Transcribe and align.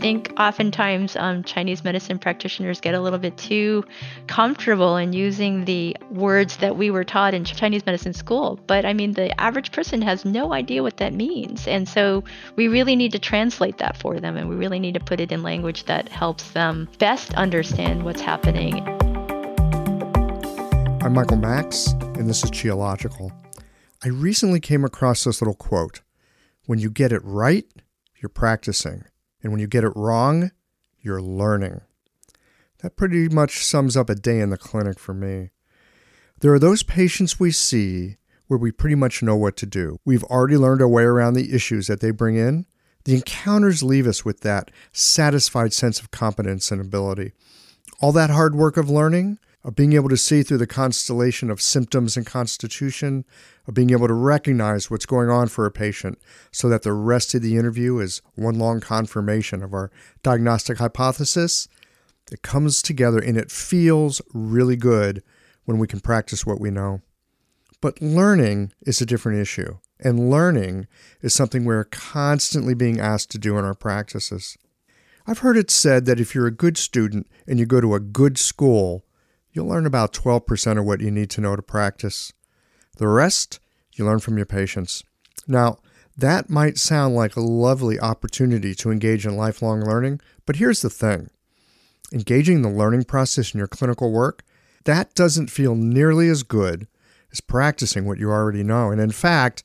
think 0.00 0.32
oftentimes 0.38 1.14
um, 1.16 1.44
Chinese 1.44 1.84
medicine 1.84 2.18
practitioners 2.18 2.80
get 2.80 2.94
a 2.94 3.00
little 3.00 3.18
bit 3.18 3.36
too 3.36 3.84
comfortable 4.26 4.96
in 4.96 5.12
using 5.12 5.66
the 5.66 5.96
words 6.10 6.56
that 6.56 6.76
we 6.76 6.90
were 6.90 7.04
taught 7.04 7.34
in 7.34 7.44
Chinese 7.44 7.84
medicine 7.84 8.14
school. 8.14 8.58
But 8.66 8.84
I 8.84 8.94
mean, 8.94 9.12
the 9.12 9.38
average 9.40 9.72
person 9.72 10.00
has 10.02 10.24
no 10.24 10.52
idea 10.52 10.82
what 10.82 10.96
that 10.96 11.12
means. 11.12 11.68
And 11.68 11.88
so 11.88 12.24
we 12.56 12.68
really 12.68 12.96
need 12.96 13.12
to 13.12 13.18
translate 13.18 13.78
that 13.78 13.98
for 13.98 14.18
them 14.18 14.36
and 14.36 14.48
we 14.48 14.56
really 14.56 14.78
need 14.78 14.94
to 14.94 15.00
put 15.00 15.20
it 15.20 15.30
in 15.30 15.42
language 15.42 15.84
that 15.84 16.08
helps 16.08 16.50
them 16.52 16.88
best 16.98 17.34
understand 17.34 18.04
what's 18.04 18.22
happening. 18.22 18.86
I'm 21.02 21.14
Michael 21.14 21.38
Max, 21.38 21.92
and 21.92 22.28
this 22.28 22.44
is 22.44 22.50
Qiological. 22.50 23.32
I 24.02 24.08
recently 24.08 24.60
came 24.60 24.84
across 24.84 25.24
this 25.24 25.42
little 25.42 25.54
quote 25.54 26.00
When 26.66 26.78
you 26.78 26.90
get 26.90 27.12
it 27.12 27.22
right, 27.24 27.66
you're 28.20 28.28
practicing. 28.28 29.04
And 29.42 29.52
when 29.52 29.60
you 29.60 29.66
get 29.66 29.84
it 29.84 29.92
wrong, 29.96 30.50
you're 31.00 31.22
learning. 31.22 31.80
That 32.82 32.96
pretty 32.96 33.28
much 33.28 33.64
sums 33.64 33.96
up 33.96 34.08
a 34.08 34.14
day 34.14 34.40
in 34.40 34.50
the 34.50 34.56
clinic 34.56 34.98
for 34.98 35.14
me. 35.14 35.50
There 36.40 36.52
are 36.52 36.58
those 36.58 36.82
patients 36.82 37.38
we 37.38 37.50
see 37.50 38.16
where 38.46 38.58
we 38.58 38.72
pretty 38.72 38.94
much 38.94 39.22
know 39.22 39.36
what 39.36 39.56
to 39.58 39.66
do. 39.66 39.98
We've 40.04 40.24
already 40.24 40.56
learned 40.56 40.82
our 40.82 40.88
way 40.88 41.04
around 41.04 41.34
the 41.34 41.54
issues 41.54 41.86
that 41.86 42.00
they 42.00 42.10
bring 42.10 42.36
in. 42.36 42.66
The 43.04 43.14
encounters 43.14 43.82
leave 43.82 44.06
us 44.06 44.24
with 44.24 44.40
that 44.40 44.70
satisfied 44.92 45.72
sense 45.72 46.00
of 46.00 46.10
competence 46.10 46.70
and 46.70 46.80
ability. 46.80 47.32
All 48.00 48.12
that 48.12 48.30
hard 48.30 48.54
work 48.54 48.76
of 48.76 48.90
learning, 48.90 49.38
of 49.62 49.76
being 49.76 49.92
able 49.92 50.08
to 50.08 50.16
see 50.16 50.42
through 50.42 50.58
the 50.58 50.66
constellation 50.66 51.50
of 51.50 51.60
symptoms 51.60 52.16
and 52.16 52.24
constitution, 52.24 53.24
of 53.66 53.74
being 53.74 53.90
able 53.90 54.08
to 54.08 54.14
recognize 54.14 54.90
what's 54.90 55.06
going 55.06 55.28
on 55.28 55.48
for 55.48 55.66
a 55.66 55.70
patient 55.70 56.18
so 56.50 56.68
that 56.68 56.82
the 56.82 56.92
rest 56.92 57.34
of 57.34 57.42
the 57.42 57.56
interview 57.56 57.98
is 57.98 58.22
one 58.34 58.58
long 58.58 58.80
confirmation 58.80 59.62
of 59.62 59.74
our 59.74 59.90
diagnostic 60.22 60.78
hypothesis. 60.78 61.68
It 62.32 62.42
comes 62.42 62.80
together 62.80 63.18
and 63.18 63.36
it 63.36 63.50
feels 63.50 64.22
really 64.32 64.76
good 64.76 65.22
when 65.64 65.78
we 65.78 65.86
can 65.86 66.00
practice 66.00 66.46
what 66.46 66.60
we 66.60 66.70
know. 66.70 67.02
But 67.80 68.00
learning 68.00 68.72
is 68.82 69.00
a 69.00 69.06
different 69.06 69.40
issue, 69.40 69.78
and 69.98 70.30
learning 70.30 70.86
is 71.22 71.34
something 71.34 71.64
we're 71.64 71.84
constantly 71.84 72.74
being 72.74 73.00
asked 73.00 73.30
to 73.30 73.38
do 73.38 73.58
in 73.58 73.64
our 73.64 73.74
practices. 73.74 74.58
I've 75.26 75.38
heard 75.38 75.56
it 75.56 75.70
said 75.70 76.06
that 76.06 76.20
if 76.20 76.34
you're 76.34 76.46
a 76.46 76.50
good 76.50 76.76
student 76.76 77.26
and 77.46 77.58
you 77.58 77.66
go 77.66 77.80
to 77.80 77.94
a 77.94 78.00
good 78.00 78.36
school, 78.36 79.04
you'll 79.52 79.66
learn 79.66 79.86
about 79.86 80.12
12% 80.12 80.78
of 80.78 80.84
what 80.84 81.00
you 81.00 81.10
need 81.10 81.30
to 81.30 81.40
know 81.40 81.56
to 81.56 81.62
practice. 81.62 82.32
The 82.96 83.08
rest, 83.08 83.60
you 83.92 84.04
learn 84.04 84.20
from 84.20 84.36
your 84.36 84.46
patients. 84.46 85.02
Now, 85.46 85.78
that 86.16 86.50
might 86.50 86.78
sound 86.78 87.14
like 87.14 87.36
a 87.36 87.40
lovely 87.40 87.98
opportunity 87.98 88.74
to 88.76 88.90
engage 88.90 89.26
in 89.26 89.36
lifelong 89.36 89.80
learning, 89.80 90.20
but 90.46 90.56
here's 90.56 90.82
the 90.82 90.90
thing 90.90 91.30
engaging 92.12 92.62
the 92.62 92.68
learning 92.68 93.04
process 93.04 93.54
in 93.54 93.58
your 93.58 93.68
clinical 93.68 94.10
work, 94.10 94.42
that 94.84 95.14
doesn't 95.14 95.48
feel 95.48 95.76
nearly 95.76 96.28
as 96.28 96.42
good 96.42 96.88
as 97.30 97.40
practicing 97.40 98.04
what 98.04 98.18
you 98.18 98.30
already 98.30 98.64
know. 98.64 98.90
And 98.90 99.00
in 99.00 99.12
fact, 99.12 99.62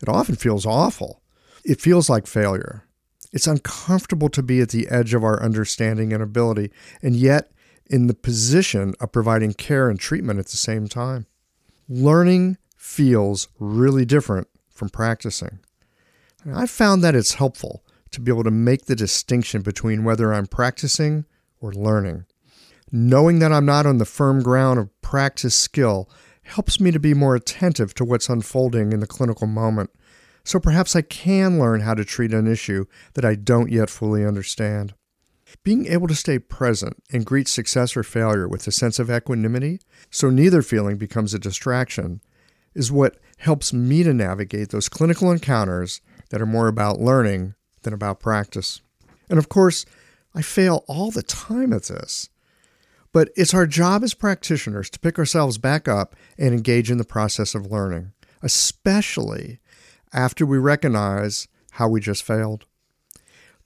it 0.00 0.08
often 0.08 0.36
feels 0.36 0.64
awful. 0.64 1.20
It 1.64 1.80
feels 1.80 2.08
like 2.08 2.26
failure. 2.26 2.84
It's 3.32 3.46
uncomfortable 3.46 4.28
to 4.30 4.42
be 4.42 4.60
at 4.60 4.70
the 4.70 4.88
edge 4.88 5.14
of 5.14 5.24
our 5.24 5.42
understanding 5.42 6.12
and 6.12 6.22
ability, 6.22 6.70
and 7.02 7.14
yet 7.14 7.50
in 7.90 8.06
the 8.06 8.14
position 8.14 8.94
of 9.00 9.12
providing 9.12 9.52
care 9.52 9.90
and 9.90 9.98
treatment 9.98 10.38
at 10.38 10.46
the 10.46 10.56
same 10.56 10.86
time. 10.86 11.26
Learning 11.88 12.56
feels 12.76 13.48
really 13.58 14.04
different 14.04 14.46
from 14.70 14.88
practicing. 14.88 15.58
And 16.44 16.56
I've 16.56 16.70
found 16.70 17.02
that 17.02 17.16
it's 17.16 17.34
helpful 17.34 17.84
to 18.12 18.20
be 18.20 18.30
able 18.30 18.44
to 18.44 18.50
make 18.50 18.86
the 18.86 18.96
distinction 18.96 19.62
between 19.62 20.04
whether 20.04 20.32
I'm 20.32 20.46
practicing 20.46 21.26
or 21.60 21.72
learning. 21.72 22.24
Knowing 22.92 23.40
that 23.40 23.52
I'm 23.52 23.66
not 23.66 23.86
on 23.86 23.98
the 23.98 24.04
firm 24.04 24.42
ground 24.42 24.78
of 24.78 25.02
practice 25.02 25.54
skill 25.54 26.08
helps 26.42 26.80
me 26.80 26.90
to 26.90 26.98
be 26.98 27.12
more 27.12 27.34
attentive 27.34 27.92
to 27.94 28.04
what's 28.04 28.28
unfolding 28.28 28.92
in 28.92 29.00
the 29.00 29.06
clinical 29.06 29.46
moment. 29.46 29.90
So 30.44 30.58
perhaps 30.58 30.96
I 30.96 31.02
can 31.02 31.58
learn 31.58 31.80
how 31.80 31.94
to 31.94 32.04
treat 32.04 32.32
an 32.32 32.46
issue 32.46 32.86
that 33.14 33.24
I 33.24 33.34
don't 33.34 33.70
yet 33.70 33.90
fully 33.90 34.24
understand. 34.24 34.94
Being 35.62 35.86
able 35.86 36.08
to 36.08 36.14
stay 36.14 36.38
present 36.38 37.02
and 37.12 37.26
greet 37.26 37.48
success 37.48 37.96
or 37.96 38.02
failure 38.02 38.48
with 38.48 38.66
a 38.66 38.72
sense 38.72 38.98
of 38.98 39.10
equanimity, 39.10 39.80
so 40.10 40.30
neither 40.30 40.62
feeling 40.62 40.96
becomes 40.96 41.34
a 41.34 41.38
distraction, 41.38 42.20
is 42.74 42.92
what 42.92 43.18
helps 43.38 43.72
me 43.72 44.02
to 44.02 44.14
navigate 44.14 44.70
those 44.70 44.88
clinical 44.88 45.30
encounters 45.30 46.00
that 46.30 46.40
are 46.40 46.46
more 46.46 46.68
about 46.68 47.00
learning 47.00 47.54
than 47.82 47.92
about 47.92 48.20
practice. 48.20 48.80
And 49.28 49.38
of 49.38 49.48
course, 49.48 49.84
I 50.34 50.42
fail 50.42 50.84
all 50.86 51.10
the 51.10 51.22
time 51.22 51.72
at 51.72 51.84
this. 51.84 52.28
But 53.12 53.30
it's 53.34 53.54
our 53.54 53.66
job 53.66 54.04
as 54.04 54.14
practitioners 54.14 54.88
to 54.90 55.00
pick 55.00 55.18
ourselves 55.18 55.58
back 55.58 55.88
up 55.88 56.14
and 56.38 56.54
engage 56.54 56.90
in 56.90 56.98
the 56.98 57.04
process 57.04 57.54
of 57.54 57.70
learning, 57.70 58.12
especially 58.40 59.58
after 60.12 60.46
we 60.46 60.58
recognize 60.58 61.48
how 61.72 61.88
we 61.88 62.00
just 62.00 62.22
failed. 62.22 62.66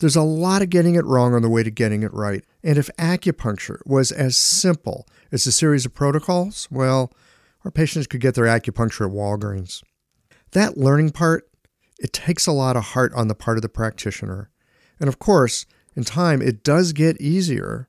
There's 0.04 0.16
a 0.16 0.22
lot 0.22 0.60
of 0.60 0.68
getting 0.68 0.96
it 0.96 1.06
wrong 1.06 1.32
on 1.32 1.40
the 1.40 1.48
way 1.48 1.62
to 1.62 1.70
getting 1.70 2.02
it 2.02 2.12
right. 2.12 2.44
And 2.62 2.76
if 2.76 2.90
acupuncture 2.98 3.78
was 3.86 4.12
as 4.12 4.36
simple 4.36 5.08
as 5.32 5.46
a 5.46 5.50
series 5.50 5.86
of 5.86 5.94
protocols, 5.94 6.68
well, 6.70 7.10
our 7.64 7.70
patients 7.70 8.06
could 8.06 8.20
get 8.20 8.34
their 8.34 8.44
acupuncture 8.44 9.06
at 9.06 9.14
Walgreens. 9.14 9.82
That 10.50 10.76
learning 10.76 11.12
part, 11.12 11.48
it 11.98 12.12
takes 12.12 12.46
a 12.46 12.52
lot 12.52 12.76
of 12.76 12.84
heart 12.84 13.14
on 13.14 13.28
the 13.28 13.34
part 13.34 13.56
of 13.56 13.62
the 13.62 13.68
practitioner. 13.70 14.50
And 15.00 15.08
of 15.08 15.18
course, 15.18 15.64
in 15.96 16.04
time, 16.04 16.42
it 16.42 16.62
does 16.62 16.92
get 16.92 17.18
easier, 17.18 17.88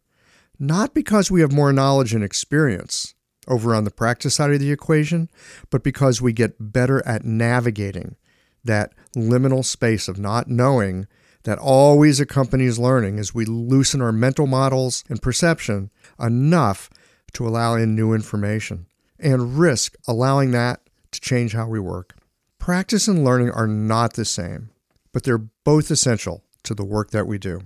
not 0.57 0.93
because 0.93 1.29
we 1.29 1.41
have 1.41 1.51
more 1.51 1.73
knowledge 1.73 2.13
and 2.13 2.23
experience 2.23 3.13
over 3.45 3.75
on 3.75 3.83
the 3.83 3.91
practice 3.91 4.35
side 4.35 4.53
of 4.53 4.61
the 4.61 4.71
equation, 4.71 5.29
but 5.69 5.83
because 5.83 6.21
we 6.21 6.31
get 6.31 6.71
better 6.71 7.05
at 7.05 7.25
navigating 7.25 8.15
that 8.63 8.93
liminal 9.17 9.65
space 9.65 10.07
of 10.07 10.17
not 10.17 10.47
knowing 10.47 11.07
that 11.45 11.59
always 11.59 12.19
accompanies 12.19 12.77
learning 12.77 13.17
as 13.17 13.33
we 13.33 13.45
loosen 13.45 14.01
our 14.01 14.11
mental 14.11 14.47
models 14.47 15.03
and 15.09 15.21
perception 15.21 15.89
enough 16.19 16.89
to 17.33 17.47
allow 17.47 17.75
in 17.75 17.95
new 17.95 18.13
information 18.13 18.87
and 19.19 19.57
risk 19.57 19.95
allowing 20.07 20.51
that 20.51 20.81
to 21.11 21.21
change 21.21 21.53
how 21.53 21.67
we 21.67 21.79
work. 21.79 22.15
Practice 22.59 23.07
and 23.07 23.23
learning 23.23 23.51
are 23.51 23.67
not 23.67 24.13
the 24.13 24.25
same, 24.25 24.71
but 25.13 25.23
they're 25.23 25.37
both 25.37 25.91
essential 25.91 26.43
to 26.63 26.73
the 26.73 26.85
work 26.85 27.11
that 27.11 27.27
we 27.27 27.37
do. 27.37 27.61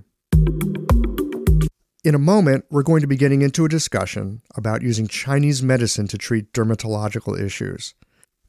In 2.04 2.16
a 2.16 2.20
moment, 2.20 2.66
we're 2.70 2.84
going 2.84 3.02
to 3.02 3.08
be 3.08 3.18
getting 3.18 3.42
into 3.42 3.66
a 3.66 3.70
discussion 3.70 4.42
about 4.56 4.82
using 4.82 5.08
Chinese 5.08 5.64
medicine 5.64 6.08
to 6.08 6.18
treat 6.18 6.54
dermatological 6.54 7.40
issues. 7.40 7.94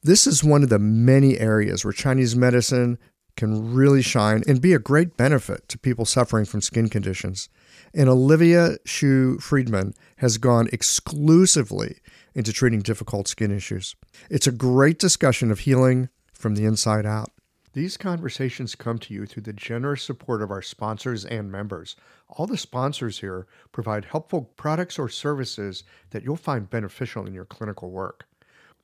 This 0.03 0.25
is 0.25 0.43
one 0.43 0.63
of 0.63 0.69
the 0.69 0.79
many 0.79 1.37
areas 1.39 1.85
where 1.85 1.93
Chinese 1.93 2.35
medicine 2.35 2.97
can 3.35 3.73
really 3.73 4.01
shine 4.01 4.43
and 4.47 4.61
be 4.61 4.73
a 4.73 4.79
great 4.79 5.17
benefit 5.17 5.67
to 5.69 5.77
people 5.77 6.05
suffering 6.05 6.45
from 6.45 6.61
skin 6.61 6.89
conditions. 6.89 7.49
And 7.93 8.09
Olivia 8.09 8.77
Hsu 8.85 9.39
Friedman 9.39 9.93
has 10.17 10.37
gone 10.37 10.69
exclusively 10.71 11.97
into 12.33 12.53
treating 12.53 12.81
difficult 12.81 13.27
skin 13.27 13.51
issues. 13.51 13.95
It's 14.29 14.47
a 14.47 14.51
great 14.51 14.99
discussion 14.99 15.51
of 15.51 15.59
healing 15.59 16.09
from 16.33 16.55
the 16.55 16.65
inside 16.65 17.05
out. 17.05 17.31
These 17.73 17.95
conversations 17.95 18.75
come 18.75 18.97
to 18.99 19.13
you 19.13 19.25
through 19.25 19.43
the 19.43 19.53
generous 19.53 20.03
support 20.03 20.41
of 20.41 20.51
our 20.51 20.61
sponsors 20.61 21.23
and 21.23 21.49
members. 21.49 21.95
All 22.27 22.45
the 22.45 22.57
sponsors 22.57 23.19
here 23.19 23.47
provide 23.71 24.03
helpful 24.03 24.41
products 24.57 24.99
or 24.99 25.07
services 25.07 25.85
that 26.09 26.23
you'll 26.23 26.35
find 26.35 26.69
beneficial 26.69 27.25
in 27.25 27.33
your 27.33 27.45
clinical 27.45 27.89
work. 27.89 28.25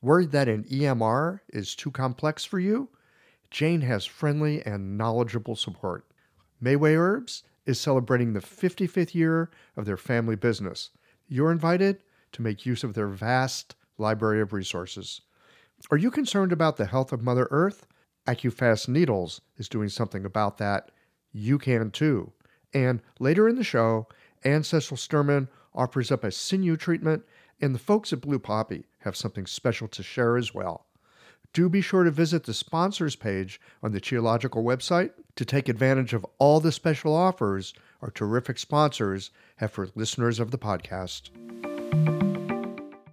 Worried 0.00 0.30
that 0.30 0.48
an 0.48 0.64
EMR 0.64 1.40
is 1.48 1.74
too 1.74 1.90
complex 1.90 2.46
for 2.46 2.58
you? 2.58 2.88
Jane 3.50 3.80
has 3.82 4.04
friendly 4.04 4.62
and 4.64 4.98
knowledgeable 4.98 5.56
support. 5.56 6.04
Mayway 6.62 6.96
Herbs 6.96 7.44
is 7.64 7.80
celebrating 7.80 8.32
the 8.32 8.40
55th 8.40 9.14
year 9.14 9.50
of 9.76 9.84
their 9.84 9.96
family 9.96 10.36
business. 10.36 10.90
You're 11.28 11.52
invited 11.52 12.02
to 12.32 12.42
make 12.42 12.66
use 12.66 12.84
of 12.84 12.94
their 12.94 13.08
vast 13.08 13.74
library 13.96 14.40
of 14.40 14.52
resources. 14.52 15.22
Are 15.90 15.96
you 15.96 16.10
concerned 16.10 16.52
about 16.52 16.76
the 16.76 16.86
health 16.86 17.12
of 17.12 17.22
Mother 17.22 17.48
Earth? 17.50 17.86
AccuFast 18.26 18.88
Needles 18.88 19.40
is 19.56 19.68
doing 19.68 19.88
something 19.88 20.24
about 20.24 20.58
that. 20.58 20.90
You 21.32 21.58
can 21.58 21.90
too. 21.90 22.32
And 22.74 23.00
later 23.18 23.48
in 23.48 23.56
the 23.56 23.64
show, 23.64 24.08
Anne 24.44 24.62
Cecil 24.62 24.96
Sturman 24.96 25.48
offers 25.74 26.12
up 26.12 26.24
a 26.24 26.30
sinew 26.30 26.76
treatment, 26.76 27.24
and 27.60 27.74
the 27.74 27.78
folks 27.78 28.12
at 28.12 28.20
Blue 28.20 28.38
Poppy 28.38 28.86
have 29.00 29.16
something 29.16 29.46
special 29.46 29.88
to 29.88 30.02
share 30.02 30.36
as 30.36 30.52
well 30.52 30.87
do 31.58 31.68
be 31.68 31.80
sure 31.80 32.04
to 32.04 32.10
visit 32.12 32.44
the 32.44 32.54
sponsors 32.54 33.16
page 33.16 33.60
on 33.82 33.90
the 33.90 34.00
Qiological 34.00 34.62
website 34.62 35.10
to 35.34 35.44
take 35.44 35.68
advantage 35.68 36.14
of 36.14 36.24
all 36.38 36.60
the 36.60 36.70
special 36.70 37.12
offers 37.12 37.74
our 38.00 38.12
terrific 38.12 38.60
sponsors 38.60 39.32
have 39.56 39.72
for 39.72 39.88
listeners 39.96 40.38
of 40.38 40.52
the 40.52 40.56
podcast. 40.56 41.30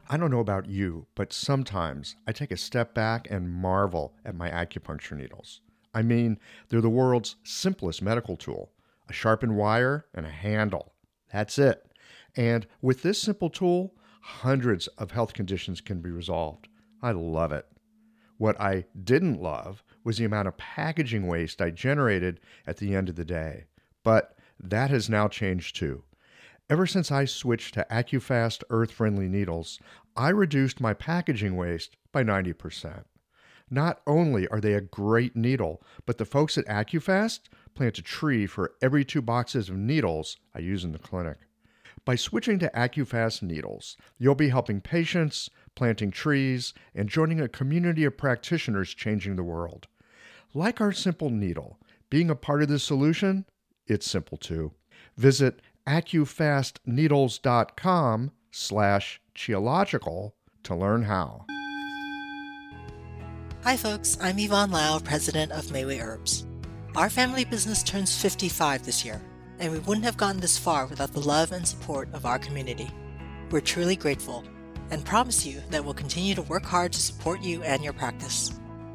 I 0.07 0.17
don't 0.17 0.29
know 0.29 0.41
about 0.41 0.69
you, 0.69 1.07
but 1.15 1.33
sometimes 1.33 2.17
I 2.27 2.33
take 2.33 2.51
a 2.51 2.57
step 2.57 2.93
back 2.93 3.27
and 3.31 3.51
marvel 3.51 4.13
at 4.23 4.35
my 4.35 4.51
acupuncture 4.51 5.17
needles. 5.17 5.61
I 5.95 6.03
mean, 6.03 6.37
they're 6.69 6.81
the 6.81 6.87
world's 6.87 7.37
simplest 7.43 8.03
medical 8.03 8.37
tool. 8.37 8.69
a 9.09 9.13
sharpened 9.13 9.57
wire, 9.57 10.05
and 10.13 10.27
a 10.27 10.29
handle. 10.29 10.93
That's 11.33 11.57
it. 11.57 11.91
And 12.35 12.67
with 12.79 13.01
this 13.01 13.19
simple 13.19 13.49
tool, 13.49 13.95
hundreds 14.21 14.85
of 14.99 15.09
health 15.09 15.33
conditions 15.33 15.81
can 15.81 15.99
be 15.99 16.11
resolved. 16.11 16.67
I 17.01 17.11
love 17.11 17.51
it. 17.51 17.65
What 18.37 18.59
I 18.59 18.85
didn't 19.01 19.41
love 19.41 19.83
was 20.03 20.17
the 20.17 20.25
amount 20.25 20.47
of 20.47 20.57
packaging 20.57 21.27
waste 21.27 21.61
I 21.61 21.71
generated 21.71 22.39
at 22.67 22.77
the 22.77 22.93
end 22.95 23.09
of 23.09 23.15
the 23.15 23.25
day. 23.25 23.65
But 24.03 24.37
that 24.59 24.89
has 24.89 25.09
now 25.09 25.27
changed 25.27 25.75
too. 25.75 26.03
Ever 26.69 26.87
since 26.87 27.11
I 27.11 27.25
switched 27.25 27.75
to 27.75 27.87
AccuFast 27.91 28.63
earth 28.69 28.91
friendly 28.91 29.27
needles, 29.27 29.79
I 30.15 30.29
reduced 30.29 30.81
my 30.81 30.93
packaging 30.93 31.55
waste 31.55 31.95
by 32.11 32.23
90%. 32.23 33.03
Not 33.69 34.01
only 34.05 34.47
are 34.47 34.61
they 34.61 34.73
a 34.73 34.81
great 34.81 35.35
needle, 35.35 35.83
but 36.05 36.17
the 36.17 36.25
folks 36.25 36.57
at 36.57 36.65
AccuFast 36.65 37.41
plant 37.73 37.97
a 37.97 38.01
tree 38.01 38.45
for 38.47 38.73
every 38.81 39.03
two 39.03 39.21
boxes 39.21 39.69
of 39.69 39.75
needles 39.75 40.37
I 40.53 40.59
use 40.59 40.83
in 40.83 40.91
the 40.91 40.99
clinic. 40.99 41.37
By 42.05 42.15
switching 42.15 42.59
to 42.59 42.69
AccuFast 42.75 43.41
needles, 43.41 43.97
you'll 44.19 44.35
be 44.35 44.49
helping 44.49 44.81
patients, 44.81 45.49
planting 45.75 46.11
trees, 46.11 46.73
and 46.93 47.09
joining 47.09 47.41
a 47.41 47.47
community 47.47 48.03
of 48.05 48.17
practitioners 48.17 48.93
changing 48.93 49.35
the 49.35 49.43
world. 49.43 49.87
Like 50.53 50.79
our 50.81 50.91
simple 50.91 51.29
needle, 51.29 51.79
being 52.09 52.29
a 52.29 52.35
part 52.35 52.61
of 52.61 52.67
the 52.69 52.79
solution, 52.79 53.45
it's 53.87 54.09
simple 54.09 54.37
too. 54.37 54.71
Visit 55.17 55.61
accufastneedles.com 55.87 58.31
slash 58.51 59.21
qiological 59.35 60.31
to 60.63 60.75
learn 60.75 61.03
how. 61.03 61.45
Hi 63.63 63.77
folks, 63.77 64.17
I'm 64.21 64.39
Yvonne 64.39 64.71
Lau, 64.71 64.99
president 64.99 65.51
of 65.51 65.65
Mayway 65.65 66.01
Herbs. 66.01 66.47
Our 66.95 67.09
family 67.09 67.43
business 67.43 67.83
turns 67.83 68.15
55 68.15 68.85
this 68.85 69.03
year, 69.03 69.21
and 69.59 69.73
we 69.73 69.79
wouldn't 69.79 70.05
have 70.05 70.17
gotten 70.17 70.39
this 70.39 70.57
far 70.57 70.85
without 70.85 71.11
the 71.11 71.19
love 71.19 71.51
and 71.51 71.67
support 71.67 72.07
of 72.13 72.25
our 72.25 72.39
community. 72.39 72.89
We're 73.51 73.61
truly 73.61 73.95
grateful 73.95 74.43
and 74.91 75.05
promise 75.05 75.45
you 75.45 75.61
that 75.69 75.83
we'll 75.83 75.93
continue 75.93 76.35
to 76.35 76.41
work 76.43 76.63
hard 76.63 76.93
to 76.93 76.99
support 76.99 77.41
you 77.41 77.61
and 77.63 77.83
your 77.83 77.93
practice. 77.93 78.51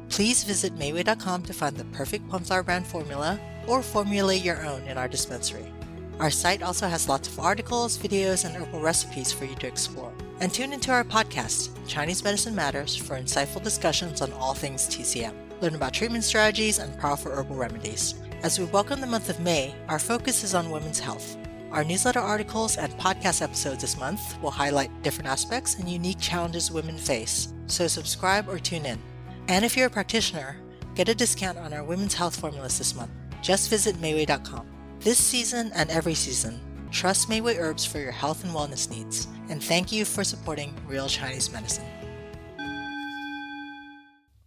Please 0.09 0.43
visit 0.43 0.75
Mayway.com 0.75 1.43
to 1.43 1.53
find 1.53 1.77
the 1.77 1.85
perfect 1.85 2.27
Plumflower 2.29 2.63
brand 2.63 2.85
formula 2.85 3.39
or 3.67 3.81
formulate 3.81 4.43
your 4.43 4.65
own 4.65 4.81
in 4.83 4.97
our 4.97 5.07
dispensary. 5.07 5.71
Our 6.19 6.29
site 6.29 6.61
also 6.61 6.87
has 6.87 7.09
lots 7.09 7.27
of 7.27 7.39
articles, 7.39 7.97
videos, 7.97 8.45
and 8.45 8.55
herbal 8.55 8.81
recipes 8.81 9.31
for 9.31 9.45
you 9.45 9.55
to 9.55 9.67
explore. 9.67 10.13
And 10.39 10.53
tune 10.53 10.73
into 10.73 10.91
our 10.91 11.03
podcast, 11.03 11.69
Chinese 11.87 12.23
Medicine 12.23 12.55
Matters, 12.55 12.95
for 12.95 13.15
insightful 13.15 13.63
discussions 13.63 14.21
on 14.21 14.33
all 14.33 14.53
things 14.53 14.87
TCM. 14.87 15.33
Learn 15.61 15.75
about 15.75 15.93
treatment 15.93 16.23
strategies 16.23 16.79
and 16.79 16.99
powerful 16.99 17.31
herbal 17.31 17.55
remedies. 17.55 18.15
As 18.43 18.59
we 18.59 18.65
welcome 18.65 19.01
the 19.01 19.07
month 19.07 19.29
of 19.29 19.39
May, 19.39 19.75
our 19.87 19.99
focus 19.99 20.43
is 20.43 20.55
on 20.55 20.71
women's 20.71 20.99
health. 20.99 21.37
Our 21.71 21.85
newsletter 21.85 22.19
articles 22.19 22.75
and 22.75 22.91
podcast 22.99 23.41
episodes 23.41 23.79
this 23.79 23.97
month 23.97 24.37
will 24.41 24.51
highlight 24.51 24.91
different 25.03 25.29
aspects 25.29 25.75
and 25.75 25.87
unique 25.87 26.19
challenges 26.19 26.69
women 26.69 26.97
face, 26.97 27.53
so 27.67 27.87
subscribe 27.87 28.49
or 28.49 28.59
tune 28.59 28.85
in. 28.85 28.99
And 29.47 29.63
if 29.63 29.77
you're 29.77 29.87
a 29.87 29.89
practitioner, 29.89 30.57
get 30.95 31.07
a 31.07 31.15
discount 31.15 31.57
on 31.57 31.71
our 31.71 31.85
women's 31.85 32.13
health 32.13 32.37
formulas 32.37 32.77
this 32.77 32.93
month. 32.93 33.11
Just 33.41 33.69
visit 33.69 33.95
Mayway.com. 33.95 34.67
This 34.99 35.17
season 35.17 35.71
and 35.73 35.89
every 35.89 36.13
season, 36.13 36.59
trust 36.91 37.29
Mayway 37.29 37.57
Herbs 37.57 37.85
for 37.85 37.99
your 37.99 38.11
health 38.11 38.43
and 38.43 38.53
wellness 38.53 38.89
needs, 38.89 39.29
and 39.47 39.63
thank 39.63 39.93
you 39.93 40.03
for 40.03 40.25
supporting 40.25 40.75
Real 40.85 41.07
Chinese 41.07 41.53
Medicine. 41.53 41.85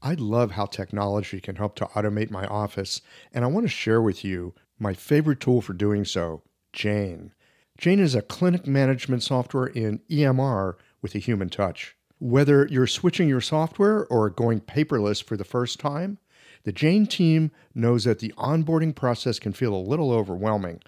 I 0.02 0.12
love 0.18 0.50
how 0.50 0.66
technology 0.66 1.40
can 1.40 1.56
help 1.56 1.74
to 1.76 1.86
automate 1.86 2.30
my 2.30 2.44
office, 2.44 3.00
and 3.32 3.46
I 3.46 3.48
want 3.48 3.64
to 3.64 3.70
share 3.70 4.02
with 4.02 4.26
you 4.26 4.54
my 4.78 4.92
favorite 4.92 5.40
tool 5.40 5.62
for 5.62 5.72
doing 5.72 6.04
so, 6.04 6.42
Jane. 6.74 7.32
Jane 7.78 8.00
is 8.00 8.14
a 8.14 8.22
clinic 8.22 8.66
management 8.66 9.22
software 9.22 9.66
in 9.66 10.00
EMR 10.10 10.74
with 11.00 11.14
a 11.14 11.20
human 11.20 11.48
touch. 11.48 11.96
Whether 12.18 12.66
you're 12.70 12.86
switching 12.86 13.28
your 13.28 13.40
software 13.40 14.06
or 14.06 14.28
going 14.28 14.60
paperless 14.60 15.22
for 15.22 15.36
the 15.36 15.44
first 15.44 15.78
time, 15.78 16.18
the 16.64 16.72
Jane 16.72 17.06
team 17.06 17.50
knows 17.74 18.04
that 18.04 18.18
the 18.18 18.34
onboarding 18.36 18.94
process 18.94 19.38
can 19.38 19.52
feel 19.52 19.74
a 19.74 19.76
little 19.76 20.10
overwhelming. 20.10 20.80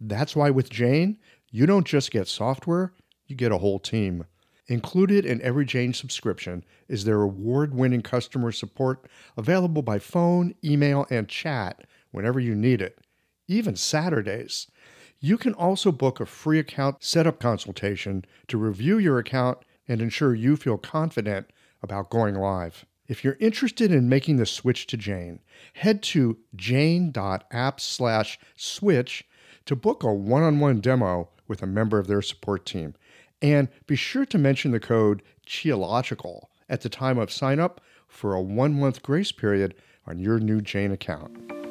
That's 0.00 0.36
why 0.36 0.50
with 0.50 0.70
Jane, 0.70 1.18
you 1.50 1.66
don't 1.66 1.86
just 1.86 2.10
get 2.10 2.28
software, 2.28 2.92
you 3.26 3.34
get 3.34 3.52
a 3.52 3.58
whole 3.58 3.78
team. 3.78 4.26
Included 4.68 5.26
in 5.26 5.42
every 5.42 5.64
Jane 5.64 5.92
subscription 5.92 6.64
is 6.88 7.04
their 7.04 7.22
award 7.22 7.74
winning 7.74 8.02
customer 8.02 8.52
support 8.52 9.06
available 9.36 9.82
by 9.82 9.98
phone, 9.98 10.54
email, 10.64 11.06
and 11.10 11.28
chat 11.28 11.84
whenever 12.10 12.38
you 12.38 12.54
need 12.54 12.80
it, 12.80 12.98
even 13.48 13.74
Saturdays. 13.74 14.68
You 15.24 15.38
can 15.38 15.54
also 15.54 15.92
book 15.92 16.18
a 16.18 16.26
free 16.26 16.58
account 16.58 17.04
setup 17.04 17.38
consultation 17.38 18.24
to 18.48 18.58
review 18.58 18.98
your 18.98 19.18
account 19.18 19.58
and 19.86 20.02
ensure 20.02 20.34
you 20.34 20.56
feel 20.56 20.78
confident 20.78 21.48
about 21.80 22.10
going 22.10 22.34
live. 22.34 22.84
If 23.06 23.22
you're 23.22 23.36
interested 23.38 23.92
in 23.92 24.08
making 24.08 24.38
the 24.38 24.46
switch 24.46 24.88
to 24.88 24.96
Jane, 24.96 25.38
head 25.74 26.02
to 26.02 26.38
jane.app/switch 26.56 29.24
to 29.64 29.76
book 29.76 30.02
a 30.02 30.12
one 30.12 30.42
on 30.42 30.58
one 30.58 30.80
demo 30.80 31.28
with 31.46 31.62
a 31.62 31.68
member 31.68 32.00
of 32.00 32.08
their 32.08 32.22
support 32.22 32.66
team. 32.66 32.96
And 33.40 33.68
be 33.86 33.94
sure 33.94 34.26
to 34.26 34.38
mention 34.38 34.72
the 34.72 34.80
code 34.80 35.22
QIOLOGICAL 35.46 36.46
at 36.68 36.80
the 36.80 36.88
time 36.88 37.18
of 37.18 37.30
sign 37.30 37.60
up 37.60 37.80
for 38.08 38.34
a 38.34 38.42
one 38.42 38.74
month 38.74 39.04
grace 39.04 39.30
period 39.30 39.76
on 40.04 40.18
your 40.18 40.40
new 40.40 40.60
Jane 40.60 40.90
account. 40.90 41.61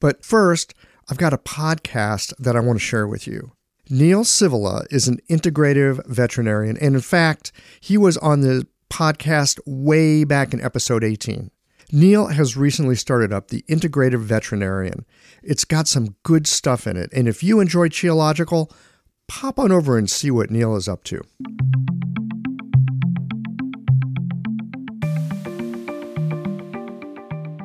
But 0.00 0.24
first, 0.24 0.74
I've 1.10 1.18
got 1.18 1.32
a 1.32 1.38
podcast 1.38 2.32
that 2.38 2.56
I 2.56 2.60
want 2.60 2.78
to 2.78 2.84
share 2.84 3.06
with 3.06 3.26
you. 3.26 3.52
Neil 3.90 4.22
Civila 4.22 4.86
is 4.90 5.08
an 5.08 5.18
integrative 5.30 6.06
veterinarian, 6.06 6.76
and 6.76 6.94
in 6.94 7.00
fact, 7.00 7.52
he 7.80 7.96
was 7.96 8.16
on 8.18 8.42
the 8.42 8.66
podcast 8.90 9.58
way 9.66 10.24
back 10.24 10.52
in 10.52 10.60
episode 10.60 11.02
18. 11.02 11.50
Neil 11.90 12.26
has 12.26 12.56
recently 12.56 12.94
started 12.94 13.32
up 13.32 13.48
the 13.48 13.64
Integrative 13.66 14.20
Veterinarian. 14.20 15.06
It's 15.42 15.64
got 15.64 15.88
some 15.88 16.16
good 16.22 16.46
stuff 16.46 16.86
in 16.86 16.98
it, 16.98 17.10
and 17.14 17.26
if 17.26 17.42
you 17.42 17.60
enjoy 17.60 17.88
Qiological, 17.88 18.70
pop 19.26 19.58
on 19.58 19.72
over 19.72 19.96
and 19.96 20.10
see 20.10 20.30
what 20.30 20.50
Neil 20.50 20.76
is 20.76 20.86
up 20.86 21.02
to. 21.04 21.22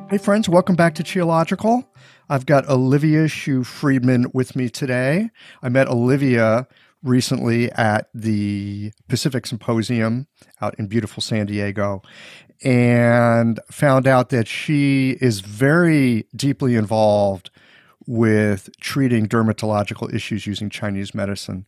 Hey, 0.08 0.18
friends, 0.18 0.48
welcome 0.48 0.76
back 0.76 0.94
to 0.94 1.02
Qiological. 1.02 1.84
I've 2.28 2.46
got 2.46 2.68
Olivia 2.68 3.28
Hsu 3.28 3.64
Friedman 3.64 4.30
with 4.32 4.56
me 4.56 4.70
today. 4.70 5.28
I 5.62 5.68
met 5.68 5.88
Olivia 5.88 6.66
recently 7.02 7.70
at 7.72 8.08
the 8.14 8.92
Pacific 9.08 9.46
Symposium 9.46 10.26
out 10.62 10.74
in 10.78 10.86
beautiful 10.86 11.22
San 11.22 11.44
Diego 11.44 12.00
and 12.62 13.60
found 13.70 14.06
out 14.06 14.30
that 14.30 14.48
she 14.48 15.18
is 15.20 15.40
very 15.40 16.26
deeply 16.34 16.76
involved 16.76 17.50
with 18.06 18.70
treating 18.80 19.26
dermatological 19.26 20.12
issues 20.12 20.46
using 20.46 20.70
Chinese 20.70 21.14
medicine. 21.14 21.66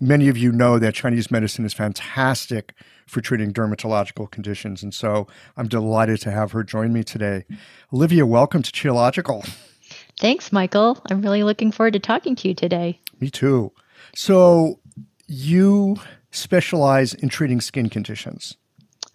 Many 0.00 0.28
of 0.28 0.36
you 0.36 0.52
know 0.52 0.78
that 0.78 0.94
Chinese 0.94 1.30
medicine 1.30 1.64
is 1.64 1.72
fantastic 1.72 2.74
for 3.06 3.22
treating 3.22 3.52
dermatological 3.52 4.30
conditions, 4.30 4.82
and 4.82 4.92
so 4.92 5.26
I'm 5.56 5.68
delighted 5.68 6.20
to 6.22 6.30
have 6.30 6.52
her 6.52 6.62
join 6.62 6.92
me 6.92 7.04
today. 7.04 7.44
Olivia, 7.92 8.26
welcome 8.26 8.62
to 8.62 8.70
Qiological. 8.70 9.48
Thanks, 10.20 10.52
Michael. 10.52 11.02
I'm 11.10 11.22
really 11.22 11.42
looking 11.42 11.72
forward 11.72 11.92
to 11.94 11.98
talking 11.98 12.36
to 12.36 12.48
you 12.48 12.54
today. 12.54 13.00
Me 13.20 13.30
too. 13.30 13.72
So, 14.14 14.80
you 15.26 15.96
specialize 16.30 17.14
in 17.14 17.28
treating 17.28 17.60
skin 17.60 17.88
conditions. 17.88 18.56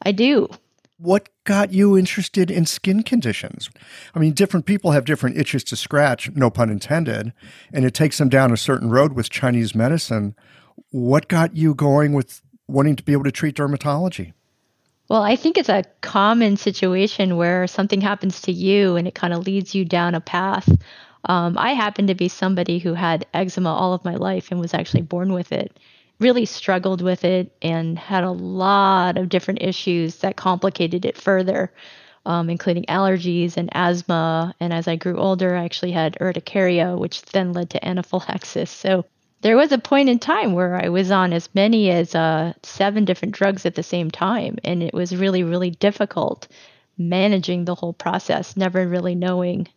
I 0.04 0.12
do 0.12 0.50
what 1.00 1.30
got 1.46 1.72
you 1.72 1.98
interested 1.98 2.52
in 2.52 2.66
skin 2.66 3.04
conditions? 3.04 3.70
I 4.14 4.20
mean, 4.20 4.34
different 4.34 4.66
people 4.66 4.92
have 4.92 5.06
different 5.06 5.38
itches 5.38 5.64
to 5.66 5.76
scratch, 5.76 6.30
no 6.36 6.50
pun 6.50 6.70
intended, 6.70 7.34
and 7.74 7.86
it 7.86 7.94
takes 7.94 8.18
them 8.18 8.30
down 8.30 8.52
a 8.52 8.58
certain 8.58 8.90
road 8.90 9.14
with 9.14 9.30
Chinese 9.30 9.74
medicine. 9.74 10.36
What 10.92 11.30
got 11.30 11.56
you 11.56 11.74
going 11.74 12.14
with 12.14 12.42
wanting 12.68 12.98
to 12.98 13.04
be 13.04 13.14
able 13.14 13.24
to 13.24 13.32
treat 13.32 13.56
dermatology? 13.56 14.34
Well, 15.10 15.24
I 15.24 15.36
think 15.36 15.58
it's 15.58 15.70
a 15.70 15.84
common 16.02 16.56
situation 16.58 17.36
where 17.36 17.68
something 17.68 18.02
happens 18.02 18.42
to 18.44 18.52
you 18.52 18.96
and 18.96 19.08
it 19.08 19.16
kind 19.16 19.34
of 19.34 19.46
leads 19.46 19.74
you 19.76 19.84
down 19.86 20.16
a 20.16 20.22
path. 20.22 20.70
Um, 21.26 21.58
I 21.58 21.74
happen 21.74 22.08
to 22.08 22.16
be 22.16 22.30
somebody 22.30 22.80
who 22.80 22.94
had 22.94 23.26
eczema 23.34 23.74
all 23.74 23.94
of 23.94 24.06
my 24.06 24.16
life 24.16 24.52
and 24.52 24.60
was 24.60 24.74
actually 24.74 25.02
born 25.02 25.34
with 25.34 25.52
it 25.52 25.78
really 26.20 26.46
struggled 26.46 27.02
with 27.02 27.24
it 27.24 27.56
and 27.62 27.98
had 27.98 28.24
a 28.26 28.32
lot 28.32 29.18
of 29.18 29.30
different 29.30 29.62
issues 29.62 30.18
that 30.18 30.36
complicated 30.36 31.06
it 31.06 31.18
further, 31.18 31.72
um, 32.26 32.50
including 32.50 32.84
allergies 32.86 33.56
and 33.58 33.70
asthma. 33.74 34.54
And 34.60 34.74
as 34.74 34.88
I 34.88 34.98
grew 34.98 35.18
older, 35.18 35.56
I 35.56 35.64
actually 35.64 35.94
had 35.94 36.18
urticaria, 36.20 36.98
which 36.98 37.22
then 37.24 37.54
led 37.54 37.70
to 37.72 37.88
anaphylaxis. 37.88 38.70
So 38.70 39.06
there 39.42 39.56
was 39.56 39.72
a 39.72 39.78
point 39.78 40.10
in 40.10 40.20
time 40.20 40.54
where 40.54 40.76
I 40.76 40.90
was 40.90 41.12
on 41.12 41.32
as 41.34 41.50
many 41.56 41.90
as 41.90 42.14
uh, 42.14 42.54
seven 42.64 43.06
different 43.06 43.36
drugs 43.36 43.66
at 43.66 43.76
the 43.76 43.84
same 43.84 44.12
time, 44.12 44.58
and 44.64 44.84
it 44.84 44.94
was 44.94 45.16
really, 45.16 45.44
really 45.44 45.72
difficult 45.72 46.48
managing 46.98 47.64
the 47.66 47.76
whole 47.76 47.94
process, 47.94 48.58
never 48.58 48.86
really 48.86 49.16
knowing 49.16 49.68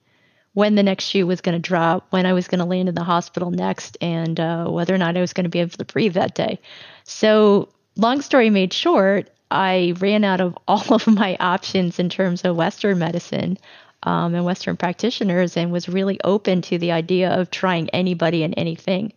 when 0.54 0.75
the 0.75 0.83
next 0.83 1.04
shoe 1.04 1.26
was 1.26 1.40
going 1.40 1.54
to 1.54 1.69
drop, 1.69 2.07
when 2.11 2.26
I 2.26 2.33
was 2.33 2.49
going 2.49 2.59
to 2.59 2.64
land 2.64 2.88
in 2.88 2.95
the 2.95 3.04
hospital 3.04 3.50
next, 3.50 3.97
and 4.00 4.38
uh, 4.38 4.66
whether 4.66 4.95
or 4.95 4.99
not 4.99 5.16
I 5.16 5.21
was 5.21 5.33
going 5.33 5.45
to 5.45 5.50
be 5.50 5.61
able 5.61 5.78
to 5.78 5.85
breathe 5.85 6.14
that 6.14 6.35
day. 6.35 6.61
So, 7.04 7.69
long 7.97 8.21
story 8.21 8.50
made 8.50 8.73
short, 8.73 9.31
I 9.50 9.95
ran 9.99 10.25
out 10.25 10.40
of 10.40 10.59
all 10.69 10.92
of 10.92 11.07
my 11.07 11.37
options 11.38 11.99
in 11.99 12.09
terms 12.09 12.45
of 12.45 12.57
Western 12.57 12.99
medicine 12.99 13.59
um, 14.02 14.35
and 14.35 14.45
Western 14.45 14.76
practitioners 14.76 15.57
and 15.57 15.73
was 15.73 15.88
really 15.88 16.21
open 16.25 16.62
to 16.62 16.78
the 16.78 16.92
idea 16.92 17.31
of 17.31 17.50
trying 17.50 17.88
anybody 17.90 18.42
and 18.42 18.54
anything. 18.57 19.12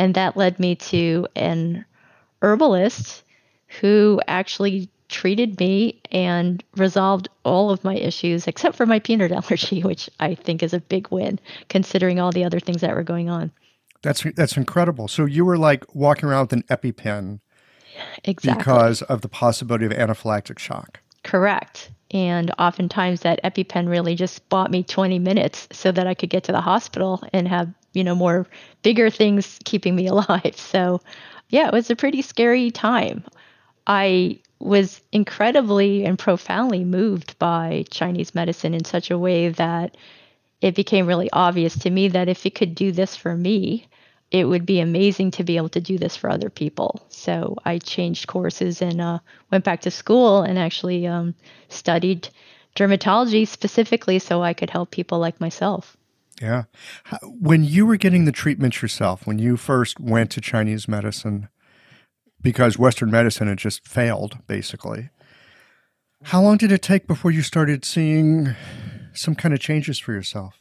And 0.00 0.14
that 0.14 0.34
led 0.34 0.58
me 0.58 0.76
to 0.76 1.26
an 1.36 1.84
herbalist 2.40 3.22
who 3.82 4.18
actually 4.26 4.88
treated 5.10 5.60
me 5.60 6.00
and 6.10 6.64
resolved 6.74 7.28
all 7.44 7.70
of 7.70 7.84
my 7.84 7.96
issues 7.96 8.46
except 8.46 8.76
for 8.76 8.86
my 8.86 8.98
peanut 8.98 9.30
allergy, 9.30 9.82
which 9.84 10.08
I 10.18 10.36
think 10.36 10.62
is 10.62 10.72
a 10.72 10.80
big 10.80 11.08
win 11.10 11.38
considering 11.68 12.18
all 12.18 12.32
the 12.32 12.44
other 12.44 12.60
things 12.60 12.80
that 12.80 12.94
were 12.94 13.02
going 13.02 13.28
on. 13.28 13.52
That's 14.00 14.24
that's 14.36 14.56
incredible. 14.56 15.06
So 15.06 15.26
you 15.26 15.44
were 15.44 15.58
like 15.58 15.84
walking 15.94 16.30
around 16.30 16.44
with 16.44 16.52
an 16.54 16.62
EpiPen 16.70 17.40
exactly. 18.24 18.56
because 18.58 19.02
of 19.02 19.20
the 19.20 19.28
possibility 19.28 19.84
of 19.84 19.92
anaphylactic 19.92 20.58
shock. 20.58 21.00
Correct. 21.24 21.90
And 22.12 22.50
oftentimes 22.58 23.20
that 23.20 23.38
EpiPen 23.44 23.88
really 23.88 24.14
just 24.14 24.48
bought 24.48 24.70
me 24.70 24.82
20 24.82 25.18
minutes 25.18 25.68
so 25.70 25.92
that 25.92 26.06
I 26.06 26.14
could 26.14 26.30
get 26.30 26.44
to 26.44 26.52
the 26.52 26.60
hospital 26.60 27.22
and 27.32 27.46
have, 27.46 27.68
you 27.92 28.04
know, 28.04 28.14
more 28.14 28.46
bigger 28.82 29.10
things 29.10 29.58
keeping 29.64 29.94
me 29.94 30.06
alive. 30.08 30.56
So, 30.56 31.00
yeah, 31.48 31.66
it 31.66 31.72
was 31.72 31.90
a 31.90 31.96
pretty 31.96 32.22
scary 32.22 32.70
time. 32.70 33.24
I 33.86 34.38
was 34.58 35.00
incredibly 35.10 36.04
and 36.04 36.18
profoundly 36.18 36.84
moved 36.84 37.38
by 37.38 37.84
Chinese 37.90 38.34
medicine 38.34 38.74
in 38.74 38.84
such 38.84 39.10
a 39.10 39.18
way 39.18 39.48
that 39.48 39.96
it 40.60 40.74
became 40.74 41.06
really 41.06 41.30
obvious 41.32 41.78
to 41.78 41.90
me 41.90 42.08
that 42.08 42.28
if 42.28 42.44
it 42.44 42.54
could 42.54 42.74
do 42.74 42.92
this 42.92 43.16
for 43.16 43.34
me, 43.34 43.86
it 44.30 44.44
would 44.44 44.64
be 44.64 44.80
amazing 44.80 45.32
to 45.32 45.44
be 45.44 45.56
able 45.56 45.70
to 45.70 45.80
do 45.80 45.98
this 45.98 46.16
for 46.16 46.30
other 46.30 46.50
people. 46.50 47.04
So 47.08 47.56
I 47.64 47.78
changed 47.78 48.28
courses 48.28 48.80
and 48.80 49.00
uh, 49.00 49.18
went 49.50 49.64
back 49.64 49.80
to 49.82 49.90
school 49.90 50.42
and 50.42 50.58
actually 50.58 51.06
um, 51.06 51.34
studied 51.68 52.28
dermatology 52.76 53.48
specifically 53.48 54.18
so 54.18 54.42
I 54.42 54.54
could 54.54 54.70
help 54.70 54.90
people 54.90 55.18
like 55.18 55.40
myself. 55.40 55.96
Yeah. 56.40 56.64
When 57.22 57.64
you 57.64 57.84
were 57.84 57.96
getting 57.96 58.24
the 58.24 58.32
treatment 58.32 58.80
yourself, 58.80 59.26
when 59.26 59.38
you 59.38 59.56
first 59.56 60.00
went 60.00 60.30
to 60.32 60.40
Chinese 60.40 60.88
medicine, 60.88 61.48
because 62.40 62.78
Western 62.78 63.10
medicine 63.10 63.48
had 63.48 63.58
just 63.58 63.86
failed, 63.86 64.38
basically. 64.46 65.10
How 66.24 66.40
long 66.42 66.56
did 66.56 66.72
it 66.72 66.82
take 66.82 67.06
before 67.06 67.30
you 67.30 67.42
started 67.42 67.84
seeing 67.84 68.54
some 69.12 69.34
kind 69.34 69.52
of 69.52 69.60
changes 69.60 69.98
for 69.98 70.12
yourself? 70.12 70.58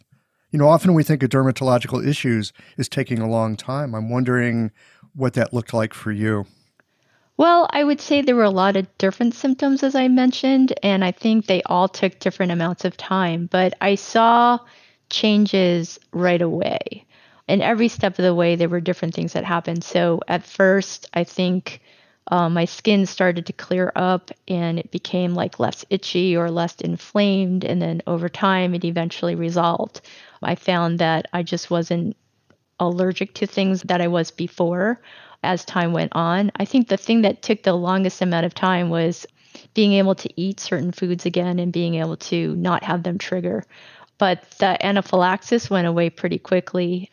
You 0.51 0.59
know, 0.59 0.67
often 0.67 0.93
we 0.93 1.03
think 1.03 1.23
of 1.23 1.29
dermatological 1.29 2.05
issues 2.05 2.51
is 2.77 2.89
taking 2.89 3.19
a 3.19 3.29
long 3.29 3.55
time. 3.55 3.93
I'm 3.93 4.09
wondering 4.09 4.71
what 5.13 5.33
that 5.33 5.53
looked 5.53 5.73
like 5.73 5.93
for 5.93 6.11
you. 6.11 6.45
Well, 7.37 7.69
I 7.71 7.85
would 7.85 8.01
say 8.01 8.21
there 8.21 8.35
were 8.35 8.43
a 8.43 8.49
lot 8.49 8.75
of 8.75 8.97
different 8.97 9.33
symptoms, 9.33 9.83
as 9.83 9.95
I 9.95 10.09
mentioned, 10.09 10.73
and 10.83 11.05
I 11.05 11.11
think 11.11 11.45
they 11.45 11.61
all 11.63 11.87
took 11.87 12.19
different 12.19 12.51
amounts 12.51 12.83
of 12.83 12.97
time, 12.97 13.47
but 13.49 13.73
I 13.79 13.95
saw 13.95 14.59
changes 15.09 15.99
right 16.11 16.41
away. 16.41 17.05
And 17.47 17.61
every 17.61 17.87
step 17.87 18.19
of 18.19 18.23
the 18.23 18.35
way 18.35 18.55
there 18.55 18.69
were 18.69 18.79
different 18.79 19.15
things 19.15 19.33
that 19.33 19.43
happened. 19.43 19.83
So 19.83 20.21
at 20.27 20.43
first 20.45 21.07
i 21.13 21.23
think 21.23 21.81
um, 22.31 22.53
my 22.53 22.65
skin 22.65 23.07
started 23.07 23.47
to 23.47 23.53
clear 23.53 23.91
up 23.95 24.29
and 24.47 24.77
it 24.77 24.91
became 24.91 25.33
like 25.33 25.59
less 25.59 25.83
itchy 25.89 26.37
or 26.37 26.51
less 26.51 26.75
inflamed. 26.75 27.65
And 27.65 27.81
then 27.81 28.03
over 28.05 28.29
time 28.29 28.75
it 28.75 28.85
eventually 28.85 29.33
resolved. 29.33 30.01
I 30.43 30.55
found 30.55 30.99
that 30.99 31.27
i 31.33 31.43
just 31.43 31.71
wasn't 31.71 32.15
allergic 32.79 33.33
to 33.35 33.47
things 33.47 33.81
that 33.83 34.01
i 34.01 34.07
was 34.07 34.31
before. 34.31 35.01
As 35.41 35.63
time 35.63 35.93
went 35.93 36.11
on 36.15 36.51
i 36.57 36.65
think 36.65 36.89
the 36.89 36.97
thing 36.97 37.21
that 37.21 37.41
took 37.41 37.63
the 37.63 37.73
longest 37.73 38.21
amount 38.21 38.45
of 38.45 38.53
time 38.53 38.89
was 38.89 39.25
being 39.73 39.93
able 39.93 40.15
to 40.15 40.29
eat 40.35 40.59
certain 40.59 40.91
foods 40.91 41.25
again 41.25 41.59
and 41.59 41.71
being 41.71 41.95
able 41.95 42.17
to 42.17 42.55
not 42.57 42.83
have 42.83 43.03
them 43.03 43.17
trigger 43.17 43.63
but 44.19 44.43
the 44.59 44.85
anaphylaxis 44.85 45.69
went 45.69 45.87
away 45.87 46.11
pretty 46.11 46.37
quickly 46.37 47.09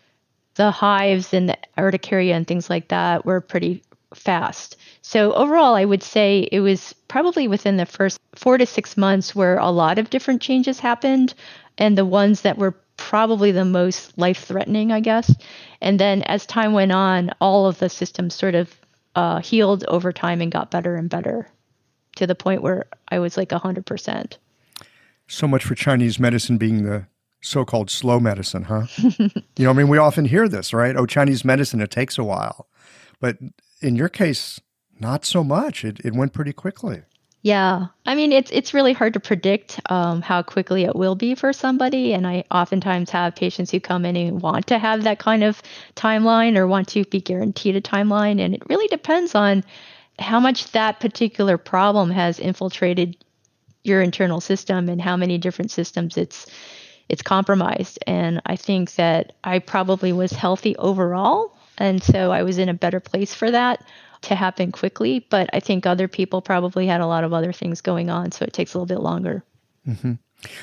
the 0.57 0.71
hives 0.71 1.33
and 1.33 1.51
the 1.51 1.59
urticaria 1.79 2.35
and 2.35 2.47
things 2.47 2.69
like 2.69 2.89
that 2.89 3.25
were 3.25 3.41
pretty 3.41 3.83
fast. 4.15 4.77
So 5.03 5.33
overall, 5.35 5.75
I 5.75 5.85
would 5.85 6.03
say 6.03 6.49
it 6.51 6.61
was 6.61 6.95
probably 7.09 7.47
within 7.47 7.77
the 7.77 7.87
first 7.87 8.19
four 8.35 8.59
to 8.59 8.67
six 8.67 8.97
months 8.97 9.35
where 9.35 9.59
a 9.59 9.71
lot 9.71 9.99
of 9.99 10.11
different 10.11 10.43
changes 10.43 10.81
happened, 10.81 11.35
and 11.79 11.97
the 11.97 12.05
ones 12.05 12.41
that 12.41 12.59
were 12.59 12.75
probably 12.97 13.53
the 13.53 13.65
most 13.65 14.17
life 14.17 14.45
threatening, 14.45 14.91
I 14.91 15.01
guess. 15.01 15.35
And 15.83 16.01
then 16.01 16.23
as 16.23 16.47
time 16.47 16.73
went 16.73 16.93
on, 16.93 17.33
all 17.41 17.67
of 17.67 17.79
the 17.79 17.91
systems 17.91 18.35
sort 18.35 18.55
of 18.55 18.75
uh, 19.15 19.41
healed 19.41 19.85
over 19.87 20.13
time 20.13 20.41
and 20.41 20.51
got 20.51 20.71
better 20.71 20.97
and 20.97 21.11
better 21.11 21.49
to 22.17 22.27
the 22.27 22.35
point 22.35 22.63
where 22.63 22.87
I 23.09 23.19
was 23.19 23.37
like 23.37 23.51
100%. 23.51 24.37
So 25.29 25.49
much 25.49 25.65
for 25.65 25.75
Chinese 25.75 26.19
medicine 26.19 26.59
being 26.59 26.85
the 26.85 27.07
so-called 27.43 27.91
slow 27.91 28.21
medicine, 28.21 28.65
huh? 28.65 28.87
you 28.99 29.31
know, 29.59 29.71
I 29.71 29.73
mean, 29.73 29.89
we 29.89 29.99
often 29.99 30.25
hear 30.25 30.49
this, 30.49 30.73
right? 30.73 30.97
Oh, 30.97 31.07
Chinese 31.07 31.45
medicine, 31.45 31.81
it 31.81 31.91
takes 31.91 32.19
a 32.19 32.25
while. 32.25 32.69
But 33.21 33.39
in 33.81 33.97
your 33.97 34.09
case, 34.09 34.61
not 34.99 35.25
so 35.25 35.45
much. 35.45 35.85
It, 35.85 36.01
it 36.05 36.15
went 36.15 36.33
pretty 36.33 36.53
quickly. 36.53 37.03
Yeah, 37.43 37.87
I 38.07 38.17
mean 38.17 38.33
it's 38.33 38.51
it's 38.51 38.75
really 38.75 38.93
hard 38.93 39.13
to 39.13 39.21
predict 39.21 39.79
um, 39.89 40.21
how 40.21 40.43
quickly 40.43 40.83
it 40.83 40.97
will 40.97 41.15
be 41.15 41.37
for 41.37 41.53
somebody, 41.53 42.13
and 42.13 42.27
I 42.27 42.43
oftentimes 42.51 43.09
have 43.11 43.37
patients 43.37 43.71
who 43.71 43.79
come 43.79 44.05
in 44.05 44.17
and 44.17 44.43
want 44.43 44.67
to 44.67 44.81
have 44.81 45.05
that 45.05 45.21
kind 45.21 45.45
of 45.45 45.63
timeline 45.95 46.57
or 46.57 46.67
want 46.67 46.89
to 46.89 47.05
be 47.05 47.21
guaranteed 47.21 47.77
a 47.77 47.81
timeline, 47.81 48.41
and 48.41 48.53
it 48.53 48.69
really 48.69 48.89
depends 48.89 49.37
on 49.37 49.63
how 50.19 50.41
much 50.41 50.73
that 50.73 50.99
particular 50.99 51.57
problem 51.57 52.11
has 52.11 52.41
infiltrated 52.41 53.17
your 53.87 54.03
internal 54.03 54.41
system 54.41 54.89
and 54.89 55.01
how 55.01 55.17
many 55.17 55.39
different 55.39 55.71
systems 55.71 56.17
it's 56.17 56.47
it's 57.09 57.23
compromised. 57.23 57.99
And 58.07 58.43
I 58.47 58.57
think 58.57 58.95
that 58.97 59.35
I 59.45 59.61
probably 59.61 60.13
was 60.13 60.33
healthy 60.33 60.77
overall. 60.77 61.57
And 61.79 62.03
so 62.03 62.33
I 62.33 62.43
was 62.43 62.59
in 62.59 62.69
a 62.69 62.75
better 62.75 63.01
place 63.01 63.33
for 63.33 63.51
that 63.51 63.85
to 64.23 64.35
happen 64.35 64.73
quickly. 64.73 65.25
But 65.31 65.49
I 65.53 65.61
think 65.61 65.87
other 65.87 66.09
people 66.09 66.43
probably 66.43 66.87
had 66.87 67.01
a 67.01 67.07
lot 67.07 67.23
of 67.23 67.33
other 67.33 67.53
things 67.53 67.81
going 67.81 68.11
on. 68.11 68.33
So 68.33 68.45
it 68.45 68.53
takes 68.53 68.75
a 68.75 68.79
little 68.79 68.87
bit 68.87 69.03
longer. 69.03 69.45
Mm-hmm. 69.87 70.15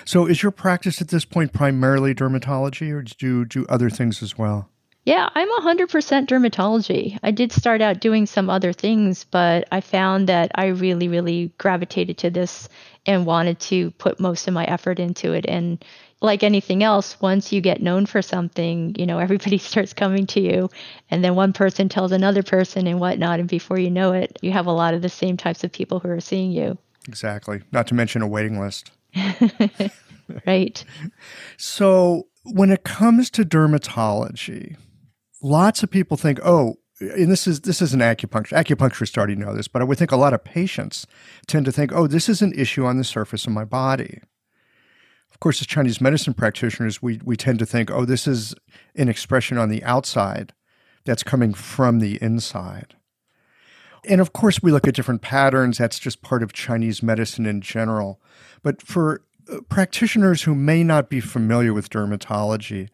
So 0.05 0.25
is 0.25 0.43
your 0.43 0.51
practice 0.51 1.01
at 1.01 1.07
this 1.07 1.25
point 1.25 1.53
primarily 1.53 2.13
dermatology 2.13 2.91
or 2.91 3.01
do 3.03 3.25
you 3.25 3.45
do 3.45 3.65
other 3.69 3.89
things 3.89 4.21
as 4.21 4.37
well? 4.37 4.69
Yeah, 5.05 5.27
I'm 5.35 5.49
100% 5.49 5.87
dermatology. 6.27 7.19
I 7.21 7.31
did 7.31 7.51
start 7.51 7.81
out 7.81 7.99
doing 7.99 8.25
some 8.25 8.49
other 8.49 8.71
things, 8.71 9.25
but 9.25 9.67
I 9.69 9.81
found 9.81 10.29
that 10.29 10.51
I 10.55 10.67
really, 10.67 11.09
really 11.09 11.51
gravitated 11.57 12.17
to 12.19 12.29
this 12.29 12.69
and 13.05 13.25
wanted 13.25 13.59
to 13.59 13.91
put 13.91 14.21
most 14.21 14.47
of 14.47 14.53
my 14.53 14.63
effort 14.63 14.99
into 14.99 15.33
it. 15.33 15.45
And 15.45 15.83
like 16.21 16.41
anything 16.41 16.83
else, 16.83 17.19
once 17.19 17.51
you 17.51 17.59
get 17.59 17.81
known 17.81 18.05
for 18.05 18.21
something, 18.21 18.95
you 18.97 19.05
know, 19.05 19.19
everybody 19.19 19.57
starts 19.57 19.91
coming 19.93 20.25
to 20.27 20.39
you, 20.39 20.69
and 21.11 21.21
then 21.21 21.35
one 21.35 21.51
person 21.51 21.89
tells 21.89 22.13
another 22.13 22.41
person 22.41 22.87
and 22.87 23.01
whatnot, 23.01 23.41
and 23.41 23.49
before 23.49 23.77
you 23.77 23.91
know 23.91 24.13
it, 24.13 24.39
you 24.41 24.51
have 24.51 24.67
a 24.67 24.71
lot 24.71 24.93
of 24.93 25.01
the 25.01 25.09
same 25.09 25.35
types 25.35 25.65
of 25.65 25.71
people 25.71 25.99
who 25.99 26.09
are 26.09 26.21
seeing 26.21 26.51
you. 26.51 26.77
Exactly. 27.09 27.61
Not 27.73 27.87
to 27.87 27.93
mention 27.93 28.21
a 28.21 28.27
waiting 28.27 28.57
list. 28.57 28.91
right. 30.47 30.85
So, 31.57 32.27
when 32.45 32.71
it 32.71 32.83
comes 32.83 33.29
to 33.31 33.43
dermatology, 33.43 34.77
lots 35.43 35.83
of 35.83 35.91
people 35.91 36.17
think, 36.17 36.39
oh, 36.43 36.75
and 36.99 37.31
this 37.31 37.47
is 37.47 37.61
this 37.61 37.81
is 37.81 37.93
an 37.93 37.99
acupuncture. 37.99 38.53
Acupuncturists 38.53 39.17
already 39.17 39.35
know 39.35 39.53
this, 39.53 39.67
but 39.67 39.81
I 39.81 39.85
would 39.85 39.97
think 39.97 40.11
a 40.11 40.17
lot 40.17 40.33
of 40.33 40.43
patients 40.43 41.05
tend 41.47 41.65
to 41.65 41.71
think, 41.71 41.91
oh, 41.91 42.07
this 42.07 42.29
is 42.29 42.41
an 42.41 42.53
issue 42.53 42.85
on 42.85 42.97
the 42.97 43.03
surface 43.03 43.45
of 43.45 43.51
my 43.51 43.65
body. 43.65 44.21
Of 45.31 45.39
course, 45.39 45.59
as 45.61 45.67
Chinese 45.67 45.99
medicine 45.99 46.33
practitioners, 46.33 47.01
we, 47.01 47.19
we 47.23 47.35
tend 47.35 47.59
to 47.59 47.65
think, 47.65 47.91
oh, 47.91 48.05
this 48.05 48.27
is 48.27 48.55
an 48.95 49.09
expression 49.09 49.57
on 49.57 49.69
the 49.69 49.83
outside 49.83 50.53
that's 51.05 51.23
coming 51.23 51.53
from 51.53 51.99
the 51.99 52.21
inside. 52.21 52.95
And 54.05 54.21
of 54.21 54.31
course, 54.31 54.61
we 54.61 54.71
look 54.71 54.87
at 54.87 54.93
different 54.93 55.21
patterns. 55.21 55.79
That's 55.79 55.99
just 55.99 56.21
part 56.21 56.43
of 56.43 56.53
Chinese 56.53 57.01
medicine 57.01 57.45
in 57.45 57.61
general. 57.61 58.21
But 58.61 58.81
for 58.81 59.23
uh, 59.51 59.57
practitioners 59.69 60.43
who 60.43 60.55
may 60.55 60.83
not 60.83 61.09
be 61.09 61.19
familiar 61.19 61.73
with 61.73 61.89
dermatology, 61.89 62.89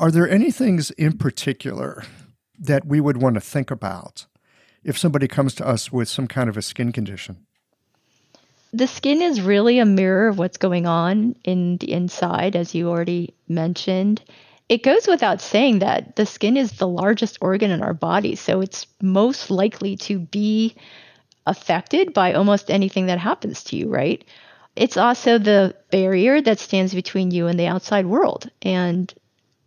are 0.00 0.10
there 0.10 0.28
any 0.28 0.50
things 0.50 0.90
in 0.92 1.18
particular 1.18 2.04
that 2.58 2.86
we 2.86 3.00
would 3.00 3.18
want 3.18 3.34
to 3.34 3.40
think 3.40 3.70
about 3.70 4.26
if 4.82 4.96
somebody 4.96 5.28
comes 5.28 5.54
to 5.54 5.68
us 5.68 5.92
with 5.92 6.08
some 6.08 6.26
kind 6.26 6.48
of 6.48 6.56
a 6.56 6.62
skin 6.62 6.90
condition? 6.90 7.46
The 8.72 8.86
skin 8.86 9.20
is 9.20 9.42
really 9.42 9.78
a 9.78 9.84
mirror 9.84 10.28
of 10.28 10.38
what's 10.38 10.56
going 10.56 10.86
on 10.86 11.36
in 11.44 11.76
the 11.76 11.92
inside, 11.92 12.56
as 12.56 12.74
you 12.74 12.88
already 12.88 13.34
mentioned. 13.46 14.22
It 14.70 14.82
goes 14.82 15.06
without 15.06 15.42
saying 15.42 15.80
that 15.80 16.16
the 16.16 16.24
skin 16.24 16.56
is 16.56 16.72
the 16.72 16.88
largest 16.88 17.36
organ 17.42 17.70
in 17.70 17.82
our 17.82 17.92
body, 17.92 18.36
so 18.36 18.62
it's 18.62 18.86
most 19.02 19.50
likely 19.50 19.96
to 19.98 20.18
be 20.18 20.76
affected 21.46 22.14
by 22.14 22.32
almost 22.32 22.70
anything 22.70 23.06
that 23.06 23.18
happens 23.18 23.64
to 23.64 23.76
you, 23.76 23.90
right? 23.90 24.24
It's 24.76 24.96
also 24.96 25.36
the 25.36 25.74
barrier 25.90 26.40
that 26.40 26.58
stands 26.58 26.94
between 26.94 27.32
you 27.32 27.48
and 27.48 27.58
the 27.58 27.66
outside 27.66 28.06
world. 28.06 28.48
And 28.62 29.12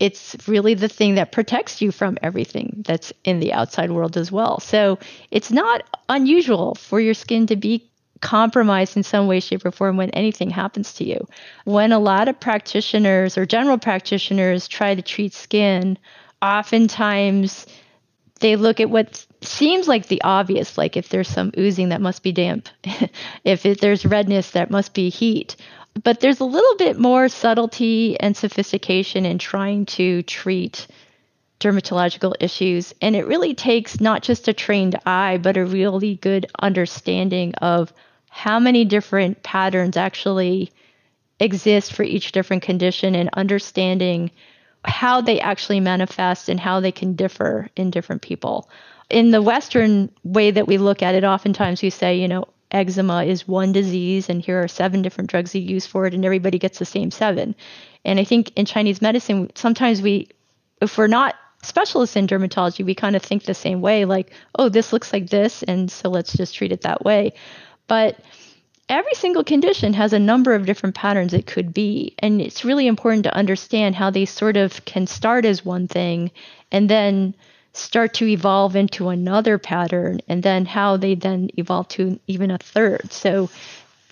it's 0.03 0.36
really 0.50 0.74
the 0.74 0.89
thing 0.89 1.15
that 1.15 1.31
protects 1.31 1.81
you 1.81 1.89
from 1.89 2.17
everything 2.22 2.83
that's 2.86 3.13
in 3.24 3.39
the 3.39 3.53
outside 3.53 3.89
world 3.89 4.17
as 4.17 4.33
well. 4.33 4.60
So 4.60 5.00
it's 5.31 5.50
not 5.50 5.83
unusual 6.10 6.75
for 6.75 7.00
your 7.00 7.13
skin 7.13 7.48
to 7.48 7.55
be 7.55 7.89
compromised 8.19 8.98
in 8.98 9.03
some 9.03 9.27
way, 9.27 9.39
shape, 9.39 9.65
or 9.65 9.72
form 9.72 9.95
when 9.95 10.10
anything 10.10 10.50
happens 10.50 10.93
to 10.95 11.05
you. 11.05 11.25
When 11.63 11.93
a 11.93 12.00
lot 12.00 12.27
of 12.27 12.38
practitioners 12.38 13.38
or 13.38 13.45
general 13.45 13.77
practitioners 13.77 14.67
try 14.67 14.93
to 14.93 15.01
treat 15.01 15.33
skin, 15.33 15.98
oftentimes 16.41 17.65
they 18.41 18.57
look 18.57 18.81
at 18.81 18.89
what 18.89 19.25
seems 19.39 19.88
like 19.88 20.07
the 20.07 20.22
obvious, 20.22 20.77
like 20.77 20.98
if 20.98 21.07
there's 21.07 21.29
some 21.29 21.53
oozing 21.57 21.89
that 21.89 22.01
must 22.01 22.24
be 22.24 22.33
damp, 22.33 22.67
if 23.45 23.65
it, 23.65 23.79
there's 23.79 24.05
redness 24.05 24.51
that 24.51 24.69
must 24.69 24.93
be 24.93 25.07
heat. 25.07 25.55
But 26.02 26.20
there's 26.20 26.40
a 26.40 26.46
little 26.46 26.76
bit 26.78 26.98
more 26.98 27.30
subtlety 27.30 28.20
and 28.20 28.36
sophistication 28.36 29.26
in 29.26 29.38
trying 29.38 29.86
to 29.88 30.24
treat 30.24 30.88
dermatological 31.60 32.34
issues. 32.40 32.94
And 33.02 33.16
it 33.16 33.28
really 33.28 33.54
takes 33.54 34.02
not 34.02 34.22
just 34.22 34.48
a 34.48 34.54
trained 34.54 35.00
eye, 35.06 35.38
but 35.38 35.58
a 35.58 35.66
really 35.66 36.16
good 36.16 36.48
understanding 36.60 37.54
of 37.56 37.94
how 38.30 38.60
many 38.60 38.86
different 38.86 39.44
patterns 39.44 39.96
actually 39.96 40.72
exist 41.40 41.94
for 41.94 42.04
each 42.04 42.32
different 42.32 42.64
condition 42.64 43.16
and 43.16 43.30
understanding 43.34 44.32
how 44.86 45.22
they 45.22 45.40
actually 45.40 45.80
manifest 45.80 46.50
and 46.50 46.60
how 46.60 46.80
they 46.80 46.92
can 46.92 47.16
differ 47.16 47.70
in 47.76 47.90
different 47.90 48.22
people. 48.22 48.70
In 49.10 49.32
the 49.32 49.42
Western 49.42 50.10
way 50.24 50.52
that 50.52 50.68
we 50.68 50.78
look 50.78 51.02
at 51.02 51.16
it, 51.16 51.24
oftentimes 51.24 51.82
we 51.82 51.90
say, 51.90 52.18
you 52.18 52.28
know, 52.28 52.46
eczema 52.74 53.24
is 53.24 53.48
one 53.48 53.72
disease 53.72 54.30
and 54.30 54.42
here 54.42 54.62
are 54.62 54.68
seven 54.68 55.01
different 55.01 55.30
drugs 55.30 55.53
you 55.56 55.62
use 55.62 55.86
for 55.86 56.06
it 56.06 56.13
and 56.13 56.25
everybody 56.25 56.60
gets 56.60 56.80
the 56.80 56.86
same 56.86 57.12
seven. 57.12 57.56
And 58.03 58.20
I 58.20 58.24
think 58.24 58.51
in 58.56 58.65
Chinese 58.65 59.01
medicine, 59.01 59.51
sometimes 59.56 60.01
we, 60.01 60.30
if 60.82 60.98
we're 60.98 61.08
not 61.08 61.36
specialists 61.62 62.15
in 62.15 62.27
dermatology, 62.27 62.86
we 62.86 62.96
kind 62.96 63.15
of 63.15 63.22
think 63.22 63.44
the 63.44 63.53
same 63.53 63.82
way, 63.82 64.06
like, 64.06 64.32
oh, 64.56 64.70
this 64.70 64.92
looks 64.92 65.13
like 65.13 65.30
this, 65.30 65.63
and 65.63 65.89
so 65.89 66.10
let's 66.10 66.34
just 66.34 66.53
treat 66.53 66.72
it 66.72 66.82
that 66.82 67.06
way. 67.06 67.34
But 67.88 68.20
every 68.89 69.13
single 69.13 69.44
condition 69.44 69.94
has 69.94 70.13
a 70.13 70.20
number 70.20 70.53
of 70.53 70.65
different 70.65 70.96
patterns 70.96 71.34
it 71.34 71.48
could 71.48 71.74
be. 71.74 72.15
And 72.20 72.42
it's 72.42 72.65
really 72.65 72.88
important 72.88 73.24
to 73.24 73.36
understand 73.36 73.96
how 73.96 74.10
they 74.10 74.25
sort 74.25 74.58
of 74.58 74.84
can 74.86 75.08
start 75.08 75.46
as 75.46 75.65
one 75.65 75.88
thing 75.88 76.32
and 76.72 76.89
then 76.89 77.34
start 77.74 78.13
to 78.15 78.27
evolve 78.27 78.75
into 78.75 79.10
another 79.10 79.58
pattern 79.58 80.20
and 80.27 80.44
then 80.44 80.65
how 80.65 80.98
they 80.98 81.15
then 81.15 81.50
evolve 81.58 81.88
to 81.89 82.20
even 82.27 82.51
a 82.51 82.58
third. 82.58 83.12
So 83.12 83.50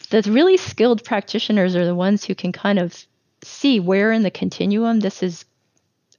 the 0.09 0.23
really 0.23 0.57
skilled 0.57 1.03
practitioners 1.03 1.75
are 1.75 1.85
the 1.85 1.95
ones 1.95 2.23
who 2.23 2.35
can 2.35 2.51
kind 2.51 2.79
of 2.79 3.05
see 3.43 3.79
where 3.79 4.11
in 4.11 4.23
the 4.23 4.31
continuum 4.31 4.99
this 4.99 5.21
has 5.21 5.45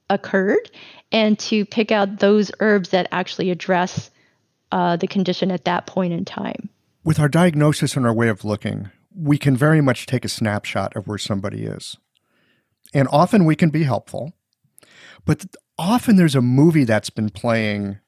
occurred 0.09 0.71
and 1.11 1.37
to 1.39 1.65
pick 1.65 1.91
out 1.91 2.19
those 2.19 2.51
herbs 2.59 2.89
that 2.89 3.07
actually 3.11 3.51
address 3.51 4.09
uh, 4.71 4.95
the 4.95 5.07
condition 5.07 5.51
at 5.51 5.65
that 5.65 5.85
point 5.85 6.13
in 6.13 6.25
time. 6.25 6.69
With 7.03 7.19
our 7.19 7.29
diagnosis 7.29 7.95
and 7.95 8.05
our 8.05 8.13
way 8.13 8.29
of 8.29 8.43
looking, 8.43 8.89
we 9.15 9.37
can 9.37 9.55
very 9.55 9.81
much 9.81 10.05
take 10.05 10.25
a 10.25 10.29
snapshot 10.29 10.95
of 10.95 11.07
where 11.07 11.17
somebody 11.17 11.65
is. 11.65 11.97
And 12.93 13.07
often 13.11 13.45
we 13.45 13.55
can 13.55 13.69
be 13.69 13.83
helpful, 13.83 14.33
but 15.25 15.45
often 15.77 16.15
there's 16.15 16.35
a 16.35 16.41
movie 16.41 16.83
that's 16.83 17.09
been 17.09 17.29
playing 17.29 17.99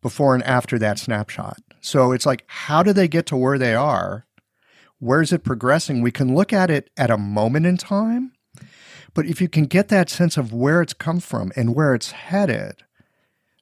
before 0.00 0.34
and 0.34 0.44
after 0.44 0.78
that 0.78 0.98
snapshot. 0.98 1.60
So 1.80 2.12
it's 2.12 2.26
like, 2.26 2.44
how 2.46 2.82
do 2.82 2.92
they 2.92 3.08
get 3.08 3.26
to 3.26 3.36
where 3.36 3.58
they 3.58 3.74
are? 3.74 4.26
Where's 4.98 5.32
it 5.32 5.44
progressing? 5.44 6.00
We 6.00 6.12
can 6.12 6.34
look 6.34 6.52
at 6.52 6.70
it 6.70 6.90
at 6.96 7.10
a 7.10 7.18
moment 7.18 7.66
in 7.66 7.76
time, 7.76 8.32
but 9.14 9.26
if 9.26 9.40
you 9.40 9.48
can 9.48 9.64
get 9.64 9.88
that 9.88 10.10
sense 10.10 10.36
of 10.36 10.52
where 10.52 10.80
it's 10.80 10.92
come 10.92 11.18
from 11.18 11.52
and 11.56 11.74
where 11.74 11.94
it's 11.94 12.12
headed, 12.12 12.84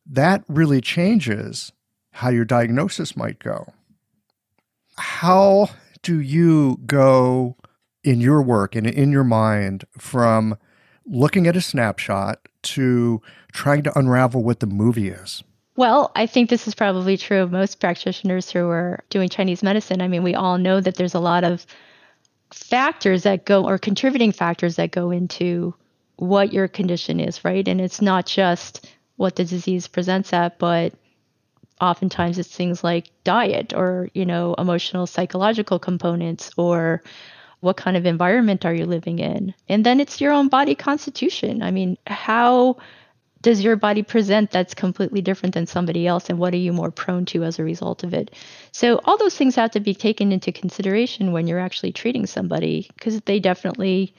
that 0.07 0.45
really 0.49 0.81
changes 0.81 1.73
how 2.13 2.29
your 2.29 2.45
diagnosis 2.45 3.17
might 3.17 3.39
go 3.39 3.73
how 5.01 5.71
do 6.03 6.21
you 6.21 6.79
go 6.87 7.57
in 8.05 8.21
your 8.21 8.43
work 8.43 8.77
and 8.77 8.87
in 8.87 9.11
your 9.11 9.25
mind 9.25 9.85
from 9.99 10.57
looking 11.07 11.47
at 11.47 11.57
a 11.57 11.61
snapshot 11.61 12.41
to 12.63 13.21
trying 13.53 13.83
to 13.85 13.99
unravel 13.99 14.43
what 14.43 14.61
the 14.61 14.67
movie 14.67 15.09
is? 15.09 15.43
Well, 15.77 16.13
I 16.15 16.27
think 16.27 16.51
this 16.51 16.67
is 16.69 16.75
probably 16.75 17.17
true 17.17 17.41
of 17.41 17.53
most 17.53 17.81
practitioners 17.81 18.51
who 18.51 18.69
are 18.69 19.03
doing 19.09 19.29
Chinese 19.29 19.63
medicine. 19.63 20.03
I 20.03 20.09
mean, 20.09 20.23
we 20.23 20.35
all 20.35 20.59
know 20.59 20.81
that 20.81 20.97
there's 20.97 21.15
a 21.15 21.21
lot 21.21 21.45
of 21.45 21.65
factors 22.53 23.23
that 23.23 23.45
go 23.45 23.67
or 23.67 23.79
contributing 23.79 24.33
factors 24.33 24.77
that 24.77 24.91
go 24.91 25.11
into 25.11 25.75
what 26.17 26.53
your 26.53 26.69
condition 26.69 27.19
is, 27.19 27.45
right? 27.45 27.67
And 27.67 27.81
it's 27.81 28.03
not 28.03 28.27
just 28.27 28.91
what 29.17 29.37
the 29.37 29.45
disease 29.45 29.87
presents 29.87 30.33
at, 30.33 30.59
but 30.59 30.93
oftentimes 31.81 32.39
it's 32.39 32.55
things 32.55 32.85
like 32.85 33.11
diet 33.25 33.73
or 33.73 34.11
you 34.13 34.27
know 34.27 34.55
emotional 34.59 35.07
psychological 35.07 35.79
components 35.79 36.51
or 36.57 37.03
what 37.61 37.77
kind 37.77 37.97
of 37.97 38.07
environment 38.07 38.65
are 38.65 38.75
you 38.75 38.87
living 38.87 39.19
in? 39.19 39.55
And 39.69 39.85
then 39.85 40.01
it's 40.01 40.21
your 40.21 40.33
own 40.33 40.49
body 40.49 40.75
constitution. 40.75 41.63
I 41.63 41.71
mean 41.71 41.99
how 42.07 42.79
does 43.43 43.63
your 43.63 43.77
body 43.77 44.03
present 44.03 44.51
that's 44.51 44.75
completely 44.75 45.23
different 45.23 45.55
than 45.55 45.67
somebody 45.67 46.07
else 46.07 46.29
and 46.29 46.39
what 46.39 46.53
are 46.53 46.59
you 46.59 46.75
more 46.75 46.91
prone 46.91 47.25
to 47.25 47.43
as 47.43 47.59
a 47.59 47.65
result 47.65 48.05
of 48.05 48.13
it? 48.13 48.35
So 48.73 49.01
all 49.05 49.17
those 49.17 49.37
things 49.37 49.55
have 49.57 49.71
to 49.73 49.81
be 49.81 49.95
taken 49.95 50.33
into 50.33 50.53
consideration 50.53 51.33
when 51.33 51.47
you're 51.47 51.59
actually 51.59 51.93
treating 51.93 52.27
somebody 52.27 52.91
because 52.95 53.21
they 53.23 53.41
definitely 53.41 54.15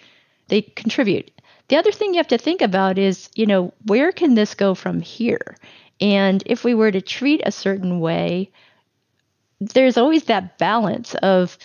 they 0.48 0.62
contribute. 0.62 1.32
The 1.68 1.78
other 1.78 1.92
thing 1.92 2.14
you 2.14 2.18
have 2.18 2.28
to 2.30 2.38
think 2.38 2.62
about 2.62 2.98
is 2.98 3.30
you 3.36 3.46
know 3.46 3.74
where 3.86 4.12
can 4.12 4.36
this 4.36 4.56
go 4.56 4.74
from 4.76 5.02
here? 5.02 5.56
And 6.02 6.42
if 6.48 6.64
we 6.64 6.74
were 6.74 6.92
to 6.92 7.02
treat 7.02 7.42
a 7.46 7.52
certain 7.52 8.00
way, 8.00 8.52
there's 9.62 9.98
always 9.98 10.24
that 10.26 10.58
balance 10.58 11.14
of, 11.16 11.58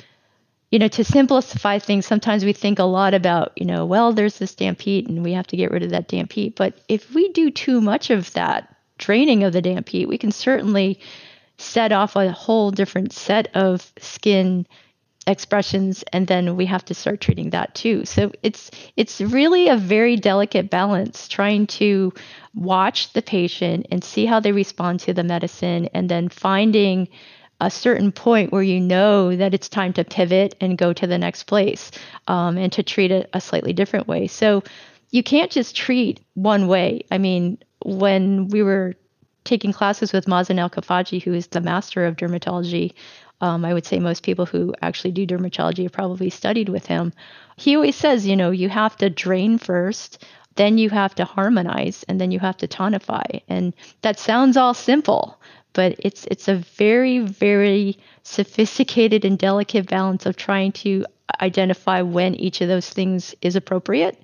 you 0.70 0.78
know, 0.78 0.88
to 0.88 1.04
simplify 1.04 1.78
things, 1.78 2.06
sometimes 2.06 2.44
we 2.44 2.52
think 2.52 2.78
a 2.78 2.84
lot 2.84 3.14
about, 3.14 3.52
you 3.56 3.64
know, 3.64 3.86
well, 3.86 4.12
there's 4.12 4.38
this 4.38 4.54
damp 4.54 4.80
heat 4.80 5.08
and 5.08 5.22
we 5.22 5.32
have 5.32 5.46
to 5.48 5.56
get 5.56 5.70
rid 5.70 5.82
of 5.82 5.90
that 5.90 6.08
damp 6.08 6.32
heat. 6.32 6.56
But 6.56 6.78
if 6.88 7.14
we 7.14 7.30
do 7.32 7.50
too 7.50 7.80
much 7.80 8.10
of 8.10 8.32
that 8.32 8.74
draining 8.98 9.44
of 9.44 9.52
the 9.52 9.62
damp 9.62 9.88
heat, 9.88 10.08
we 10.08 10.18
can 10.18 10.32
certainly 10.32 10.98
set 11.58 11.92
off 11.92 12.16
a 12.16 12.32
whole 12.32 12.70
different 12.70 13.12
set 13.12 13.54
of 13.54 13.92
skin 13.98 14.66
expressions 15.26 16.04
and 16.12 16.28
then 16.28 16.56
we 16.56 16.66
have 16.66 16.84
to 16.84 16.94
start 16.94 17.20
treating 17.20 17.50
that 17.50 17.74
too 17.74 18.04
so 18.04 18.30
it's 18.44 18.70
it's 18.96 19.20
really 19.20 19.68
a 19.68 19.76
very 19.76 20.14
delicate 20.14 20.70
balance 20.70 21.26
trying 21.26 21.66
to 21.66 22.12
watch 22.54 23.12
the 23.12 23.22
patient 23.22 23.86
and 23.90 24.04
see 24.04 24.24
how 24.24 24.38
they 24.38 24.52
respond 24.52 25.00
to 25.00 25.12
the 25.12 25.24
medicine 25.24 25.88
and 25.92 26.08
then 26.08 26.28
finding 26.28 27.08
a 27.60 27.70
certain 27.70 28.12
point 28.12 28.52
where 28.52 28.62
you 28.62 28.80
know 28.80 29.34
that 29.34 29.54
it's 29.54 29.68
time 29.68 29.92
to 29.92 30.04
pivot 30.04 30.54
and 30.60 30.78
go 30.78 30.92
to 30.92 31.06
the 31.06 31.18
next 31.18 31.44
place 31.44 31.90
um, 32.28 32.58
and 32.58 32.72
to 32.72 32.82
treat 32.82 33.10
it 33.10 33.28
a 33.32 33.40
slightly 33.40 33.72
different 33.72 34.06
way 34.06 34.26
so 34.26 34.62
you 35.10 35.22
can't 35.22 35.50
just 35.50 35.76
treat 35.76 36.20
one 36.34 36.66
way 36.66 37.04
i 37.10 37.18
mean 37.18 37.58
when 37.84 38.48
we 38.48 38.62
were 38.62 38.94
taking 39.44 39.72
classes 39.72 40.12
with 40.12 40.26
Mazin 40.26 40.58
Al-Khafaji, 40.58 41.22
who 41.22 41.32
is 41.32 41.46
the 41.46 41.60
master 41.60 42.04
of 42.04 42.16
dermatology 42.16 42.94
um, 43.40 43.64
I 43.64 43.74
would 43.74 43.84
say 43.84 43.98
most 43.98 44.22
people 44.22 44.46
who 44.46 44.74
actually 44.80 45.12
do 45.12 45.26
dermatology 45.26 45.82
have 45.82 45.92
probably 45.92 46.30
studied 46.30 46.68
with 46.68 46.86
him. 46.86 47.12
He 47.56 47.76
always 47.76 47.96
says, 47.96 48.26
you 48.26 48.36
know, 48.36 48.50
you 48.50 48.68
have 48.68 48.96
to 48.98 49.10
drain 49.10 49.58
first, 49.58 50.24
then 50.54 50.78
you 50.78 50.88
have 50.90 51.14
to 51.16 51.24
harmonize, 51.24 52.02
and 52.08 52.20
then 52.20 52.30
you 52.30 52.38
have 52.40 52.56
to 52.58 52.68
tonify. 52.68 53.42
And 53.48 53.74
that 54.00 54.18
sounds 54.18 54.56
all 54.56 54.72
simple, 54.72 55.38
but 55.76 55.94
it's 55.98 56.24
it's 56.30 56.48
a 56.48 56.56
very 56.56 57.18
very 57.18 57.98
sophisticated 58.22 59.24
and 59.26 59.38
delicate 59.38 59.86
balance 59.86 60.24
of 60.24 60.34
trying 60.34 60.72
to 60.72 61.04
identify 61.42 62.00
when 62.00 62.34
each 62.34 62.62
of 62.62 62.68
those 62.68 62.88
things 62.88 63.34
is 63.42 63.54
appropriate 63.54 64.18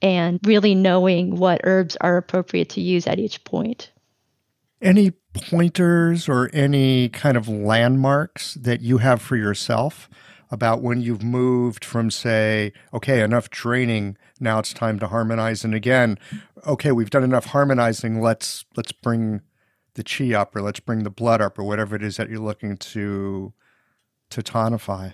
and 0.00 0.40
really 0.44 0.74
knowing 0.74 1.36
what 1.36 1.60
herbs 1.64 1.96
are 2.00 2.16
appropriate 2.16 2.70
to 2.70 2.80
use 2.80 3.06
at 3.06 3.18
each 3.18 3.44
point. 3.44 3.90
Any 4.80 5.12
pointers 5.34 6.28
or 6.28 6.50
any 6.52 7.10
kind 7.10 7.36
of 7.36 7.48
landmarks 7.48 8.54
that 8.54 8.80
you 8.80 8.98
have 8.98 9.20
for 9.20 9.36
yourself 9.36 10.08
about 10.50 10.82
when 10.82 11.00
you've 11.00 11.22
moved 11.22 11.84
from, 11.84 12.10
say, 12.10 12.72
okay, 12.92 13.20
enough 13.20 13.50
draining, 13.50 14.16
now 14.40 14.58
it's 14.58 14.72
time 14.72 14.98
to 15.00 15.08
harmonize, 15.08 15.64
and 15.64 15.74
again, 15.74 16.18
okay, 16.66 16.92
we've 16.92 17.10
done 17.10 17.24
enough 17.24 17.46
harmonizing, 17.46 18.20
let's 18.20 18.64
let's 18.76 18.92
bring 18.92 19.40
the 19.94 20.04
chi 20.04 20.34
up 20.34 20.54
or 20.54 20.62
let's 20.62 20.80
bring 20.80 21.02
the 21.02 21.10
blood 21.10 21.40
up 21.40 21.58
or 21.58 21.64
whatever 21.64 21.96
it 21.96 22.02
is 22.02 22.16
that 22.16 22.28
you're 22.28 22.38
looking 22.38 22.76
to 22.76 23.52
to 24.30 24.42
tonify. 24.42 25.12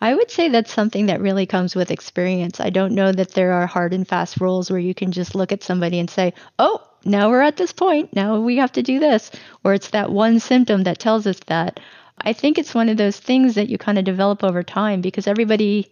I 0.00 0.14
would 0.14 0.30
say 0.30 0.50
that's 0.50 0.72
something 0.72 1.06
that 1.06 1.22
really 1.22 1.46
comes 1.46 1.74
with 1.74 1.90
experience. 1.90 2.60
I 2.60 2.68
don't 2.68 2.94
know 2.94 3.12
that 3.12 3.32
there 3.32 3.52
are 3.52 3.66
hard 3.66 3.94
and 3.94 4.06
fast 4.06 4.38
rules 4.40 4.70
where 4.70 4.80
you 4.80 4.94
can 4.94 5.10
just 5.10 5.34
look 5.34 5.52
at 5.52 5.62
somebody 5.62 5.98
and 5.98 6.10
say, 6.10 6.34
"Oh, 6.58 6.86
now 7.06 7.30
we're 7.30 7.40
at 7.40 7.56
this 7.56 7.72
point. 7.72 8.14
Now 8.14 8.40
we 8.40 8.56
have 8.56 8.72
to 8.72 8.82
do 8.82 8.98
this. 8.98 9.30
Or 9.64 9.72
it's 9.74 9.90
that 9.90 10.10
one 10.10 10.40
symptom 10.40 10.82
that 10.82 10.98
tells 10.98 11.26
us 11.26 11.38
that. 11.46 11.80
I 12.22 12.32
think 12.32 12.58
it's 12.58 12.74
one 12.74 12.88
of 12.88 12.96
those 12.96 13.18
things 13.18 13.54
that 13.54 13.68
you 13.68 13.78
kind 13.78 13.98
of 13.98 14.04
develop 14.04 14.42
over 14.42 14.62
time 14.62 15.00
because 15.00 15.26
everybody 15.26 15.90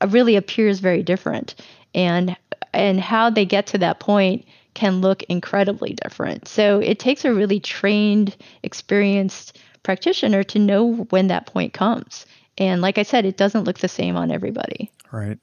uh, 0.00 0.08
really 0.08 0.36
appears 0.36 0.80
very 0.80 1.02
different 1.02 1.54
and 1.94 2.36
and 2.72 3.00
how 3.00 3.30
they 3.30 3.44
get 3.44 3.66
to 3.66 3.78
that 3.78 3.98
point 3.98 4.44
can 4.74 5.00
look 5.00 5.22
incredibly 5.24 5.94
different. 5.94 6.48
So 6.48 6.78
it 6.80 6.98
takes 6.98 7.24
a 7.24 7.34
really 7.34 7.60
trained, 7.60 8.36
experienced 8.62 9.58
practitioner 9.82 10.42
to 10.44 10.58
know 10.58 11.06
when 11.10 11.28
that 11.28 11.46
point 11.46 11.72
comes. 11.72 12.26
And 12.58 12.82
like 12.82 12.98
I 12.98 13.02
said, 13.02 13.24
it 13.24 13.36
doesn't 13.36 13.64
look 13.64 13.78
the 13.78 13.88
same 13.88 14.16
on 14.16 14.30
everybody. 14.30 14.90
Right. 15.10 15.38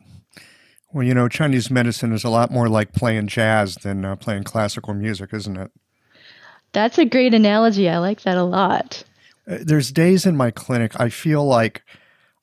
Well, 0.94 1.04
you 1.04 1.14
know, 1.14 1.28
Chinese 1.28 1.70
medicine 1.70 2.14
is 2.14 2.24
a 2.24 2.30
lot 2.30 2.52
more 2.52 2.70
like 2.70 2.94
playing 2.94 3.28
jazz 3.28 3.76
than 3.76 4.06
uh, 4.06 4.16
playing 4.16 4.44
classical 4.44 4.94
music, 4.94 5.34
isn't 5.34 5.58
it? 5.58 5.72
That's 6.72 6.98
a 6.98 7.06
great 7.06 7.34
analogy. 7.34 7.90
I 7.90 7.98
like 7.98 8.22
that 8.22 8.38
a 8.38 8.44
lot. 8.44 9.04
Uh, 9.50 9.58
there's 9.62 9.92
days 9.92 10.26
in 10.26 10.38
my 10.38 10.52
clinic 10.52 11.00
I 11.00 11.10
feel 11.10 11.46
like 11.46 11.84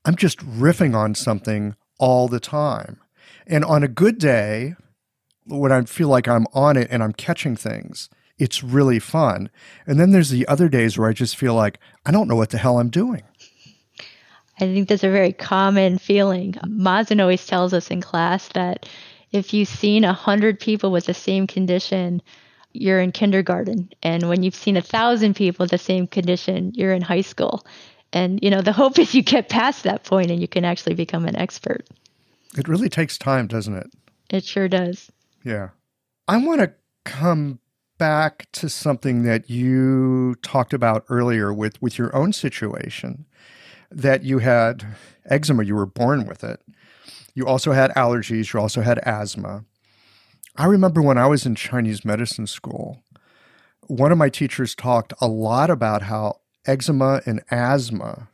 I'm 0.04 0.16
just 0.16 0.38
riffing 0.40 0.94
on 0.94 1.14
something 1.14 1.76
all 1.98 2.28
the 2.28 2.40
time. 2.40 2.98
And 3.46 3.64
on 3.64 3.82
a 3.82 3.88
good 3.88 4.18
day, 4.18 4.74
when 5.46 5.72
I 5.72 5.82
feel 5.82 6.08
like 6.08 6.28
I'm 6.28 6.46
on 6.54 6.76
it 6.76 6.88
and 6.90 7.02
I'm 7.02 7.12
catching 7.12 7.56
things, 7.56 8.08
it's 8.38 8.64
really 8.64 8.98
fun. 8.98 9.50
And 9.86 10.00
then 10.00 10.10
there's 10.10 10.30
the 10.30 10.46
other 10.48 10.68
days 10.68 10.98
where 10.98 11.08
I 11.08 11.12
just 11.12 11.36
feel 11.36 11.54
like 11.54 11.78
I 12.04 12.10
don't 12.10 12.28
know 12.28 12.36
what 12.36 12.50
the 12.50 12.58
hell 12.58 12.78
I'm 12.78 12.90
doing. 12.90 13.22
I 14.56 14.66
think 14.66 14.88
that's 14.88 15.04
a 15.04 15.10
very 15.10 15.32
common 15.32 15.98
feeling. 15.98 16.54
Mazin 16.66 17.20
always 17.20 17.46
tells 17.46 17.72
us 17.72 17.90
in 17.90 18.00
class 18.00 18.48
that 18.48 18.88
if 19.32 19.52
you've 19.52 19.68
seen 19.68 20.04
a 20.04 20.12
hundred 20.12 20.60
people 20.60 20.92
with 20.92 21.06
the 21.06 21.14
same 21.14 21.46
condition, 21.46 22.22
you're 22.72 23.00
in 23.00 23.10
kindergarten. 23.10 23.90
And 24.02 24.28
when 24.28 24.42
you've 24.42 24.54
seen 24.54 24.76
a 24.76 24.82
thousand 24.82 25.34
people 25.34 25.64
with 25.64 25.70
the 25.70 25.78
same 25.78 26.06
condition, 26.06 26.72
you're 26.74 26.92
in 26.92 27.02
high 27.02 27.20
school. 27.20 27.66
And 28.12 28.38
you 28.42 28.50
know, 28.50 28.62
the 28.62 28.72
hope 28.72 28.98
is 28.98 29.14
you 29.14 29.22
get 29.22 29.48
past 29.48 29.82
that 29.82 30.04
point 30.04 30.30
and 30.30 30.40
you 30.40 30.48
can 30.48 30.64
actually 30.64 30.94
become 30.94 31.26
an 31.26 31.36
expert. 31.36 31.86
It 32.56 32.68
really 32.68 32.88
takes 32.88 33.18
time, 33.18 33.48
doesn't 33.48 33.74
it? 33.74 33.86
It 34.30 34.44
sure 34.44 34.68
does. 34.68 35.10
Yeah. 35.44 35.70
I 36.26 36.38
want 36.38 36.60
to 36.62 36.72
come 37.04 37.60
back 37.98 38.50
to 38.52 38.68
something 38.68 39.22
that 39.24 39.50
you 39.50 40.34
talked 40.42 40.72
about 40.72 41.04
earlier 41.08 41.52
with, 41.52 41.80
with 41.82 41.98
your 41.98 42.14
own 42.16 42.32
situation 42.32 43.26
that 43.90 44.24
you 44.24 44.38
had 44.38 44.86
eczema, 45.26 45.62
you 45.62 45.74
were 45.74 45.86
born 45.86 46.26
with 46.26 46.42
it. 46.42 46.60
You 47.34 47.46
also 47.46 47.72
had 47.72 47.90
allergies, 47.92 48.52
you 48.52 48.60
also 48.60 48.80
had 48.80 48.98
asthma. 49.00 49.64
I 50.56 50.66
remember 50.66 51.02
when 51.02 51.18
I 51.18 51.26
was 51.26 51.46
in 51.46 51.54
Chinese 51.54 52.04
medicine 52.04 52.46
school, 52.46 53.02
one 53.86 54.12
of 54.12 54.18
my 54.18 54.28
teachers 54.28 54.74
talked 54.74 55.12
a 55.20 55.28
lot 55.28 55.68
about 55.68 56.02
how 56.02 56.40
eczema 56.66 57.20
and 57.26 57.42
asthma 57.50 58.28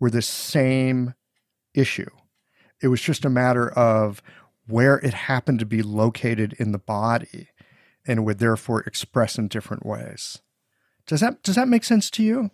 were 0.00 0.10
the 0.10 0.22
same 0.22 1.14
issue. 1.74 2.10
It 2.80 2.88
was 2.88 3.00
just 3.00 3.24
a 3.24 3.30
matter 3.30 3.70
of 3.70 4.22
where 4.68 4.98
it 4.98 5.14
happened 5.14 5.58
to 5.58 5.66
be 5.66 5.82
located 5.82 6.54
in 6.58 6.72
the 6.72 6.78
body 6.78 7.48
and 8.06 8.24
would 8.24 8.38
therefore 8.38 8.80
express 8.82 9.38
in 9.38 9.48
different 9.48 9.84
ways. 9.84 10.38
Does 11.06 11.20
that 11.20 11.42
does 11.42 11.56
that 11.56 11.68
make 11.68 11.84
sense 11.84 12.10
to 12.10 12.22
you? 12.22 12.50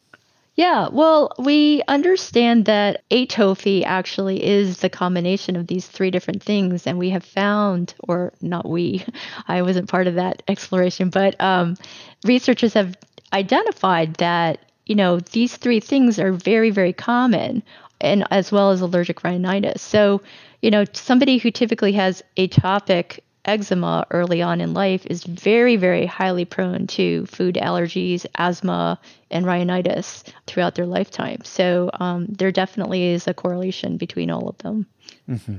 Yeah, 0.57 0.89
well, 0.93 1.33
we 1.37 1.83
understand 1.89 2.67
that 2.67 3.03
atopy 3.11 3.83
actually 3.85 4.45
is 4.45 4.79
the 4.79 4.89
combination 4.89 5.57
of 5.57 5.67
these 5.67 5.89
three 5.89 6.13
different 6.13 6.45
things, 6.45 6.87
and 6.87 6.97
we 6.97 7.11
have 7.11 7.25
found, 7.25 7.95
or 8.09 8.33
not 8.41 8.69
we, 8.69 9.05
I 9.49 9.63
wasn't 9.63 9.89
part 9.89 10.07
of 10.07 10.15
that 10.15 10.45
exploration, 10.47 11.11
but 11.11 11.41
um, 11.41 11.77
researchers 12.25 12.75
have 12.75 12.97
identified 13.33 14.15
that 14.15 14.61
you 14.87 14.95
know 14.95 15.19
these 15.19 15.57
three 15.57 15.81
things 15.81 16.21
are 16.21 16.33
very, 16.33 16.71
very 16.71 16.93
common, 16.93 17.65
and 18.01 18.25
as 18.31 18.53
well 18.53 18.71
as 18.71 18.81
allergic 18.81 19.25
rhinitis. 19.25 19.83
So, 19.83 20.23
you 20.65 20.71
know, 20.71 20.87
somebody 20.95 21.37
who 21.37 21.51
typically 21.51 21.93
has 21.93 22.23
atopic 22.39 23.21
eczema 23.45 24.07
early 24.11 24.41
on 24.41 24.63
in 24.63 24.73
life 24.73 25.05
is 25.05 25.23
very, 25.25 25.77
very 25.77 26.07
highly 26.07 26.47
prone 26.47 26.87
to 26.87 27.27
food 27.27 27.57
allergies, 27.57 28.25
asthma, 28.37 28.99
and 29.31 29.45
rhinitis 29.45 30.25
throughout 30.47 30.75
their 30.75 30.87
lifetime. 30.87 31.45
So 31.45 31.91
um, 32.01 32.25
there 32.31 32.51
definitely 32.51 33.09
is 33.09 33.29
a 33.29 33.35
correlation 33.35 33.99
between 33.99 34.31
all 34.31 34.49
of 34.49 34.57
them. 34.59 34.87
Mm-hmm. 35.29 35.59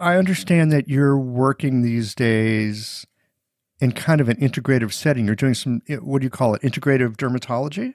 I 0.00 0.16
understand 0.16 0.72
that 0.72 0.88
you're 0.88 1.18
working 1.18 1.82
these 1.82 2.14
days 2.14 3.06
in 3.80 3.92
kind 3.92 4.22
of 4.22 4.30
an 4.30 4.36
integrative 4.36 4.94
setting. 4.94 5.26
You're 5.26 5.34
doing 5.34 5.52
some, 5.52 5.82
what 6.00 6.22
do 6.22 6.24
you 6.24 6.30
call 6.30 6.54
it, 6.54 6.62
integrative 6.62 7.16
dermatology? 7.16 7.92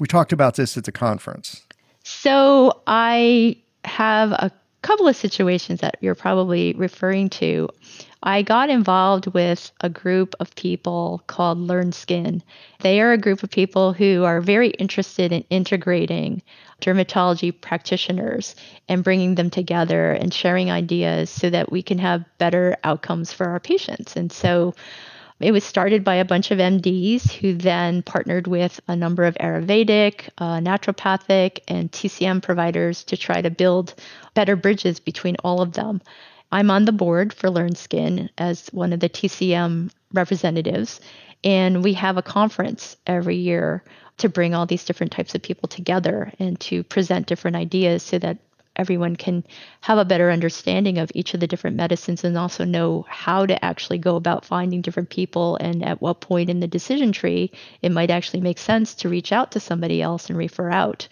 We 0.00 0.08
talked 0.08 0.32
about 0.32 0.56
this 0.56 0.76
at 0.76 0.82
the 0.82 0.90
conference. 0.92 1.64
So 2.02 2.82
I 2.88 3.56
have 3.84 4.32
a 4.32 4.50
couple 4.82 5.08
of 5.08 5.16
situations 5.16 5.80
that 5.80 5.96
you're 6.00 6.14
probably 6.14 6.74
referring 6.74 7.30
to. 7.30 7.68
I 8.22 8.42
got 8.42 8.68
involved 8.68 9.28
with 9.28 9.72
a 9.80 9.88
group 9.88 10.34
of 10.40 10.54
people 10.54 11.22
called 11.26 11.58
Learn 11.58 11.92
Skin. 11.92 12.42
They 12.80 13.00
are 13.00 13.12
a 13.12 13.18
group 13.18 13.42
of 13.42 13.50
people 13.50 13.94
who 13.94 14.24
are 14.24 14.42
very 14.42 14.68
interested 14.70 15.32
in 15.32 15.44
integrating 15.48 16.42
dermatology 16.82 17.58
practitioners 17.58 18.56
and 18.88 19.04
bringing 19.04 19.36
them 19.36 19.50
together 19.50 20.12
and 20.12 20.34
sharing 20.34 20.70
ideas 20.70 21.30
so 21.30 21.48
that 21.48 21.72
we 21.72 21.82
can 21.82 21.98
have 21.98 22.24
better 22.38 22.76
outcomes 22.84 23.32
for 23.32 23.46
our 23.48 23.60
patients. 23.60 24.16
And 24.16 24.30
so 24.30 24.74
it 25.40 25.52
was 25.52 25.64
started 25.64 26.04
by 26.04 26.16
a 26.16 26.24
bunch 26.24 26.50
of 26.50 26.58
MDs 26.58 27.32
who 27.32 27.54
then 27.54 28.02
partnered 28.02 28.46
with 28.46 28.78
a 28.86 28.94
number 28.94 29.24
of 29.24 29.34
Ayurvedic, 29.36 30.28
uh, 30.36 30.58
naturopathic, 30.58 31.60
and 31.66 31.90
TCM 31.90 32.42
providers 32.42 33.04
to 33.04 33.16
try 33.16 33.40
to 33.40 33.50
build 33.50 33.94
better 34.34 34.54
bridges 34.54 35.00
between 35.00 35.36
all 35.42 35.62
of 35.62 35.72
them. 35.72 36.02
I'm 36.52 36.70
on 36.70 36.84
the 36.84 36.92
board 36.92 37.32
for 37.32 37.48
Learn 37.48 37.74
Skin 37.74 38.28
as 38.36 38.68
one 38.68 38.92
of 38.92 39.00
the 39.00 39.08
TCM 39.08 39.90
representatives, 40.12 41.00
and 41.42 41.82
we 41.82 41.94
have 41.94 42.18
a 42.18 42.22
conference 42.22 42.96
every 43.06 43.36
year 43.36 43.82
to 44.18 44.28
bring 44.28 44.54
all 44.54 44.66
these 44.66 44.84
different 44.84 45.12
types 45.12 45.34
of 45.34 45.40
people 45.42 45.68
together 45.68 46.32
and 46.38 46.60
to 46.60 46.82
present 46.82 47.26
different 47.26 47.56
ideas 47.56 48.02
so 48.02 48.18
that 48.18 48.36
everyone 48.80 49.14
can 49.14 49.44
have 49.82 49.98
a 49.98 50.04
better 50.04 50.30
understanding 50.30 50.96
of 50.96 51.12
each 51.14 51.34
of 51.34 51.40
the 51.40 51.46
different 51.46 51.76
medicines 51.76 52.24
and 52.24 52.36
also 52.38 52.64
know 52.64 53.04
how 53.08 53.44
to 53.44 53.62
actually 53.62 53.98
go 53.98 54.16
about 54.16 54.44
finding 54.44 54.80
different 54.80 55.10
people 55.10 55.56
and 55.60 55.84
at 55.84 56.00
what 56.00 56.22
point 56.22 56.48
in 56.48 56.60
the 56.60 56.66
decision 56.66 57.12
tree 57.12 57.52
it 57.82 57.92
might 57.92 58.10
actually 58.10 58.40
make 58.40 58.58
sense 58.58 58.94
to 58.94 59.10
reach 59.10 59.32
out 59.32 59.52
to 59.52 59.60
somebody 59.60 60.00
else 60.00 60.30
and 60.30 60.38
refer 60.38 60.70
out. 60.70 61.06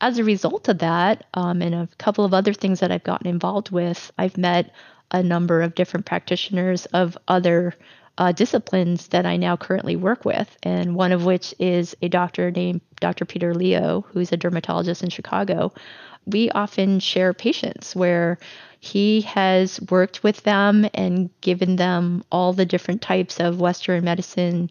As 0.00 0.18
a 0.18 0.24
result 0.24 0.68
of 0.68 0.78
that, 0.78 1.26
um, 1.34 1.60
and 1.60 1.74
a 1.74 1.88
couple 1.98 2.24
of 2.24 2.32
other 2.32 2.54
things 2.54 2.80
that 2.80 2.92
I've 2.92 3.04
gotten 3.04 3.26
involved 3.26 3.70
with, 3.70 4.12
I've 4.16 4.38
met 4.38 4.70
a 5.10 5.22
number 5.22 5.60
of 5.60 5.74
different 5.74 6.06
practitioners 6.06 6.86
of 6.86 7.18
other 7.26 7.74
uh, 8.20 8.32
disciplines 8.32 9.08
that 9.08 9.24
I 9.26 9.36
now 9.36 9.56
currently 9.56 9.96
work 9.96 10.24
with, 10.24 10.56
and 10.62 10.94
one 10.94 11.12
of 11.12 11.24
which 11.24 11.54
is 11.58 11.96
a 12.02 12.08
doctor 12.08 12.50
named 12.50 12.82
Dr. 13.00 13.24
Peter 13.24 13.54
Lio, 13.54 14.04
who's 14.12 14.30
a 14.30 14.36
dermatologist 14.36 15.02
in 15.02 15.08
Chicago, 15.08 15.72
we 16.26 16.50
often 16.50 17.00
share 17.00 17.32
patients 17.32 17.96
where 17.96 18.38
he 18.80 19.20
has 19.22 19.80
worked 19.90 20.22
with 20.22 20.42
them 20.42 20.88
and 20.94 21.30
given 21.40 21.76
them 21.76 22.24
all 22.32 22.52
the 22.52 22.64
different 22.64 23.02
types 23.02 23.38
of 23.38 23.60
Western 23.60 24.04
medicine 24.04 24.70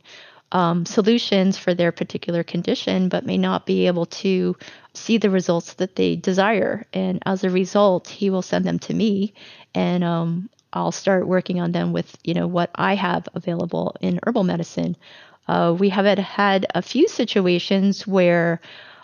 um, 0.51 0.85
solutions 0.85 1.57
for 1.57 1.73
their 1.73 1.91
particular 1.91 2.43
condition, 2.43 3.07
but 3.07 3.25
may 3.25 3.37
not 3.37 3.65
be 3.65 3.85
able 3.85 4.07
to 4.07 4.55
see 4.93 5.17
the 5.17 5.29
results 5.29 5.73
that 5.75 5.95
they 5.95 6.15
desire. 6.15 6.85
And 6.91 7.21
as 7.25 7.43
a 7.43 7.49
result, 7.49 8.07
he 8.07 8.29
will 8.29 8.41
send 8.41 8.65
them 8.65 8.79
to 8.79 8.93
me, 8.93 9.33
and 9.75 10.03
um, 10.03 10.49
I'll 10.73 10.91
start 10.91 11.27
working 11.27 11.59
on 11.61 11.71
them 11.71 11.93
with 11.93 12.17
you 12.23 12.33
know 12.33 12.47
what 12.47 12.71
I 12.75 12.95
have 12.95 13.27
available 13.35 13.95
in 14.01 14.19
herbal 14.23 14.43
medicine. 14.43 14.95
Uh, 15.47 15.75
we 15.77 15.89
have 15.89 16.05
had 16.05 16.65
a 16.75 16.81
few 16.81 17.07
situations 17.07 18.05
where 18.05 18.59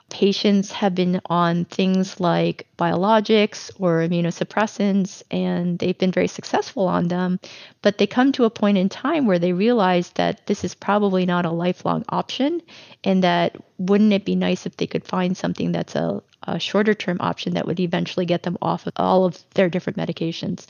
patients 0.10 0.72
have 0.72 0.94
been 0.94 1.20
on 1.26 1.66
things 1.66 2.20
like 2.20 2.68
biologics 2.78 3.72
or 3.80 4.00
immunosuppressants 4.00 5.24
and 5.32 5.80
they've 5.80 5.98
been 5.98 6.12
very 6.12 6.28
successful 6.28 6.88
on 6.88 7.08
them, 7.08 7.40
but 7.82 7.98
they 7.98 8.08
come 8.08 8.32
to 8.32 8.46
a 8.46 8.50
point 8.50 8.78
in 8.78 8.88
time 8.88 9.26
where 9.26 9.40
they 9.40 9.54
realize 9.54 10.12
that 10.12 10.46
this 10.46 10.64
is 10.64 10.76
probably 10.76 11.26
not 11.26 11.46
a 11.46 11.52
lifelong 11.52 12.06
option 12.10 12.62
and 13.04 13.24
that 13.24 13.58
wouldn't 13.78 14.14
it 14.14 14.26
be 14.26 14.36
nice 14.36 14.66
if 14.66 14.78
they 14.78 14.88
could 14.88 15.06
find 15.06 15.36
something 15.36 15.72
that's 15.72 15.96
a, 15.96 16.22
a 16.44 16.60
shorter 16.60 16.94
term 16.94 17.18
option 17.20 17.56
that 17.56 17.66
would 17.66 17.80
eventually 17.80 18.26
get 18.26 18.44
them 18.44 18.58
off 18.62 18.86
of 18.86 18.94
all 18.98 19.26
of 19.26 19.44
their 19.56 19.70
different 19.70 19.98
medications. 19.98 20.68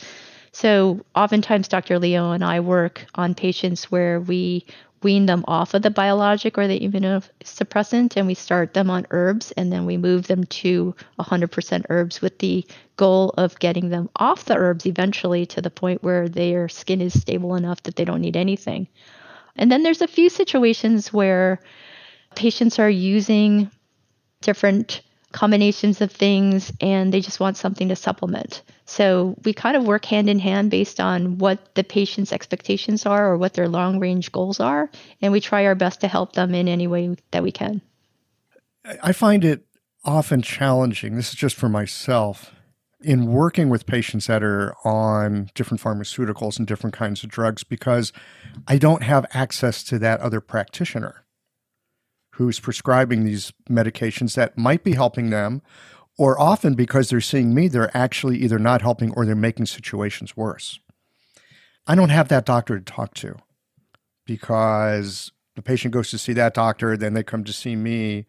So, 0.53 1.01
oftentimes, 1.13 1.67
Dr. 1.67 1.99
Lio 1.99 2.31
and 2.31 2.41
I 2.41 2.61
work 2.61 3.05
on 3.15 3.35
patients 3.35 3.91
where 3.91 4.21
we 4.21 4.65
wean 5.05 5.27
them 5.27 5.45
off 5.47 5.75
of 5.75 5.83
the 5.83 5.91
biologic 5.91 6.57
or 6.57 6.67
the 6.67 6.79
immunosuppressant 6.79 8.17
and 8.17 8.25
we 8.25 8.33
start 8.33 8.73
them 8.73 8.89
on 8.89 9.05
herbs 9.11 9.51
and 9.51 9.71
then 9.71 9.85
we 9.85 9.97
move 9.97 10.25
them 10.25 10.43
to 10.45 10.95
100% 11.19 11.85
herbs 11.91 12.23
with 12.23 12.39
the 12.39 12.65
goal 12.97 13.29
of 13.37 13.59
getting 13.59 13.89
them 13.89 14.09
off 14.15 14.45
the 14.45 14.55
herbs 14.55 14.87
eventually 14.87 15.45
to 15.45 15.61
the 15.61 15.69
point 15.69 16.01
where 16.01 16.27
their 16.27 16.67
skin 16.67 17.01
is 17.01 17.21
stable 17.21 17.53
enough 17.53 17.83
that 17.83 17.95
they 17.95 18.03
don't 18.03 18.19
need 18.19 18.35
anything. 18.35 18.87
And 19.55 19.71
then 19.71 19.83
there's 19.83 20.01
a 20.01 20.07
few 20.07 20.27
situations 20.27 21.13
where 21.13 21.59
patients 22.33 22.79
are 22.79 22.89
using 22.89 23.69
different 24.41 25.03
combinations 25.31 26.01
of 26.01 26.11
things 26.11 26.73
and 26.81 27.13
they 27.13 27.21
just 27.21 27.39
want 27.39 27.57
something 27.57 27.89
to 27.89 27.95
supplement. 27.95 28.63
So 28.85 29.35
we 29.43 29.53
kind 29.53 29.75
of 29.75 29.85
work 29.85 30.05
hand 30.05 30.29
in 30.29 30.39
hand 30.39 30.69
based 30.69 30.99
on 30.99 31.39
what 31.39 31.73
the 31.75 31.83
patient's 31.83 32.31
expectations 32.31 33.05
are 33.05 33.31
or 33.31 33.37
what 33.37 33.53
their 33.53 33.67
long 33.67 33.99
range 33.99 34.31
goals 34.31 34.59
are. 34.59 34.89
And 35.21 35.33
we 35.33 35.41
try 35.41 35.65
our 35.65 35.75
best 35.75 36.01
to 36.01 36.07
help 36.07 36.33
them 36.33 36.53
in 36.53 36.67
any 36.67 36.87
way 36.87 37.15
that 37.31 37.43
we 37.43 37.51
can. 37.51 37.81
I 39.01 39.11
find 39.11 39.43
it 39.43 39.65
often 40.03 40.43
challenging. 40.43 41.15
This 41.15 41.29
is 41.29 41.35
just 41.35 41.55
for 41.55 41.67
myself 41.67 42.51
in 43.01 43.27
working 43.27 43.69
with 43.69 43.85
patients 43.85 44.27
that 44.27 44.43
are 44.43 44.75
on 44.83 45.49
different 45.55 45.81
pharmaceuticals 45.81 46.57
and 46.57 46.67
different 46.67 46.95
kinds 46.95 47.23
of 47.23 47.29
drugs 47.29 47.63
because 47.63 48.13
I 48.67 48.77
don't 48.77 49.03
have 49.03 49.25
access 49.33 49.83
to 49.85 49.99
that 49.99 50.19
other 50.19 50.41
practitioner 50.41 51.25
who's 52.35 52.59
prescribing 52.59 53.23
these 53.23 53.53
medications 53.69 54.35
that 54.35 54.57
might 54.57 54.83
be 54.83 54.93
helping 54.93 55.29
them, 55.29 55.61
or 56.17 56.39
often 56.39 56.73
because 56.73 57.09
they're 57.09 57.21
seeing 57.21 57.53
me, 57.53 57.67
they're 57.67 57.95
actually 57.95 58.37
either 58.37 58.59
not 58.59 58.81
helping 58.81 59.11
or 59.13 59.25
they're 59.25 59.35
making 59.35 59.65
situations 59.65 60.37
worse. 60.37 60.79
I 61.87 61.95
don't 61.95 62.09
have 62.09 62.29
that 62.29 62.45
doctor 62.45 62.79
to 62.79 62.83
talk 62.83 63.13
to 63.15 63.35
because 64.25 65.31
the 65.55 65.61
patient 65.61 65.93
goes 65.93 66.09
to 66.11 66.17
see 66.17 66.33
that 66.33 66.53
doctor, 66.53 66.97
then 66.97 67.13
they 67.13 67.23
come 67.23 67.43
to 67.43 67.53
see 67.53 67.75
me. 67.75 68.25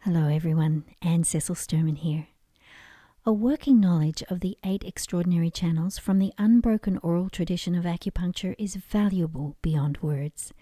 Hello, 0.00 0.28
everyone. 0.28 0.84
Anne 1.02 1.24
Cecil 1.24 1.54
Sturman 1.54 1.98
here. 1.98 2.28
A 3.24 3.32
working 3.32 3.80
knowledge 3.80 4.24
of 4.28 4.40
the 4.40 4.58
eight 4.64 4.82
extraordinary 4.84 5.50
channels 5.50 5.96
from 5.96 6.18
the 6.18 6.32
unbroken 6.38 6.98
oral 7.02 7.28
tradition 7.28 7.76
of 7.76 7.84
acupuncture 7.84 8.56
is 8.58 8.74
valuable 8.74 9.56
beyond 9.62 9.98
words. 10.02 10.52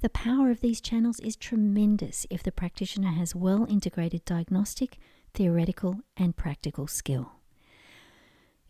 The 0.00 0.08
power 0.08 0.50
of 0.50 0.62
these 0.62 0.80
channels 0.80 1.20
is 1.20 1.36
tremendous 1.36 2.26
if 2.30 2.42
the 2.42 2.52
practitioner 2.52 3.10
has 3.10 3.34
well 3.34 3.66
integrated 3.68 4.24
diagnostic, 4.24 4.98
theoretical, 5.34 6.00
and 6.16 6.34
practical 6.34 6.86
skill. 6.86 7.32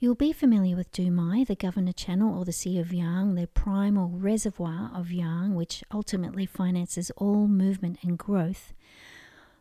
You'll 0.01 0.17
be 0.17 0.33
familiar 0.33 0.75
with 0.75 0.91
Dumai, 0.91 1.47
the 1.47 1.55
governor 1.55 1.93
channel, 1.93 2.37
or 2.37 2.45
the 2.45 2.53
Sea 2.53 2.79
of 2.79 2.93
Yang, 2.93 3.37
the 3.37 3.47
primal 3.47 4.09
reservoir 4.09 4.91
of 4.93 5.13
Yang, 5.13 5.55
which 5.55 5.85
ultimately 5.93 6.47
finances 6.47 7.13
all 7.17 7.47
movement 7.47 7.99
and 8.03 8.19
growth. 8.19 8.73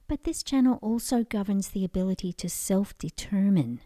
But 0.08 0.24
this 0.24 0.42
channel 0.42 0.80
also 0.82 1.24
governs 1.24 1.68
the 1.70 1.86
ability 1.86 2.34
to 2.34 2.50
self 2.50 2.98
determine. 2.98 3.82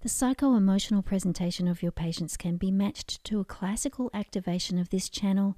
The 0.00 0.08
psycho 0.08 0.54
emotional 0.54 1.02
presentation 1.02 1.68
of 1.68 1.82
your 1.82 1.92
patients 1.92 2.38
can 2.38 2.56
be 2.56 2.70
matched 2.70 3.22
to 3.24 3.40
a 3.40 3.44
classical 3.44 4.08
activation 4.14 4.78
of 4.78 4.88
this 4.88 5.10
channel, 5.10 5.56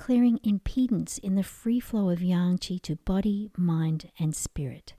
clearing 0.00 0.38
impedance 0.38 1.18
in 1.18 1.34
the 1.34 1.42
free 1.42 1.78
flow 1.78 2.08
of 2.08 2.22
yang 2.22 2.56
qi 2.56 2.80
to 2.80 2.96
body, 2.96 3.50
mind, 3.54 4.10
and 4.18 4.34
spirit. 4.34 4.94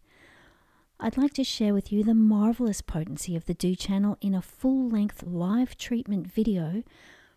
I'd 1.00 1.18
like 1.18 1.34
to 1.34 1.44
share 1.44 1.74
with 1.74 1.92
you 1.92 2.04
the 2.04 2.14
marvelous 2.14 2.84
potency 2.84 3.36
of 3.36 3.46
the 3.46 3.56
Du 3.56 3.76
channel 3.76 4.20
in 4.22 4.36
a 4.36 4.44
full 4.44 4.88
length 4.88 5.24
live 5.24 5.76
treatment 5.76 6.28
video 6.28 6.84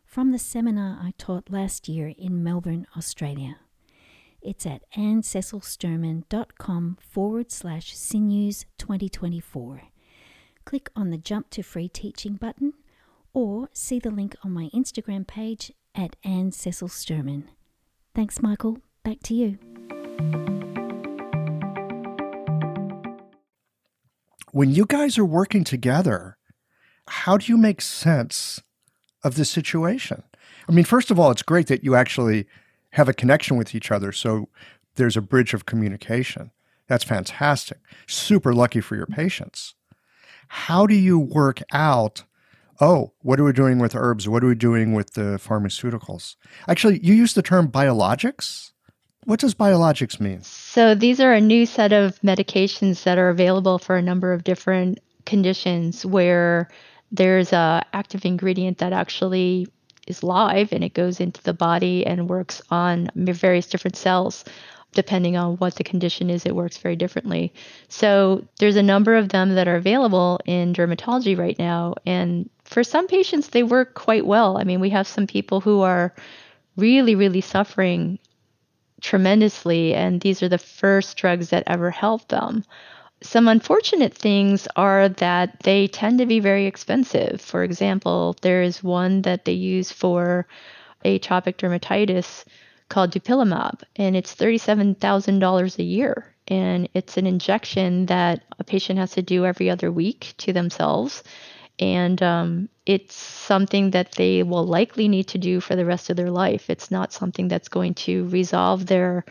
from 0.05 0.31
the 0.31 0.39
seminar 0.39 0.99
I 1.01 1.15
taught 1.17 1.51
last 1.51 1.89
year 1.89 2.13
in 2.19 2.45
Melbourne, 2.45 2.87
Australia. 2.99 3.57
It's 4.43 4.67
at 4.67 4.83
annececilsturman.com 4.95 6.99
forward 7.01 7.51
slash 7.51 7.97
sinews 7.97 8.67
2024. 8.77 9.85
Click 10.67 10.91
on 10.95 11.09
the 11.09 11.17
Jump 11.17 11.49
to 11.49 11.63
Free 11.63 11.89
Teaching 11.89 12.35
button 12.35 12.75
or 13.33 13.71
see 13.73 13.99
the 13.99 14.11
link 14.11 14.37
on 14.45 14.53
my 14.53 14.69
Instagram 14.75 15.27
page 15.27 15.73
at 15.95 16.17
Anne 16.25 16.53
Cecil 16.53 16.89
Sturman. 16.89 17.45
Thanks, 18.15 18.43
Michael. 18.43 18.79
Back 19.03 19.19
to 19.25 19.35
you. 19.35 19.59
When 24.53 24.71
you 24.71 24.87
guys 24.87 25.19
are 25.19 25.25
working 25.25 25.65
together, 25.65 26.37
how 27.09 27.37
do 27.37 27.51
you 27.51 27.57
make 27.57 27.81
sense 27.81 28.63
of 29.23 29.35
the 29.35 29.45
situation? 29.45 30.23
I 30.69 30.73
mean, 30.73 30.85
first 30.85 31.11
of 31.11 31.19
all, 31.19 31.31
it's 31.31 31.43
great 31.43 31.67
that 31.67 31.83
you 31.83 31.95
actually 31.95 32.47
have 32.91 33.09
a 33.09 33.15
connection 33.15 33.57
with 33.57 33.75
each 33.75 33.91
other. 33.91 34.13
So 34.13 34.49
there's 34.95 35.17
a 35.17 35.23
bridge 35.23 35.55
of 35.55 35.67
communication. 35.67 36.53
That's 36.87 37.05
fantastic. 37.05 37.79
Super 38.07 38.55
lucky 38.55 38.81
for 38.81 38.95
your 38.95 39.07
patients. 39.07 39.75
How 40.49 40.87
do 40.87 40.95
you 40.95 41.19
work 41.19 41.63
out? 41.73 42.25
Oh, 42.81 43.13
what 43.21 43.39
are 43.39 43.45
we 43.45 43.53
doing 43.53 43.79
with 43.79 43.95
herbs? 43.95 44.29
What 44.29 44.43
are 44.43 44.49
we 44.49 44.55
doing 44.55 44.95
with 44.95 45.13
the 45.13 45.39
pharmaceuticals? 45.39 46.37
Actually, 46.69 47.01
you 47.05 47.15
use 47.15 47.35
the 47.35 47.43
term 47.43 47.69
biologics. 47.69 48.73
What 49.25 49.41
does 49.41 49.55
biologics 49.55 50.21
mean? 50.21 50.43
So, 50.43 50.95
these 50.95 51.21
are 51.21 51.33
a 51.33 51.41
new 51.41 51.67
set 51.67 51.93
of 51.93 52.21
medications 52.21 53.05
that 53.05 53.17
are 53.17 53.29
available 53.29 53.79
for 53.79 53.97
a 53.97 54.03
number 54.03 54.33
of 54.33 54.45
different 54.45 54.99
conditions 55.25 56.05
where 56.05 56.69
there's 57.13 57.53
a 57.53 57.85
active 57.93 58.25
ingredient 58.25 58.79
that 58.79 58.93
actually 58.93 59.69
is 60.07 60.23
live 60.23 60.73
and 60.73 60.85
it 60.85 60.95
goes 60.95 61.21
into 61.21 61.43
the 61.45 61.55
body 61.55 62.05
and 62.07 62.29
works 62.29 62.61
on 62.71 63.09
various 63.17 63.67
different 63.67 63.97
cells 63.97 64.45
depending 64.93 65.37
on 65.37 65.57
what 65.57 65.75
the 65.77 65.85
condition 65.85 66.29
is 66.29 66.45
it 66.45 66.55
works 66.55 66.77
very 66.77 66.95
differently 66.95 67.53
so 67.89 68.45
there's 68.59 68.77
a 68.77 68.83
number 68.83 69.17
of 69.17 69.31
them 69.31 69.55
that 69.55 69.67
are 69.67 69.77
available 69.77 70.39
in 70.45 70.75
dermatology 70.75 71.37
right 71.37 71.59
now 71.59 71.95
and 72.05 72.51
for 72.65 72.85
some 72.85 73.07
patients 73.07 73.49
they 73.49 73.63
work 73.63 73.95
quite 73.95 74.27
well 74.27 74.59
i 74.59 74.65
mean 74.65 74.81
we 74.81 74.91
have 74.91 75.07
some 75.07 75.27
people 75.27 75.61
who 75.61 75.81
are 75.81 76.15
really 76.77 77.15
really 77.15 77.41
suffering 77.41 78.19
tremendously 79.01 79.95
and 79.95 80.21
these 80.21 80.43
are 80.43 80.49
the 80.49 80.59
first 80.59 81.17
drugs 81.17 81.51
that 81.51 81.65
ever 81.67 81.91
help 81.91 82.27
them 82.29 82.65
some 83.25 83.49
unfortunate 83.49 84.15
things 84.15 84.69
are 84.77 85.09
that 85.09 85.61
they 85.61 85.87
tend 85.89 86.19
to 86.19 86.27
be 86.27 86.41
very 86.41 86.67
expensive. 86.67 87.41
For 87.41 87.65
example, 87.65 88.37
there 88.43 88.63
is 88.63 88.83
one 88.83 89.23
that 89.23 89.47
they 89.47 89.53
use 89.53 89.91
for 89.91 90.47
atopic 91.05 91.57
dermatitis 91.57 92.45
called 92.91 93.13
dupilumab, 93.13 93.83
and 93.97 94.15
it's 94.15 94.35
$37,000 94.35 95.79
a 95.79 95.83
year. 95.83 96.35
And 96.47 96.89
it's 96.93 97.17
an 97.17 97.27
injection 97.27 98.07
that 98.07 98.43
a 98.59 98.65
patient 98.65 98.99
has 98.99 99.13
to 99.13 99.23
do 99.23 99.47
every 99.47 99.71
other 99.71 99.91
week 99.91 100.35
to 100.39 100.53
themselves. 100.53 101.23
And 101.79 102.23
um, 102.23 102.69
it's 102.87 103.15
something 103.15 103.91
that 103.91 104.13
they 104.13 104.43
will 104.43 104.65
likely 104.65 105.09
need 105.09 105.29
to 105.29 105.39
do 105.39 105.61
for 105.61 105.75
the 105.75 105.85
rest 105.85 106.11
of 106.11 106.17
their 106.17 106.31
life. 106.31 106.71
It's 106.71 106.91
not 106.91 107.13
something 107.13 107.49
that's 107.49 107.69
going 107.69 107.95
to 107.95 108.29
resolve 108.29 108.87
their 108.87 109.25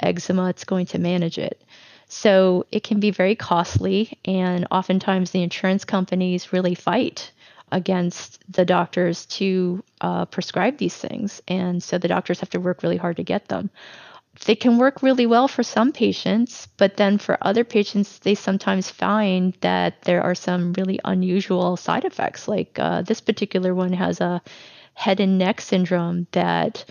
eczema, 0.00 0.48
it's 0.48 0.64
going 0.64 0.86
to 0.86 0.98
manage 0.98 1.38
it. 1.38 1.62
So 2.08 2.66
it 2.70 2.82
can 2.82 3.00
be 3.00 3.10
very 3.10 3.34
costly, 3.34 4.18
and 4.24 4.66
oftentimes 4.70 5.30
the 5.30 5.42
insurance 5.42 5.84
companies 5.84 6.52
really 6.52 6.74
fight 6.74 7.30
against 7.70 8.38
the 8.52 8.66
doctors 8.66 9.24
to 9.26 9.82
uh, 10.02 10.26
prescribe 10.26 10.76
these 10.76 10.94
things. 10.94 11.40
And 11.48 11.82
so 11.82 11.96
the 11.96 12.08
doctors 12.08 12.40
have 12.40 12.50
to 12.50 12.60
work 12.60 12.82
really 12.82 12.98
hard 12.98 13.16
to 13.16 13.22
get 13.22 13.48
them. 13.48 13.70
They 14.44 14.56
can 14.56 14.76
work 14.76 15.02
really 15.02 15.26
well 15.26 15.46
for 15.46 15.62
some 15.62 15.92
patients, 15.92 16.66
but 16.76 16.96
then 16.96 17.18
for 17.18 17.38
other 17.42 17.64
patients, 17.64 18.18
they 18.18 18.34
sometimes 18.34 18.90
find 18.90 19.54
that 19.60 20.02
there 20.02 20.22
are 20.22 20.34
some 20.34 20.72
really 20.72 20.98
unusual 21.04 21.76
side 21.76 22.04
effects. 22.04 22.48
Like 22.48 22.78
uh, 22.78 23.02
this 23.02 23.20
particular 23.20 23.74
one 23.74 23.92
has 23.92 24.20
a 24.20 24.42
head 24.94 25.20
and 25.20 25.38
neck 25.38 25.60
syndrome 25.60 26.26
that 26.32 26.84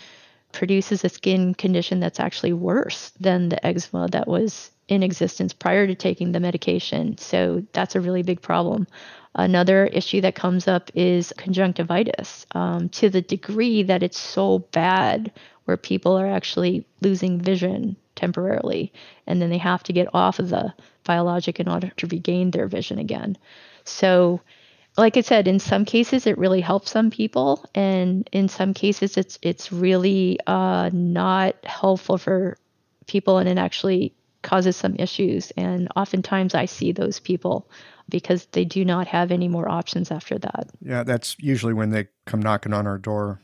produces 0.54 1.04
a 1.04 1.10
skin 1.10 1.54
condition 1.54 2.00
that's 2.00 2.20
actually 2.20 2.54
worse 2.54 3.12
than 3.20 3.50
the 3.50 3.66
eczema 3.66 4.08
that 4.10 4.28
was 4.28 4.72
in 4.88 5.04
existence 5.04 5.54
prior 5.54 5.88
to 5.88 5.96
taking 5.96 6.32
the 6.32 6.40
medication. 6.40 7.18
So 7.18 7.66
that's 7.74 7.96
a 7.96 8.02
really 8.02 8.24
big 8.24 8.42
problem. 8.42 8.88
Another 9.36 9.86
issue 9.86 10.20
that 10.22 10.36
comes 10.36 10.68
up 10.68 10.92
is 10.94 11.34
conjunctivitis 11.38 12.46
um, 12.54 12.90
to 12.90 13.10
the 13.10 13.22
degree 13.22 13.84
that 13.84 14.04
it's 14.04 14.20
so 14.20 14.60
bad 14.74 15.32
where 15.66 15.78
people 15.78 16.18
are 16.18 16.28
actually 16.28 16.86
losing 17.02 17.40
vision 17.40 17.96
temporarily 18.16 18.92
and 19.28 19.42
then 19.42 19.50
they 19.50 19.58
have 19.58 19.84
to 19.84 19.94
get 19.94 20.08
off 20.14 20.40
of 20.40 20.50
the 20.50 20.74
biologic 21.04 21.60
in 21.60 21.68
order 21.68 21.92
to 21.98 22.08
regain 22.08 22.52
their 22.52 22.68
vision 22.68 23.00
again. 23.00 23.38
So, 23.84 24.42
like 24.98 25.18
I 25.18 25.22
said, 25.22 25.48
in 25.48 25.60
some 25.60 25.86
cases 25.86 26.28
it 26.28 26.38
really 26.38 26.62
helps 26.62 26.92
some 26.92 27.10
people, 27.12 27.66
and 27.74 28.30
in 28.32 28.50
some 28.50 28.74
cases 28.74 29.18
it's 29.18 29.40
it's 29.42 29.72
really 29.72 30.38
uh, 30.46 30.90
not 30.94 31.56
helpful 31.64 32.18
for 32.18 32.58
people, 33.08 33.38
and 33.38 33.48
it 33.48 33.58
actually 33.58 34.14
causes 34.42 34.76
some 34.76 34.96
issues. 34.96 35.52
And 35.52 35.88
oftentimes 35.96 36.56
I 36.56 36.66
see 36.66 36.92
those 36.92 37.20
people 37.20 37.70
because 38.10 38.46
they 38.52 38.66
do 38.66 38.84
not 38.84 39.08
have 39.08 39.32
any 39.32 39.48
more 39.48 39.70
options 39.70 40.12
after 40.12 40.38
that. 40.40 40.70
Yeah, 40.82 41.04
that's 41.04 41.38
usually 41.40 41.74
when 41.74 41.92
they 41.92 42.08
come 42.26 42.42
knocking 42.42 42.74
on 42.74 42.86
our 42.86 42.98
door. 42.98 43.40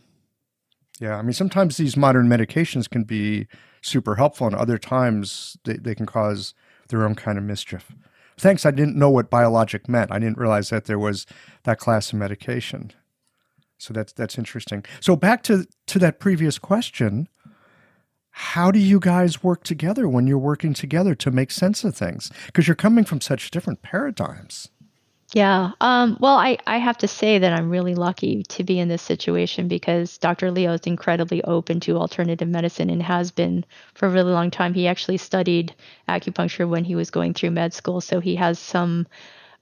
Yeah, 0.99 1.17
I 1.17 1.21
mean, 1.21 1.33
sometimes 1.33 1.77
these 1.77 1.95
modern 1.95 2.27
medications 2.27 2.89
can 2.89 3.03
be 3.03 3.47
super 3.81 4.15
helpful, 4.15 4.47
and 4.47 4.55
other 4.55 4.77
times 4.77 5.57
they, 5.63 5.77
they 5.77 5.95
can 5.95 6.05
cause 6.05 6.53
their 6.89 7.05
own 7.05 7.15
kind 7.15 7.37
of 7.37 7.43
mischief. 7.43 7.91
Thanks, 8.37 8.65
I 8.65 8.71
didn't 8.71 8.95
know 8.95 9.09
what 9.09 9.29
biologic 9.29 9.89
meant. 9.89 10.11
I 10.11 10.19
didn't 10.19 10.37
realize 10.37 10.69
that 10.69 10.85
there 10.85 10.99
was 10.99 11.25
that 11.63 11.79
class 11.79 12.13
of 12.13 12.19
medication. 12.19 12.93
So 13.77 13.93
that's 13.93 14.13
that's 14.13 14.37
interesting. 14.37 14.85
So 14.99 15.15
back 15.15 15.43
to 15.43 15.65
to 15.87 15.99
that 15.99 16.19
previous 16.19 16.57
question, 16.57 17.27
how 18.31 18.71
do 18.71 18.79
you 18.79 18.99
guys 18.99 19.43
work 19.43 19.63
together 19.63 20.07
when 20.07 20.27
you're 20.27 20.37
working 20.37 20.73
together 20.73 21.15
to 21.15 21.31
make 21.31 21.51
sense 21.51 21.83
of 21.83 21.95
things? 21.95 22.31
Because 22.47 22.67
you're 22.67 22.75
coming 22.75 23.03
from 23.03 23.21
such 23.21 23.51
different 23.51 23.81
paradigms. 23.81 24.69
Yeah. 25.33 25.71
Um, 25.81 26.17
well, 26.21 26.37
I, 26.37 26.57
I 26.65 26.77
have 26.77 26.99
to 26.99 27.07
say 27.07 27.39
that 27.39 27.51
I'm 27.51 27.69
really 27.69 27.95
lucky 27.95 28.43
to 28.43 28.63
be 28.63 28.79
in 28.79 28.87
this 28.87 29.01
situation 29.01 29.67
because 29.67 30.17
Dr. 30.17 30.51
Lio 30.51 30.71
is 30.73 30.81
incredibly 30.81 31.43
open 31.43 31.81
to 31.81 31.97
alternative 31.97 32.47
medicine 32.47 32.89
and 32.89 33.03
has 33.03 33.31
been 33.31 33.65
for 33.93 34.07
a 34.07 34.11
really 34.11 34.31
long 34.31 34.51
time. 34.51 34.73
He 34.73 34.87
actually 34.87 35.17
studied 35.17 35.75
acupuncture 36.07 36.67
when 36.67 36.85
he 36.85 36.95
was 36.95 37.11
going 37.11 37.33
through 37.33 37.51
med 37.51 37.73
school, 37.73 37.99
so 37.99 38.21
he 38.21 38.35
has 38.37 38.57
some 38.57 39.05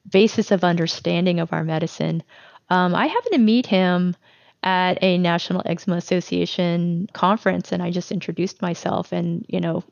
basis 0.09 0.51
of 0.51 0.63
understanding 0.63 1.39
of 1.39 1.53
our 1.53 1.63
medicine. 1.63 2.23
Um, 2.69 2.95
I 2.95 3.07
happened 3.07 3.33
to 3.33 3.39
meet 3.39 3.65
him 3.65 4.15
at 4.63 4.99
a 5.03 5.17
National 5.17 5.63
Eczema 5.65 5.97
Association 5.97 7.07
conference 7.13 7.71
and 7.71 7.83
I 7.83 7.91
just 7.91 8.11
introduced 8.11 8.61
myself 8.61 9.11
and 9.11 9.45
you 9.47 9.61
know 9.61 9.83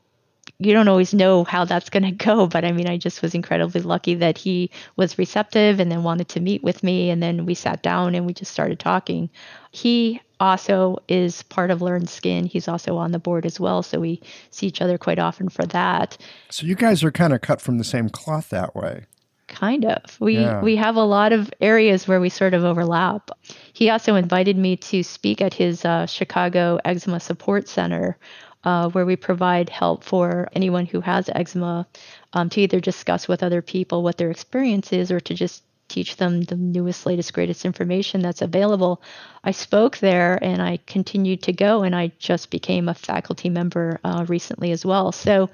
you 0.60 0.74
don't 0.74 0.88
always 0.88 1.14
know 1.14 1.44
how 1.44 1.66
that's 1.66 1.90
going 1.90 2.04
to 2.18 2.26
go 2.26 2.48
but 2.48 2.66
i 2.66 2.72
mean 2.72 2.88
i 2.88 2.98
just 2.98 3.22
was 3.22 3.34
incredibly 3.34 3.82
lucky 3.82 4.16
that 4.16 4.38
he 4.38 4.70
was 4.96 5.18
receptive 5.18 5.80
and 5.80 5.92
then 5.92 6.04
wanted 6.04 6.28
to 6.30 6.40
meet 6.40 6.64
with 6.64 6.84
me 6.84 7.10
and 7.10 7.22
then 7.22 7.46
we 7.46 7.54
sat 7.54 7.82
down 7.82 8.16
and 8.16 8.26
we 8.26 8.34
just 8.34 8.52
started 8.52 8.80
talking. 8.80 9.30
He 9.72 10.22
also 10.40 10.98
is 11.08 11.44
part 11.44 11.72
of 11.72 11.82
learn 11.82 12.08
skin. 12.08 12.46
He's 12.46 12.68
also 12.68 12.98
on 12.98 13.12
the 13.12 13.20
board 13.20 13.46
as 13.46 13.60
well 13.60 13.84
so 13.84 14.00
we 14.00 14.22
see 14.52 14.68
each 14.68 14.82
other 14.82 14.98
quite 14.98 15.20
often 15.20 15.50
for 15.50 15.66
that. 15.68 16.18
So 16.50 16.66
you 16.66 16.76
guys 16.76 17.04
are 17.04 17.12
kind 17.12 17.34
of 17.34 17.42
cut 17.42 17.62
from 17.62 17.78
the 17.78 17.84
same 17.84 18.10
cloth 18.10 18.50
that 18.50 18.76
way. 18.76 19.06
Kind 19.48 19.86
of. 19.86 20.20
We 20.20 20.40
yeah. 20.40 20.62
we 20.62 20.76
have 20.78 20.96
a 20.96 21.04
lot 21.04 21.32
of 21.32 21.52
areas 21.62 22.08
where 22.08 22.20
we 22.20 22.30
sort 22.30 22.54
of 22.54 22.64
overlap. 22.64 23.30
He 23.74 23.90
also 23.90 24.16
invited 24.16 24.58
me 24.58 24.78
to 24.78 25.04
speak 25.04 25.42
at 25.42 25.54
his 25.54 25.86
uh, 25.86 26.06
chicago 26.06 26.80
eczema 26.86 27.20
support 27.20 27.68
center 27.68 28.18
uh, 28.64 28.90
where 28.90 29.06
we 29.06 29.16
provide 29.16 29.70
help 29.70 30.04
for 30.04 30.48
anyone 30.54 30.86
who 30.86 31.02
has 31.02 31.30
eczema 31.34 31.88
um, 32.34 32.50
to 32.50 32.62
either 32.62 32.80
discuss 32.80 33.28
with 33.28 33.44
other 33.44 33.62
people 33.62 34.04
what 34.04 34.18
their 34.18 34.32
experience 34.32 34.94
is 34.94 35.12
or 35.12 35.20
to 35.20 35.34
just 35.34 35.64
teach 35.90 36.16
them 36.16 36.42
the 36.42 36.56
newest, 36.56 37.06
latest, 37.06 37.34
greatest 37.34 37.66
information 37.66 38.22
that's 38.22 38.42
available. 38.42 39.02
I 39.44 39.52
spoke 39.52 39.98
there 39.98 40.40
and 40.42 40.62
I 40.62 40.80
continued 40.88 41.44
to 41.44 41.54
go, 41.54 41.84
and 41.84 41.96
I 41.96 42.12
just 42.18 42.50
became 42.50 42.90
a 42.90 42.94
faculty 42.94 43.50
member 43.50 44.00
uh, 44.04 44.26
recently 44.28 44.72
as 44.72 44.86
well. 44.86 45.12
So, 45.12 45.50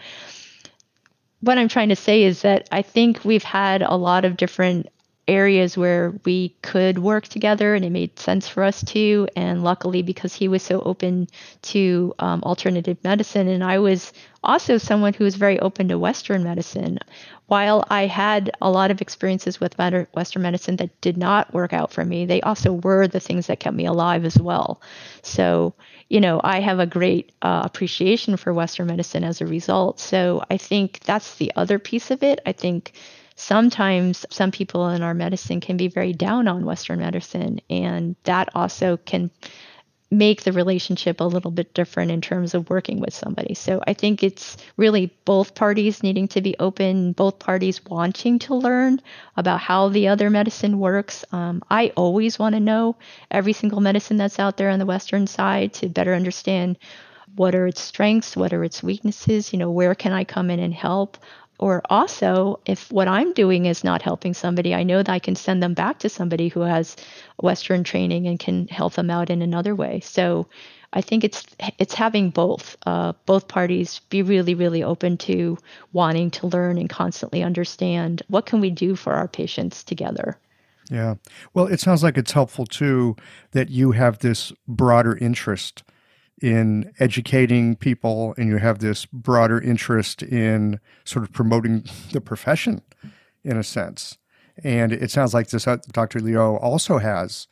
what 1.42 1.58
I'm 1.58 1.70
trying 1.70 1.90
to 1.90 1.96
say 1.96 2.24
is 2.24 2.42
that 2.42 2.68
I 2.72 2.82
think 2.82 3.24
we've 3.24 3.44
had 3.44 3.82
a 3.82 3.96
lot 3.96 4.26
of 4.26 4.38
different 4.38 4.90
areas 5.30 5.78
where 5.78 6.14
we 6.26 6.50
could 6.62 7.00
work 7.00 7.28
together 7.28 7.76
and 7.76 7.86
it 7.86 7.92
made 7.92 8.20
sense 8.20 8.48
for 8.48 8.64
us 8.64 8.84
to. 8.86 9.28
And 9.36 9.64
luckily, 9.64 10.02
because 10.02 10.34
he 10.34 10.48
was 10.48 10.64
so 10.64 10.82
open 10.82 11.28
to 11.62 12.14
um, 12.20 12.44
alternative 12.44 12.98
medicine, 13.04 13.48
and 13.48 13.64
I 13.64 13.80
was 13.80 14.12
also 14.44 14.78
someone 14.78 15.14
who 15.14 15.24
was 15.24 15.36
very 15.36 15.60
open 15.60 15.90
to 15.90 16.00
Western 16.00 16.44
medicine. 16.44 17.00
While 17.48 17.86
I 17.90 18.08
had 18.08 18.52
a 18.62 18.70
lot 18.70 18.92
of 18.92 19.02
experiences 19.02 19.60
with 19.60 19.78
Western 19.78 20.42
medicine 20.42 20.76
that 20.78 21.02
did 21.02 21.18
not 21.18 21.54
work 21.54 21.74
out 21.74 21.92
for 21.92 22.06
me, 22.06 22.26
they 22.26 22.42
also 22.42 22.74
were 22.74 23.08
the 23.08 23.20
things 23.20 23.48
that 23.48 23.60
kept 23.60 23.76
me 23.76 23.86
alive 23.86 24.26
as 24.26 24.38
well. 24.38 24.82
So, 25.22 25.74
you 26.10 26.22
know, 26.22 26.40
I 26.44 26.60
have 26.60 26.80
a 26.80 26.86
great 26.86 27.32
uh, 27.42 27.62
appreciation 27.66 28.38
for 28.38 28.54
Western 28.54 28.88
medicine 28.88 29.24
as 29.24 29.42
a 29.42 29.46
result. 29.46 30.00
So 30.00 30.44
I 30.50 30.58
think 30.58 31.00
that's 31.02 31.36
the 31.36 31.52
other 31.56 31.80
piece 31.80 32.12
of 32.12 32.24
it. 32.24 32.40
I 32.46 32.52
think 32.52 32.94
sometimes 33.40 34.26
some 34.30 34.52
people 34.52 34.90
in 34.90 35.02
our 35.02 35.14
medicine 35.14 35.62
can 35.62 35.78
be 35.78 35.88
very 35.88 36.14
down 36.14 36.48
on 36.48 36.66
Western 36.66 37.00
medicine, 37.00 37.62
and 37.70 38.16
that 38.24 38.50
also 38.54 38.98
can 38.98 39.32
make 40.12 40.42
the 40.44 40.52
relationship 40.52 41.22
a 41.22 41.24
little 41.24 41.52
bit 41.52 41.74
different 41.74 42.10
in 42.10 42.20
terms 42.20 42.56
of 42.56 42.70
working 42.70 43.00
with 43.00 43.14
somebody. 43.14 43.54
So 43.54 43.82
I 43.86 43.94
think 43.94 44.24
it's 44.24 44.58
really 44.76 45.16
both 45.24 45.54
parties 45.54 46.02
needing 46.02 46.28
to 46.30 46.42
be 46.42 46.56
open, 46.60 47.14
both 47.14 47.38
parties 47.38 47.80
wanting 47.86 48.40
to 48.40 48.56
learn 48.56 49.00
about 49.38 49.60
how 49.60 49.90
the 49.90 50.08
other 50.08 50.32
medicine 50.32 50.80
works. 50.80 51.24
Um, 51.32 51.62
I 51.70 51.94
always 51.96 52.40
want 52.40 52.56
to 52.56 52.60
know 52.60 52.96
every 53.30 53.54
single 53.54 53.82
medicine 53.82 54.18
that's 54.18 54.40
out 54.40 54.58
there 54.58 54.72
on 54.72 54.80
the 54.80 54.86
Western 54.86 55.28
side 55.28 55.74
to 55.76 55.90
better 55.90 56.16
understand 56.16 56.78
what 57.36 57.54
are 57.54 57.68
its 57.68 57.82
strengths, 57.82 58.36
what 58.36 58.52
are 58.52 58.64
its 58.64 58.82
weaknesses, 58.82 59.54
you 59.54 59.60
know, 59.60 59.70
where 59.70 59.94
can 59.94 60.12
I 60.12 60.24
come 60.24 60.50
in 60.50 60.60
and 60.60 60.74
help? 60.74 61.18
Or 61.60 61.84
also 61.90 62.60
if 62.66 62.92
what 62.92 63.08
i'm 63.08 63.34
doing 63.34 63.66
is 63.66 63.84
not 63.84 64.02
helping 64.02 64.34
somebody 64.34 64.74
i 64.74 64.84
know 64.84 65.04
that 65.04 65.12
i 65.12 65.20
can 65.20 65.36
send 65.36 65.62
them 65.62 65.74
back 65.74 66.00
to 66.00 66.10
somebody 66.10 66.48
who 66.48 66.62
has 66.62 66.96
western 67.42 67.84
training 67.84 68.28
and 68.28 68.40
can 68.40 68.68
help 68.68 68.94
them 68.94 69.10
out 69.10 69.30
in 69.30 69.42
another 69.42 69.76
way. 69.76 70.00
So 70.02 70.48
i 70.94 71.02
think 71.02 71.24
it's 71.24 71.46
it's 71.78 71.94
having 71.94 72.32
both 72.32 72.76
uh, 72.86 73.14
both 73.26 73.48
parties 73.48 74.00
be 74.10 74.22
really 74.24 74.56
really 74.56 74.84
open 74.84 75.18
to 75.18 75.58
wanting 75.94 76.32
to 76.32 76.48
learn 76.48 76.78
and 76.78 76.90
constantly 76.90 77.44
understand 77.44 78.24
what 78.28 78.46
can 78.46 78.60
we 78.60 78.70
do 78.72 78.96
for 78.96 79.14
our 79.14 79.28
patients 79.28 79.84
together. 79.84 80.38
Yeah. 80.90 81.16
Well 81.54 81.68
it 81.68 81.80
sounds 81.80 82.04
like 82.04 82.18
it's 82.18 82.32
helpful 82.32 82.66
too 82.66 83.16
that 83.52 83.70
you 83.70 83.92
have 83.92 84.20
this 84.20 84.52
broader 84.68 85.16
interest 85.18 85.84
in 86.42 86.94
educating 87.00 87.76
people 87.76 88.34
and 88.38 88.48
you 88.48 88.58
have 88.58 88.80
this 88.80 89.06
broader 89.06 89.60
interest 89.60 90.24
in 90.24 90.80
sort 91.04 91.24
of 91.24 91.34
promoting 91.34 91.84
the 92.12 92.22
profession 92.22 92.82
in 93.44 93.58
a 93.58 93.64
sense. 93.64 94.18
And 94.64 94.92
it 94.92 95.12
sounds 95.12 95.34
like 95.34 95.50
this 95.50 95.68
uh, 95.68 95.78
Dr. 95.92 96.20
Lio 96.20 96.58
also 96.58 96.98
has 96.98 97.48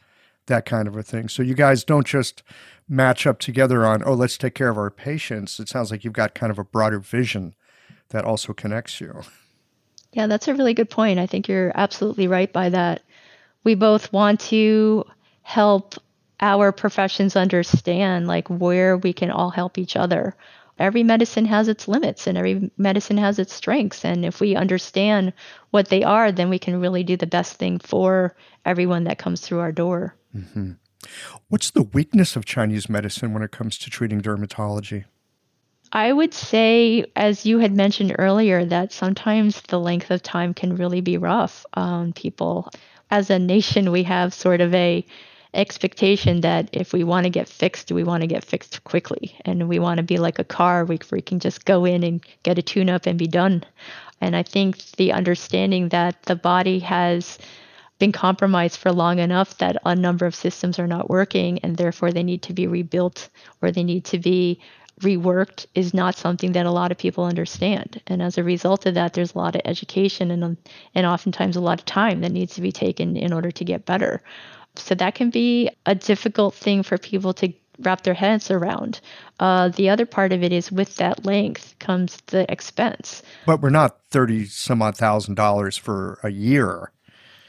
that 0.47 0.65
kind 0.65 0.87
of 0.87 0.95
a 0.95 1.03
thing. 1.03 1.29
So 1.29 1.43
you 1.43 1.53
guys 1.53 1.83
don't 1.83 2.07
just 2.07 2.43
match 2.89 3.27
up 3.27 3.39
together 3.39 3.85
on, 3.85 4.01
oh, 4.05 4.13
let's 4.13 4.37
take 4.37 4.55
care 4.55 4.69
of 4.69 4.77
our 4.77 4.89
patients. 4.89 5.59
It 5.59 5.69
sounds 5.69 5.91
like 5.91 6.03
you've 6.03 6.13
got 6.13 6.33
kind 6.33 6.51
of 6.51 6.59
a 6.59 6.63
broader 6.63 6.99
vision 6.99 7.53
that 8.09 8.23
also 8.23 8.53
connects 8.53 9.01
you. 9.01 9.21
Yeah, 10.13 10.27
that's 10.27 10.47
a 10.47 10.53
really 10.53 10.73
good 10.73 10.89
point. 10.89 11.19
I 11.19 11.27
think 11.27 11.47
you're 11.47 11.71
absolutely 11.75 12.27
right 12.27 12.51
by 12.51 12.69
that. 12.69 13.03
We 13.63 13.75
both 13.75 14.11
want 14.13 14.39
to 14.41 15.05
help 15.43 15.95
our 16.39 16.71
professions 16.71 17.35
understand 17.35 18.27
like 18.27 18.47
where 18.47 18.97
we 18.97 19.13
can 19.13 19.31
all 19.31 19.49
help 19.49 19.77
each 19.77 19.95
other. 19.95 20.35
Every 20.79 21.01
medicine 21.01 21.45
has 21.45 21.67
its 21.67 21.87
limits 21.87 22.27
and 22.27 22.37
every 22.37 22.69
medicine 22.77 23.17
has 23.17 23.39
its 23.39 23.53
strengths. 23.53 24.05
And 24.05 24.23
if 24.23 24.39
we 24.39 24.55
understand 24.55 25.33
what 25.71 25.89
they 25.89 26.03
are, 26.03 26.31
then 26.31 26.49
we 26.49 26.59
can 26.59 26.79
really 26.79 27.03
do 27.03 27.17
the 27.17 27.25
best 27.25 27.55
thing 27.55 27.79
for 27.79 28.35
everyone 28.63 29.05
that 29.05 29.17
comes 29.17 29.41
through 29.41 29.59
our 29.59 29.71
door. 29.71 30.15
Mm-hmm. 30.35 30.73
What's 31.49 31.71
the 31.71 31.81
weakness 31.83 32.35
of 32.35 32.45
Chinese 32.45 32.89
medicine 32.89 33.33
when 33.33 33.41
it 33.41 33.51
comes 33.51 33.77
to 33.79 33.89
treating 33.89 34.21
dermatology? 34.21 35.05
I 35.91 36.11
would 36.11 36.33
say, 36.33 37.05
as 37.15 37.45
you 37.45 37.59
had 37.59 37.75
mentioned 37.75 38.15
earlier, 38.19 38.65
that 38.65 38.91
sometimes 38.91 39.61
the 39.61 39.79
length 39.79 40.11
of 40.11 40.21
time 40.21 40.53
can 40.53 40.75
really 40.75 41.01
be 41.01 41.17
rough 41.17 41.65
on 41.73 42.13
people. 42.13 42.69
As 43.09 43.29
a 43.29 43.39
nation, 43.39 43.91
we 43.91 44.03
have 44.03 44.33
sort 44.33 44.59
of 44.59 44.73
a 44.75 45.05
expectation 45.53 46.41
that 46.41 46.69
if 46.73 46.93
we 46.93 47.03
want 47.03 47.23
to 47.25 47.29
get 47.29 47.47
fixed, 47.47 47.91
we 47.91 48.03
want 48.03 48.21
to 48.21 48.27
get 48.27 48.43
fixed 48.43 48.83
quickly. 48.83 49.35
And 49.45 49.67
we 49.67 49.79
want 49.79 49.97
to 49.97 50.03
be 50.03 50.17
like 50.17 50.39
a 50.39 50.43
car 50.43 50.85
where 50.85 50.97
we 51.11 51.21
can 51.21 51.39
just 51.39 51.65
go 51.65 51.85
in 51.85 52.03
and 52.03 52.23
get 52.43 52.57
a 52.57 52.61
tune 52.61 52.89
up 52.89 53.05
and 53.05 53.17
be 53.17 53.27
done. 53.27 53.63
And 54.21 54.35
I 54.35 54.43
think 54.43 54.81
the 54.93 55.13
understanding 55.13 55.89
that 55.89 56.23
the 56.23 56.35
body 56.35 56.79
has 56.79 57.37
been 57.99 58.11
compromised 58.11 58.77
for 58.77 58.91
long 58.91 59.19
enough 59.19 59.57
that 59.57 59.77
a 59.85 59.95
number 59.95 60.25
of 60.25 60.35
systems 60.35 60.77
are 60.77 60.87
not 60.87 61.09
working 61.09 61.59
and 61.59 61.77
therefore 61.77 62.11
they 62.11 62.23
need 62.23 62.43
to 62.43 62.53
be 62.53 62.67
rebuilt 62.67 63.29
or 63.61 63.71
they 63.71 63.83
need 63.83 64.05
to 64.05 64.19
be 64.19 64.59
reworked 65.01 65.67
is 65.75 65.93
not 65.93 66.15
something 66.15 66.53
that 66.53 66.65
a 66.65 66.71
lot 66.71 66.91
of 66.91 66.97
people 66.97 67.23
understand. 67.23 68.01
And 68.07 68.21
as 68.21 68.37
a 68.37 68.43
result 68.43 68.85
of 68.85 68.95
that, 68.95 69.13
there's 69.13 69.35
a 69.35 69.37
lot 69.37 69.55
of 69.55 69.61
education 69.65 70.31
and, 70.31 70.57
and 70.95 71.05
oftentimes 71.05 71.55
a 71.55 71.61
lot 71.61 71.79
of 71.79 71.85
time 71.85 72.21
that 72.21 72.31
needs 72.31 72.55
to 72.55 72.61
be 72.61 72.71
taken 72.71 73.15
in 73.15 73.31
order 73.31 73.51
to 73.51 73.65
get 73.65 73.85
better. 73.85 74.23
So 74.77 74.95
that 74.95 75.15
can 75.15 75.29
be 75.29 75.69
a 75.85 75.95
difficult 75.95 76.55
thing 76.55 76.83
for 76.83 76.97
people 76.97 77.33
to 77.35 77.53
wrap 77.79 78.01
their 78.03 78.13
heads 78.13 78.49
around. 78.49 78.99
Uh, 79.39 79.69
the 79.69 79.89
other 79.89 80.05
part 80.05 80.33
of 80.33 80.43
it 80.43 80.51
is 80.51 80.71
with 80.71 80.95
that 80.95 81.25
length 81.25 81.75
comes 81.79 82.17
the 82.27 82.51
expense. 82.51 83.21
But 83.45 83.61
we're 83.61 83.69
not 83.69 83.99
thirty 84.09 84.45
some 84.45 84.81
odd 84.81 84.97
thousand 84.97 85.35
dollars 85.35 85.77
for 85.77 86.19
a 86.23 86.29
year. 86.29 86.91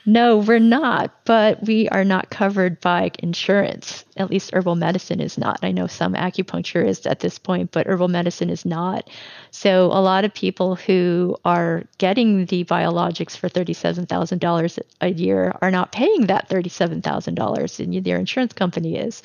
No, 0.07 0.39
we're 0.39 0.59
not, 0.59 1.13
but 1.27 1.63
we 1.67 1.89
are 1.91 2.05
not 2.05 2.31
covered 2.31 2.81
by 2.81 3.11
insurance. 3.19 4.05
At 4.17 4.31
least 4.31 4.51
herbal 4.55 4.77
medicine 4.77 5.21
is 5.21 5.37
not. 5.37 5.59
I 5.63 5.71
know 5.71 5.87
some 5.87 6.15
acupuncture 6.15 6.87
is 6.87 7.05
at 7.05 7.21
this 7.21 7.39
point, 7.39 7.73
but 7.73 7.87
herbal 7.87 8.09
medicine 8.09 8.49
is 8.49 8.65
not. 8.65 9.11
So 9.51 9.87
a 9.87 10.01
lot 10.01 10.25
of 10.25 10.33
people 10.33 10.77
who 10.77 11.37
are 11.45 11.85
getting 11.99 12.47
the 12.47 12.65
biologics 12.65 13.37
for 13.37 13.51
$37,000 13.51 14.79
a 15.03 15.09
year 15.13 15.55
are 15.61 15.71
not 15.71 15.93
paying 15.93 16.27
that 16.27 16.49
$37,000 16.49 17.79
and 17.81 18.05
their 18.05 18.19
insurance 18.19 18.55
company 18.55 18.97
is. 18.97 19.23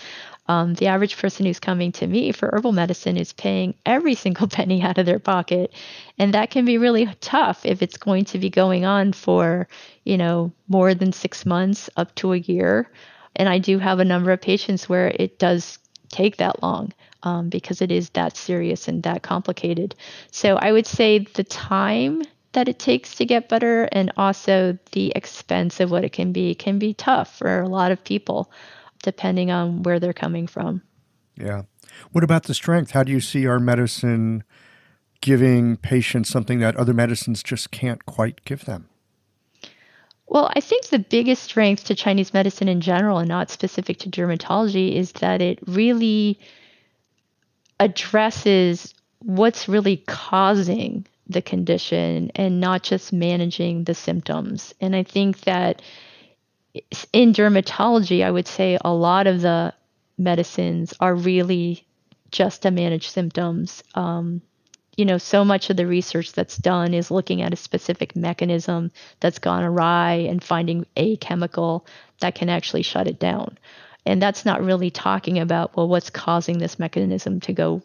Um, 0.48 0.74
the 0.74 0.88
average 0.88 1.18
person 1.18 1.46
who's 1.46 1.60
coming 1.60 1.92
to 1.94 2.08
me 2.08 2.32
for 2.32 2.50
herbal 2.52 2.74
medicine 2.74 3.18
is 3.18 3.34
paying 3.34 3.76
every 3.86 4.16
single 4.24 4.48
penny 4.48 4.82
out 4.82 4.98
of 4.98 5.06
their 5.06 5.20
pocket. 5.20 5.74
And 6.18 6.34
that 6.34 6.52
can 6.52 6.66
be 6.66 6.78
really 6.78 7.08
tough 7.22 7.66
if 7.66 7.82
it's 7.82 7.98
going 7.98 8.26
to 8.26 8.38
be 8.38 8.50
going 8.50 8.86
on 8.86 9.14
for, 9.14 9.68
you 10.04 10.18
know, 10.18 10.52
more 10.68 10.94
than 10.94 11.14
six 11.14 11.46
months 11.46 11.90
up 11.96 12.14
to 12.16 12.34
a 12.34 12.38
year. 12.38 12.90
And 13.36 13.50
I 13.50 13.58
do 13.58 13.80
have 13.80 14.00
a 14.00 14.06
number 14.06 14.32
of 14.32 14.42
patients 14.42 14.88
where 14.88 15.08
it 15.08 15.40
does 15.40 15.80
take 16.10 16.38
that 16.38 16.62
long 16.62 16.94
um, 17.24 17.50
because 17.50 17.82
it 17.82 17.92
is 17.92 18.10
that 18.12 18.38
serious 18.38 18.88
and 18.88 19.02
that 19.04 19.24
complicated. 19.24 19.96
So 20.32 20.58
I 20.58 20.72
would 20.72 20.86
say 20.86 21.20
the 21.20 21.44
time 21.44 22.22
that 22.52 22.68
it 22.68 22.78
takes 22.78 23.16
to 23.16 23.26
get 23.26 23.50
better 23.50 23.86
and 23.92 24.12
also 24.16 24.78
the 24.92 25.12
expense 25.16 25.80
of 25.80 25.90
what 25.90 26.04
it 26.04 26.12
can 26.12 26.32
be 26.32 26.54
can 26.54 26.78
be 26.78 26.94
tough 26.94 27.38
for 27.38 27.62
a 27.62 27.68
lot 27.68 27.92
of 27.92 28.04
people 28.04 28.52
depending 29.04 29.52
on 29.52 29.84
where 29.84 30.00
they're 30.00 30.14
coming 30.14 30.48
from. 30.48 30.82
Yeah. 31.38 31.64
What 32.12 32.24
about 32.24 32.44
the 32.44 32.54
strength? 32.54 32.92
How 32.92 33.04
do 33.04 33.12
you 33.12 33.22
see 33.22 33.46
our 33.46 33.60
medicine 33.60 34.44
giving 35.22 35.78
patients 35.78 36.30
something 36.30 36.60
that 36.60 36.76
other 36.76 36.94
medicines 36.94 37.44
just 37.44 37.72
can't 37.72 38.06
quite 38.06 38.44
give 38.46 38.66
them? 38.66 38.90
Well, 40.28 40.50
I 40.56 40.62
think 40.62 40.88
the 40.88 41.00
biggest 41.00 41.44
strength 41.44 41.86
to 41.86 41.96
Chinese 41.96 42.34
medicine 42.34 42.68
in 42.68 42.82
general 42.82 43.20
and 43.20 43.28
not 43.28 43.52
specific 43.52 44.00
to 44.00 44.10
dermatology 44.10 44.96
is 44.96 45.12
that 45.14 45.42
it 45.42 45.60
really 45.68 46.40
addresses 47.80 48.94
what's 49.20 49.70
really 49.70 49.98
causing 50.08 51.06
the 51.28 51.42
condition 51.42 52.32
and 52.36 52.60
not 52.60 52.84
just 52.84 53.14
managing 53.14 53.84
the 53.84 53.94
symptoms. 53.94 54.74
And 54.82 54.96
I 54.96 55.04
think 55.04 55.42
that 55.42 55.82
in 57.12 57.34
dermatology, 57.34 58.24
I 58.24 58.32
would 58.32 58.48
say 58.48 58.78
a 58.84 58.94
lot 58.94 59.28
of 59.28 59.42
the 59.42 59.74
medicines 60.18 60.94
are 61.00 61.16
really 61.16 61.86
just 62.32 62.64
to 62.64 62.72
manage 62.72 63.10
symptoms. 63.10 63.84
Um, 63.96 64.42
you 64.96 65.06
know, 65.06 65.18
so 65.18 65.44
much 65.44 65.70
of 65.70 65.78
the 65.78 65.88
research 65.88 66.34
that's 66.34 66.58
done 66.58 66.94
is 66.94 67.10
looking 67.10 67.42
at 67.42 67.54
a 67.54 67.56
specific 67.56 68.16
mechanism 68.16 68.92
that's 69.20 69.40
gone 69.40 69.64
awry 69.64 70.14
and 70.14 70.44
finding 70.44 70.86
a 70.96 71.18
chemical 71.18 71.86
that 72.20 72.36
can 72.36 72.50
actually 72.50 72.84
shut 72.84 73.08
it 73.08 73.20
down. 73.20 73.58
And 74.06 74.22
that's 74.22 74.46
not 74.46 74.64
really 74.64 74.92
talking 74.92 75.40
about, 75.40 75.76
well, 75.76 75.88
what's 75.88 76.10
causing 76.10 76.58
this 76.58 76.78
mechanism 76.78 77.40
to 77.42 77.54
go 77.54 77.82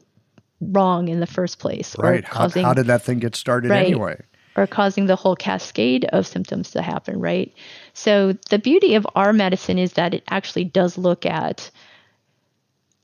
wrong 0.61 1.09
in 1.09 1.21
the 1.21 1.27
first 1.27 1.59
place. 1.59 1.97
Right. 1.99 2.25
Causing, 2.25 2.63
how, 2.63 2.71
how, 2.71 2.75
did 2.75 2.87
that 2.87 3.03
thing 3.03 3.21
get 3.21 3.37
started 3.37 3.71
right, 3.71 3.87
anyway? 3.87 4.21
Or 4.57 4.67
causing 4.67 5.07
the 5.07 5.17
whole 5.17 5.37
cascade 5.37 6.05
of 6.07 6.27
symptoms 6.27 6.73
to 6.73 6.83
happen, 6.83 7.21
right? 7.21 7.55
So 7.99 8.35
the 8.49 8.61
beauty 8.61 8.95
of 8.95 9.05
our 9.17 9.33
medicine 9.33 9.77
is 9.77 9.95
that 9.95 10.15
it 10.15 10.23
actually 10.31 10.63
does 10.63 10.97
look 10.97 11.27
at 11.27 11.69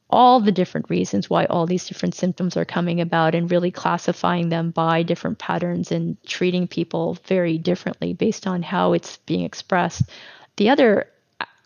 all 0.09 0.39
the 0.39 0.53
different 0.53 0.89
reasons 0.89 1.29
why 1.29 1.47
all 1.47 1.67
these 1.67 1.89
different 1.89 2.15
symptoms 2.15 2.57
are 2.57 2.65
coming 2.65 3.01
about 3.01 3.35
and 3.35 3.51
really 3.51 3.73
classifying 3.73 4.51
them 4.51 4.71
by 4.71 5.03
different 5.03 5.41
patterns 5.41 5.91
and 5.91 6.17
treating 6.25 6.69
people 6.69 7.19
very 7.27 7.59
differently 7.59 8.13
based 8.13 8.47
on 8.47 8.63
how 8.63 8.93
it's 8.93 9.17
being 9.27 9.43
expressed. 9.43 10.03
The 10.59 10.71
other 10.71 11.09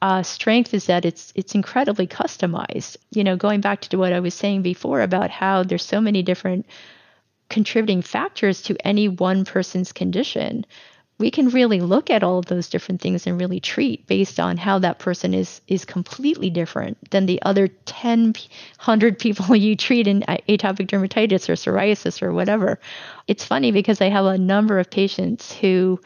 uh, 0.01 0.23
strength 0.23 0.73
is 0.73 0.87
that 0.87 1.05
it's 1.05 1.31
it's 1.35 1.55
incredibly 1.55 2.07
customized. 2.07 2.97
You 3.11 3.25
know, 3.25 3.37
going 3.37 3.61
back 3.61 3.83
to 3.83 3.99
what 3.99 4.15
I 4.15 4.21
was 4.21 4.33
saying 4.33 4.63
before 4.63 5.03
about 5.03 5.29
how 5.29 5.65
there's 5.65 5.85
so 5.85 6.01
many 6.01 6.23
different 6.23 6.65
contributing 7.51 8.01
factors 8.01 8.63
to 8.63 8.87
any 8.87 9.07
one 9.07 9.45
person's 9.45 9.93
condition 9.93 10.65
we 11.19 11.31
can 11.31 11.49
really 11.49 11.81
look 11.81 12.11
at 12.11 12.23
all 12.23 12.39
of 12.39 12.47
those 12.47 12.69
different 12.69 13.01
things 13.01 13.27
and 13.27 13.41
really 13.41 13.61
treat 13.61 14.07
based 14.07 14.39
on 14.39 14.57
how 14.57 14.79
that 14.79 14.99
person 14.99 15.35
is 15.35 15.61
is 15.67 15.85
completely 15.85 16.49
different 16.49 17.11
than 17.11 17.27
the 17.27 17.43
other 17.43 17.69
10 17.69 18.35
100 18.79 19.19
people 19.25 19.55
you 19.57 19.77
treat 19.77 20.07
in 20.07 20.21
atopic 20.23 20.87
dermatitis 20.87 21.49
or 21.49 21.55
psoriasis 21.55 22.23
or 22.23 22.33
whatever. 22.33 22.79
It's 23.27 23.45
funny 23.45 23.73
because 23.73 24.01
i 24.01 24.09
have 24.09 24.25
a 24.25 24.39
number 24.39 24.79
of 24.79 24.91
patients 24.91 25.53
who 25.53 26.01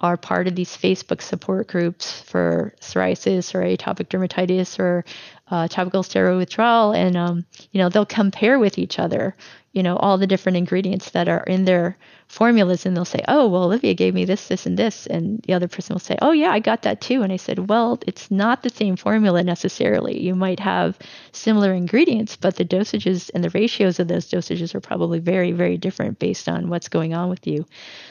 are 0.00 0.16
part 0.18 0.46
of 0.46 0.54
these 0.54 0.76
facebook 0.76 1.22
support 1.22 1.68
groups 1.68 2.20
for 2.20 2.74
psoriasis 2.80 3.54
or 3.54 3.60
atopic 3.60 4.08
dermatitis 4.08 4.78
or 4.78 5.04
uh, 5.48 5.68
topical 5.68 6.02
steroid 6.02 6.38
withdrawal 6.38 6.92
and 6.92 7.16
um, 7.16 7.44
you 7.70 7.80
know 7.80 7.88
they'll 7.88 8.06
compare 8.06 8.58
with 8.58 8.78
each 8.78 8.98
other 8.98 9.36
you 9.72 9.82
know 9.82 9.96
all 9.96 10.18
the 10.18 10.26
different 10.26 10.58
ingredients 10.58 11.10
that 11.10 11.28
are 11.28 11.44
in 11.44 11.64
their 11.64 11.96
formulas 12.26 12.84
and 12.84 12.96
they'll 12.96 13.04
say 13.04 13.22
oh 13.28 13.46
well 13.46 13.64
olivia 13.64 13.94
gave 13.94 14.12
me 14.12 14.24
this 14.24 14.48
this 14.48 14.66
and 14.66 14.76
this 14.76 15.06
and 15.06 15.40
the 15.42 15.52
other 15.52 15.68
person 15.68 15.94
will 15.94 16.00
say 16.00 16.16
oh 16.20 16.32
yeah 16.32 16.50
i 16.50 16.58
got 16.58 16.82
that 16.82 17.00
too 17.00 17.22
and 17.22 17.32
i 17.32 17.36
said 17.36 17.68
well 17.68 17.98
it's 18.06 18.28
not 18.30 18.62
the 18.62 18.70
same 18.70 18.96
formula 18.96 19.42
necessarily. 19.42 20.20
You 20.20 20.34
might 20.34 20.60
have 20.60 20.98
similar 21.32 21.72
ingredients 21.72 22.36
but 22.36 22.56
the 22.56 22.64
dosages 22.64 23.30
and 23.34 23.44
the 23.44 23.50
ratios 23.50 24.00
of 24.00 24.08
those 24.08 24.28
dosages 24.28 24.74
are 24.74 24.80
probably 24.80 25.18
very 25.20 25.52
very 25.52 25.76
different 25.76 26.18
based 26.18 26.48
on 26.48 26.68
what's 26.68 26.88
going 26.88 27.14
on 27.14 27.28
with 27.28 27.46
you. 27.46 27.66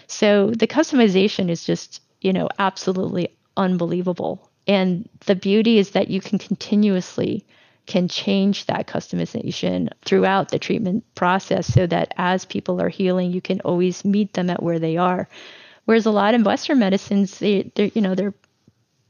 So 0.07 0.51
the 0.51 0.67
customization 0.67 1.49
is 1.49 1.65
just 1.65 2.01
you 2.21 2.31
know 2.31 2.47
absolutely 2.59 3.35
unbelievable 3.57 4.49
and 4.67 5.07
the 5.25 5.35
beauty 5.35 5.77
is 5.77 5.91
that 5.91 6.09
you 6.09 6.21
can 6.21 6.39
continuously 6.39 7.45
can 7.85 8.07
change 8.07 8.65
that 8.65 8.87
customization 8.87 9.89
throughout 10.03 10.49
the 10.49 10.59
treatment 10.59 11.03
process 11.13 11.67
so 11.67 11.85
that 11.85 12.13
as 12.17 12.45
people 12.45 12.81
are 12.81 12.89
healing, 12.89 13.31
you 13.31 13.41
can 13.41 13.61
always 13.61 14.03
meet 14.03 14.33
them 14.33 14.49
at 14.49 14.63
where 14.63 14.79
they 14.79 14.97
are. 14.97 15.29
Whereas 15.85 16.07
a 16.07 16.11
lot 16.11 16.33
of 16.33 16.45
Western 16.45 16.79
medicines, 16.79 17.37
they, 17.37 17.71
they're, 17.75 17.91
you 17.93 18.01
know, 18.01 18.15
they're 18.15 18.33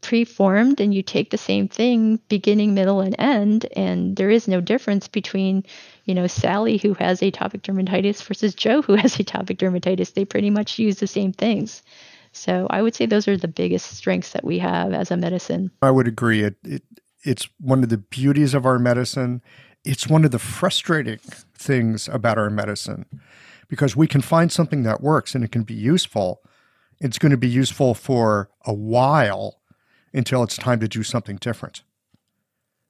preformed 0.01 0.81
and 0.81 0.93
you 0.93 1.01
take 1.01 1.31
the 1.31 1.37
same 1.37 1.67
thing 1.67 2.19
beginning, 2.27 2.73
middle, 2.73 2.99
and 2.99 3.15
end, 3.17 3.65
and 3.75 4.15
there 4.15 4.29
is 4.29 4.47
no 4.47 4.61
difference 4.61 5.07
between, 5.07 5.63
you 6.03 6.13
know, 6.13 6.27
Sally 6.27 6.77
who 6.77 6.93
has 6.95 7.21
atopic 7.21 7.61
dermatitis 7.61 8.21
versus 8.21 8.53
Joe 8.53 8.81
who 8.81 8.93
has 8.95 9.15
atopic 9.15 9.57
dermatitis. 9.57 10.13
They 10.13 10.25
pretty 10.25 10.49
much 10.49 10.77
use 10.77 10.99
the 10.99 11.07
same 11.07 11.31
things. 11.31 11.81
So 12.35 12.67
I 12.69 12.81
would 12.81 12.93
say 12.93 13.05
those 13.05 13.27
are 13.27 13.37
the 13.37 13.47
biggest 13.47 13.95
strengths 13.95 14.31
that 14.33 14.43
we 14.43 14.59
have 14.59 14.93
as 14.93 15.09
a 15.09 15.17
medicine. 15.17 15.71
I 15.81 15.91
would 15.91 16.07
agree. 16.07 16.43
It, 16.43 16.55
it 16.63 16.83
it's 17.23 17.47
one 17.59 17.81
of 17.81 17.89
the 17.89 17.97
beauties 17.97 18.53
of 18.53 18.65
our 18.65 18.77
medicine. 18.77 19.41
It's 19.83 20.07
one 20.07 20.25
of 20.25 20.31
the 20.31 20.39
frustrating 20.39 21.19
things 21.55 22.07
about 22.07 22.37
our 22.37 22.49
medicine 22.49 23.05
because 23.67 23.95
we 23.95 24.05
can 24.05 24.21
find 24.21 24.51
something 24.51 24.83
that 24.83 25.01
works 25.01 25.33
and 25.33 25.43
it 25.43 25.51
can 25.51 25.63
be 25.63 25.73
useful. 25.73 26.41
It's 26.99 27.17
going 27.17 27.31
to 27.31 27.37
be 27.37 27.47
useful 27.47 27.93
for 27.93 28.49
a 28.65 28.73
while 28.73 29.61
until 30.13 30.43
it's 30.43 30.57
time 30.57 30.79
to 30.81 30.87
do 30.87 31.03
something 31.03 31.37
different. 31.37 31.83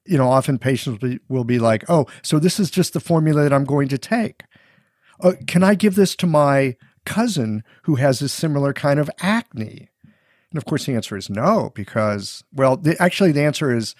You 0.06 0.18
know, 0.18 0.30
often 0.30 0.60
patients 0.60 1.02
will 1.02 1.10
be, 1.10 1.20
will 1.30 1.44
be 1.44 1.60
like, 1.60 1.84
oh, 1.90 2.08
so 2.22 2.40
this 2.40 2.60
is 2.60 2.70
just 2.70 2.94
the 2.94 3.00
formula 3.00 3.44
that 3.44 3.54
I'm 3.54 3.66
going 3.66 3.88
to 3.90 3.98
take. 3.98 4.44
Uh, 5.22 5.34
can 5.48 5.64
I 5.64 5.76
give 5.76 5.96
this 5.96 6.16
to 6.18 6.28
my 6.28 6.76
cousin 7.06 7.64
who 7.84 7.96
has 7.96 8.22
a 8.22 8.30
similar 8.30 8.74
kind 8.74 9.00
of 9.00 9.10
acne? 9.20 9.90
And 10.52 10.58
of 10.58 10.66
course, 10.66 10.86
the 10.86 10.94
answer 10.94 11.18
is 11.18 11.30
no, 11.30 11.72
because, 11.76 12.44
well, 12.54 12.78
the, 12.78 13.02
actually, 13.02 13.32
the 13.32 13.44
answer 13.44 13.76
is 13.76 13.96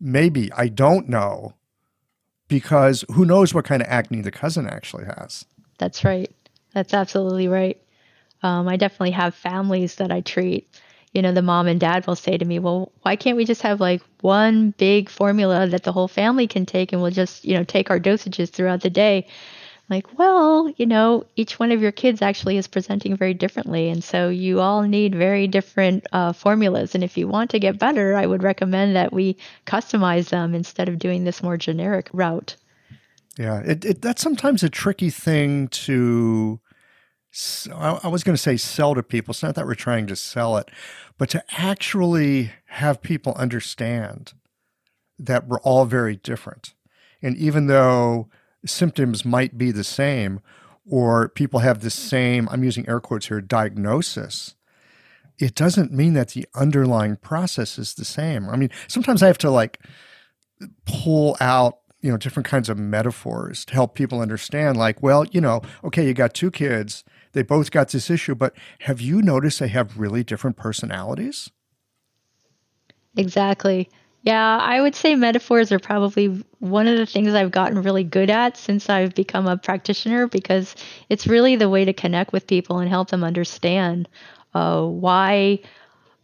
Maybe. 0.00 0.50
I 0.52 0.68
don't 0.68 1.08
know 1.08 1.54
because 2.48 3.04
who 3.12 3.24
knows 3.24 3.52
what 3.52 3.66
kind 3.66 3.82
of 3.82 3.88
acne 3.88 4.22
the 4.22 4.30
cousin 4.30 4.66
actually 4.66 5.04
has. 5.04 5.44
That's 5.78 6.04
right. 6.04 6.34
That's 6.72 6.94
absolutely 6.94 7.46
right. 7.46 7.80
Um, 8.42 8.66
I 8.66 8.76
definitely 8.76 9.10
have 9.10 9.34
families 9.34 9.96
that 9.96 10.10
I 10.10 10.22
treat. 10.22 10.68
You 11.12 11.20
know, 11.22 11.32
the 11.32 11.42
mom 11.42 11.66
and 11.66 11.78
dad 11.78 12.06
will 12.06 12.16
say 12.16 12.38
to 12.38 12.44
me, 12.44 12.58
well, 12.58 12.92
why 13.02 13.16
can't 13.16 13.36
we 13.36 13.44
just 13.44 13.62
have 13.62 13.80
like 13.80 14.00
one 14.22 14.70
big 14.78 15.10
formula 15.10 15.66
that 15.66 15.82
the 15.82 15.92
whole 15.92 16.08
family 16.08 16.46
can 16.46 16.64
take 16.64 16.92
and 16.92 17.02
we'll 17.02 17.10
just, 17.10 17.44
you 17.44 17.54
know, 17.54 17.64
take 17.64 17.90
our 17.90 18.00
dosages 18.00 18.48
throughout 18.48 18.80
the 18.80 18.90
day? 18.90 19.26
Like, 19.90 20.18
well, 20.18 20.72
you 20.76 20.86
know, 20.86 21.26
each 21.34 21.58
one 21.58 21.72
of 21.72 21.82
your 21.82 21.90
kids 21.90 22.22
actually 22.22 22.56
is 22.56 22.68
presenting 22.68 23.16
very 23.16 23.34
differently. 23.34 23.90
And 23.90 24.02
so 24.02 24.28
you 24.28 24.60
all 24.60 24.82
need 24.82 25.14
very 25.14 25.48
different 25.48 26.06
uh, 26.12 26.32
formulas. 26.32 26.94
And 26.94 27.02
if 27.02 27.18
you 27.18 27.26
want 27.26 27.50
to 27.50 27.58
get 27.58 27.78
better, 27.78 28.16
I 28.16 28.26
would 28.26 28.44
recommend 28.44 28.94
that 28.94 29.12
we 29.12 29.36
customize 29.66 30.28
them 30.28 30.54
instead 30.54 30.88
of 30.88 31.00
doing 31.00 31.24
this 31.24 31.42
more 31.42 31.56
generic 31.56 32.08
route. 32.12 32.54
Yeah, 33.36 33.60
it, 33.60 33.84
it, 33.84 34.02
that's 34.02 34.22
sometimes 34.22 34.62
a 34.62 34.70
tricky 34.70 35.10
thing 35.10 35.68
to. 35.68 36.60
I 37.72 38.08
was 38.08 38.24
going 38.24 38.34
to 38.34 38.42
say 38.42 38.56
sell 38.56 38.96
to 38.96 39.04
people. 39.04 39.30
It's 39.32 39.42
not 39.42 39.54
that 39.54 39.66
we're 39.66 39.74
trying 39.74 40.08
to 40.08 40.16
sell 40.16 40.56
it, 40.56 40.68
but 41.16 41.30
to 41.30 41.44
actually 41.50 42.50
have 42.66 43.02
people 43.02 43.34
understand 43.34 44.32
that 45.16 45.46
we're 45.46 45.60
all 45.60 45.84
very 45.84 46.16
different. 46.16 46.74
And 47.22 47.36
even 47.36 47.68
though 47.68 48.28
symptoms 48.66 49.24
might 49.24 49.56
be 49.56 49.70
the 49.70 49.84
same, 49.84 50.40
or 50.88 51.28
people 51.28 51.60
have 51.60 51.80
the 51.80 51.90
same, 51.90 52.48
I'm 52.50 52.64
using 52.64 52.88
air 52.88 53.00
quotes 53.00 53.28
here, 53.28 53.40
diagnosis, 53.40 54.54
it 55.38 55.54
doesn't 55.54 55.92
mean 55.92 56.12
that 56.14 56.30
the 56.30 56.46
underlying 56.54 57.16
process 57.16 57.78
is 57.78 57.94
the 57.94 58.04
same. 58.04 58.48
I 58.48 58.56
mean, 58.56 58.70
sometimes 58.88 59.22
I 59.22 59.26
have 59.26 59.38
to 59.38 59.50
like 59.50 59.80
pull 60.84 61.36
out, 61.40 61.78
you 62.00 62.10
know, 62.10 62.18
different 62.18 62.46
kinds 62.46 62.68
of 62.68 62.78
metaphors 62.78 63.64
to 63.66 63.74
help 63.74 63.94
people 63.94 64.20
understand, 64.20 64.76
like, 64.76 65.02
well, 65.02 65.24
you 65.26 65.40
know, 65.40 65.62
okay, 65.84 66.06
you 66.06 66.12
got 66.12 66.34
two 66.34 66.50
kids, 66.50 67.04
they 67.32 67.42
both 67.42 67.70
got 67.70 67.90
this 67.90 68.10
issue, 68.10 68.34
but 68.34 68.54
have 68.80 69.00
you 69.00 69.22
noticed 69.22 69.60
they 69.60 69.68
have 69.68 69.98
really 69.98 70.22
different 70.22 70.56
personalities? 70.56 71.50
Exactly. 73.16 73.88
Yeah, 74.22 74.58
I 74.58 74.80
would 74.80 74.94
say 74.94 75.14
metaphors 75.14 75.72
are 75.72 75.78
probably 75.78 76.44
one 76.58 76.86
of 76.86 76.98
the 76.98 77.06
things 77.06 77.32
I've 77.32 77.50
gotten 77.50 77.82
really 77.82 78.04
good 78.04 78.28
at 78.28 78.56
since 78.56 78.90
I've 78.90 79.14
become 79.14 79.46
a 79.46 79.56
practitioner 79.56 80.26
because 80.26 80.74
it's 81.08 81.26
really 81.26 81.56
the 81.56 81.70
way 81.70 81.86
to 81.86 81.94
connect 81.94 82.32
with 82.32 82.46
people 82.46 82.80
and 82.80 82.88
help 82.88 83.08
them 83.08 83.24
understand 83.24 84.08
uh, 84.52 84.84
why 84.84 85.60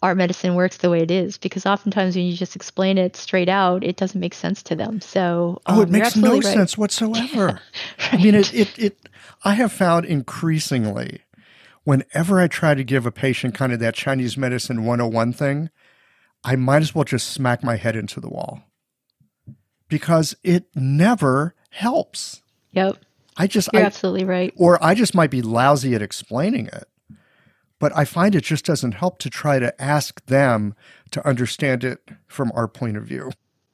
our 0.02 0.14
medicine 0.14 0.54
works 0.54 0.76
the 0.76 0.90
way 0.90 1.00
it 1.00 1.10
is 1.10 1.38
because 1.38 1.64
oftentimes 1.64 2.14
when 2.14 2.26
you 2.26 2.36
just 2.36 2.54
explain 2.54 2.98
it 2.98 3.16
straight 3.16 3.48
out, 3.48 3.82
it 3.82 3.96
doesn't 3.96 4.20
make 4.20 4.34
sense 4.34 4.62
to 4.64 4.76
them. 4.76 5.00
So, 5.00 5.62
um, 5.64 5.78
oh, 5.78 5.82
it 5.82 5.88
makes 5.88 6.16
no 6.16 6.34
right. 6.34 6.44
sense 6.44 6.76
whatsoever. 6.76 7.46
right. 7.98 8.12
I 8.12 8.16
mean, 8.18 8.34
it, 8.34 8.52
it, 8.52 8.78
it, 8.78 9.08
I 9.42 9.54
have 9.54 9.72
found 9.72 10.04
increasingly 10.04 11.22
whenever 11.84 12.40
I 12.40 12.48
try 12.48 12.74
to 12.74 12.84
give 12.84 13.06
a 13.06 13.12
patient 13.12 13.54
kind 13.54 13.72
of 13.72 13.80
that 13.80 13.94
Chinese 13.94 14.36
medicine 14.36 14.84
101 14.84 15.32
thing, 15.32 15.70
I 16.46 16.54
might 16.54 16.80
as 16.80 16.94
well 16.94 17.02
just 17.02 17.30
smack 17.30 17.64
my 17.64 17.74
head 17.74 17.96
into 17.96 18.20
the 18.20 18.28
wall 18.28 18.62
because 19.88 20.36
it 20.44 20.66
never 20.76 21.56
helps. 21.70 22.40
Yep. 22.70 22.98
I 23.36 23.48
just, 23.48 23.68
you're 23.72 23.82
I, 23.82 23.86
absolutely 23.86 24.24
right. 24.24 24.54
Or 24.56 24.82
I 24.82 24.94
just 24.94 25.12
might 25.12 25.30
be 25.30 25.42
lousy 25.42 25.96
at 25.96 26.02
explaining 26.02 26.68
it. 26.68 26.84
But 27.80 27.94
I 27.96 28.04
find 28.04 28.36
it 28.36 28.44
just 28.44 28.64
doesn't 28.64 28.92
help 28.92 29.18
to 29.18 29.28
try 29.28 29.58
to 29.58 29.82
ask 29.82 30.24
them 30.26 30.74
to 31.10 31.26
understand 31.26 31.82
it 31.82 32.08
from 32.28 32.52
our 32.54 32.68
point 32.68 32.96
of 32.96 33.04
view. 33.04 33.32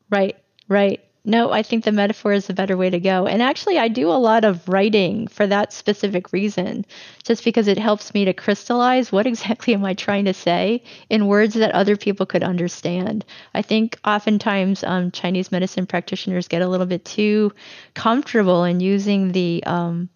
Right, 0.08 0.36
right. 0.66 1.04
No, 1.24 1.52
I 1.52 1.62
think 1.62 1.84
the 1.84 1.92
metaphor 1.92 2.32
is 2.32 2.50
a 2.50 2.54
better 2.54 2.76
way 2.76 2.90
to 2.90 2.98
go. 2.98 3.28
And 3.28 3.40
actually, 3.40 3.78
I 3.78 3.86
do 3.86 4.08
a 4.10 4.18
lot 4.18 4.44
of 4.44 4.68
writing 4.68 5.28
for 5.28 5.46
that 5.46 5.72
specific 5.72 6.32
reason, 6.32 6.84
just 7.22 7.44
because 7.44 7.68
it 7.68 7.78
helps 7.78 8.12
me 8.12 8.24
to 8.24 8.32
crystallize 8.32 9.12
what 9.12 9.26
exactly 9.28 9.72
am 9.72 9.84
I 9.84 9.94
trying 9.94 10.24
to 10.24 10.34
say 10.34 10.82
in 11.08 11.28
words 11.28 11.54
that 11.54 11.70
other 11.72 11.96
people 11.96 12.26
could 12.26 12.42
understand. 12.42 13.24
I 13.54 13.62
think 13.62 14.00
oftentimes 14.04 14.82
um, 14.82 15.12
Chinese 15.12 15.52
medicine 15.52 15.86
practitioners 15.86 16.48
get 16.48 16.60
a 16.60 16.68
little 16.68 16.86
bit 16.86 17.04
too 17.04 17.52
comfortable 17.94 18.64
in 18.64 18.80
using 18.80 19.30
the 19.30 19.62
um, 19.64 20.08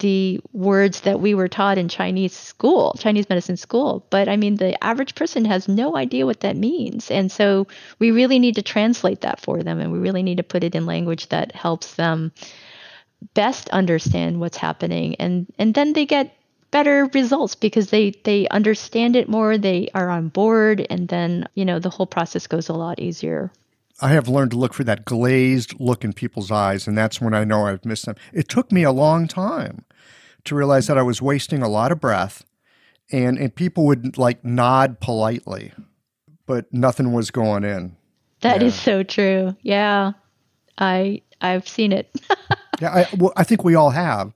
the 0.00 0.40
words 0.52 1.02
that 1.02 1.20
we 1.20 1.34
were 1.34 1.48
taught 1.48 1.78
in 1.78 1.88
Chinese 1.88 2.34
school, 2.34 2.94
Chinese 2.98 3.28
medicine 3.28 3.56
school. 3.56 4.04
But 4.10 4.28
I 4.28 4.36
mean, 4.36 4.56
the 4.56 4.82
average 4.82 5.14
person 5.14 5.44
has 5.44 5.68
no 5.68 5.96
idea 5.96 6.26
what 6.26 6.40
that 6.40 6.56
means. 6.56 7.10
And 7.10 7.30
so 7.30 7.66
we 7.98 8.10
really 8.10 8.38
need 8.38 8.56
to 8.56 8.62
translate 8.62 9.20
that 9.20 9.40
for 9.40 9.62
them 9.62 9.78
and 9.78 9.92
we 9.92 9.98
really 9.98 10.22
need 10.22 10.38
to 10.38 10.42
put 10.42 10.64
it 10.64 10.74
in 10.74 10.86
language 10.86 11.28
that 11.28 11.54
helps 11.54 11.94
them 11.94 12.32
best 13.34 13.68
understand 13.70 14.40
what's 14.40 14.56
happening. 14.56 15.16
And, 15.16 15.46
and 15.58 15.74
then 15.74 15.92
they 15.92 16.06
get 16.06 16.34
better 16.70 17.08
results 17.12 17.54
because 17.54 17.90
they, 17.90 18.12
they 18.24 18.48
understand 18.48 19.16
it 19.16 19.28
more, 19.28 19.58
they 19.58 19.88
are 19.94 20.08
on 20.08 20.28
board, 20.28 20.86
and 20.88 21.08
then, 21.08 21.46
you 21.54 21.64
know, 21.64 21.78
the 21.78 21.90
whole 21.90 22.06
process 22.06 22.46
goes 22.46 22.68
a 22.68 22.74
lot 22.74 23.00
easier. 23.00 23.52
I 24.00 24.08
have 24.08 24.28
learned 24.28 24.52
to 24.52 24.58
look 24.58 24.74
for 24.74 24.84
that 24.84 25.04
glazed 25.04 25.78
look 25.78 26.04
in 26.04 26.12
people's 26.12 26.50
eyes, 26.50 26.86
and 26.86 26.96
that's 26.96 27.20
when 27.20 27.34
I 27.34 27.44
know 27.44 27.66
I've 27.66 27.84
missed 27.84 28.06
them. 28.06 28.16
It 28.32 28.48
took 28.48 28.72
me 28.72 28.82
a 28.82 28.92
long 28.92 29.28
time 29.28 29.84
to 30.44 30.54
realize 30.54 30.86
that 30.86 30.98
I 30.98 31.02
was 31.02 31.20
wasting 31.20 31.62
a 31.62 31.68
lot 31.68 31.92
of 31.92 32.00
breath, 32.00 32.44
and, 33.12 33.38
and 33.38 33.54
people 33.54 33.84
would 33.86 34.16
like 34.16 34.44
nod 34.44 35.00
politely, 35.00 35.72
but 36.46 36.72
nothing 36.72 37.12
was 37.12 37.30
going 37.30 37.64
in. 37.64 37.96
That 38.40 38.60
yeah. 38.60 38.68
is 38.68 38.74
so 38.74 39.02
true. 39.02 39.54
Yeah, 39.62 40.12
I 40.78 41.22
I've 41.40 41.68
seen 41.68 41.92
it. 41.92 42.10
yeah, 42.80 42.90
I, 42.90 43.06
well, 43.16 43.32
I 43.36 43.44
think 43.44 43.64
we 43.64 43.74
all 43.74 43.90
have, 43.90 44.32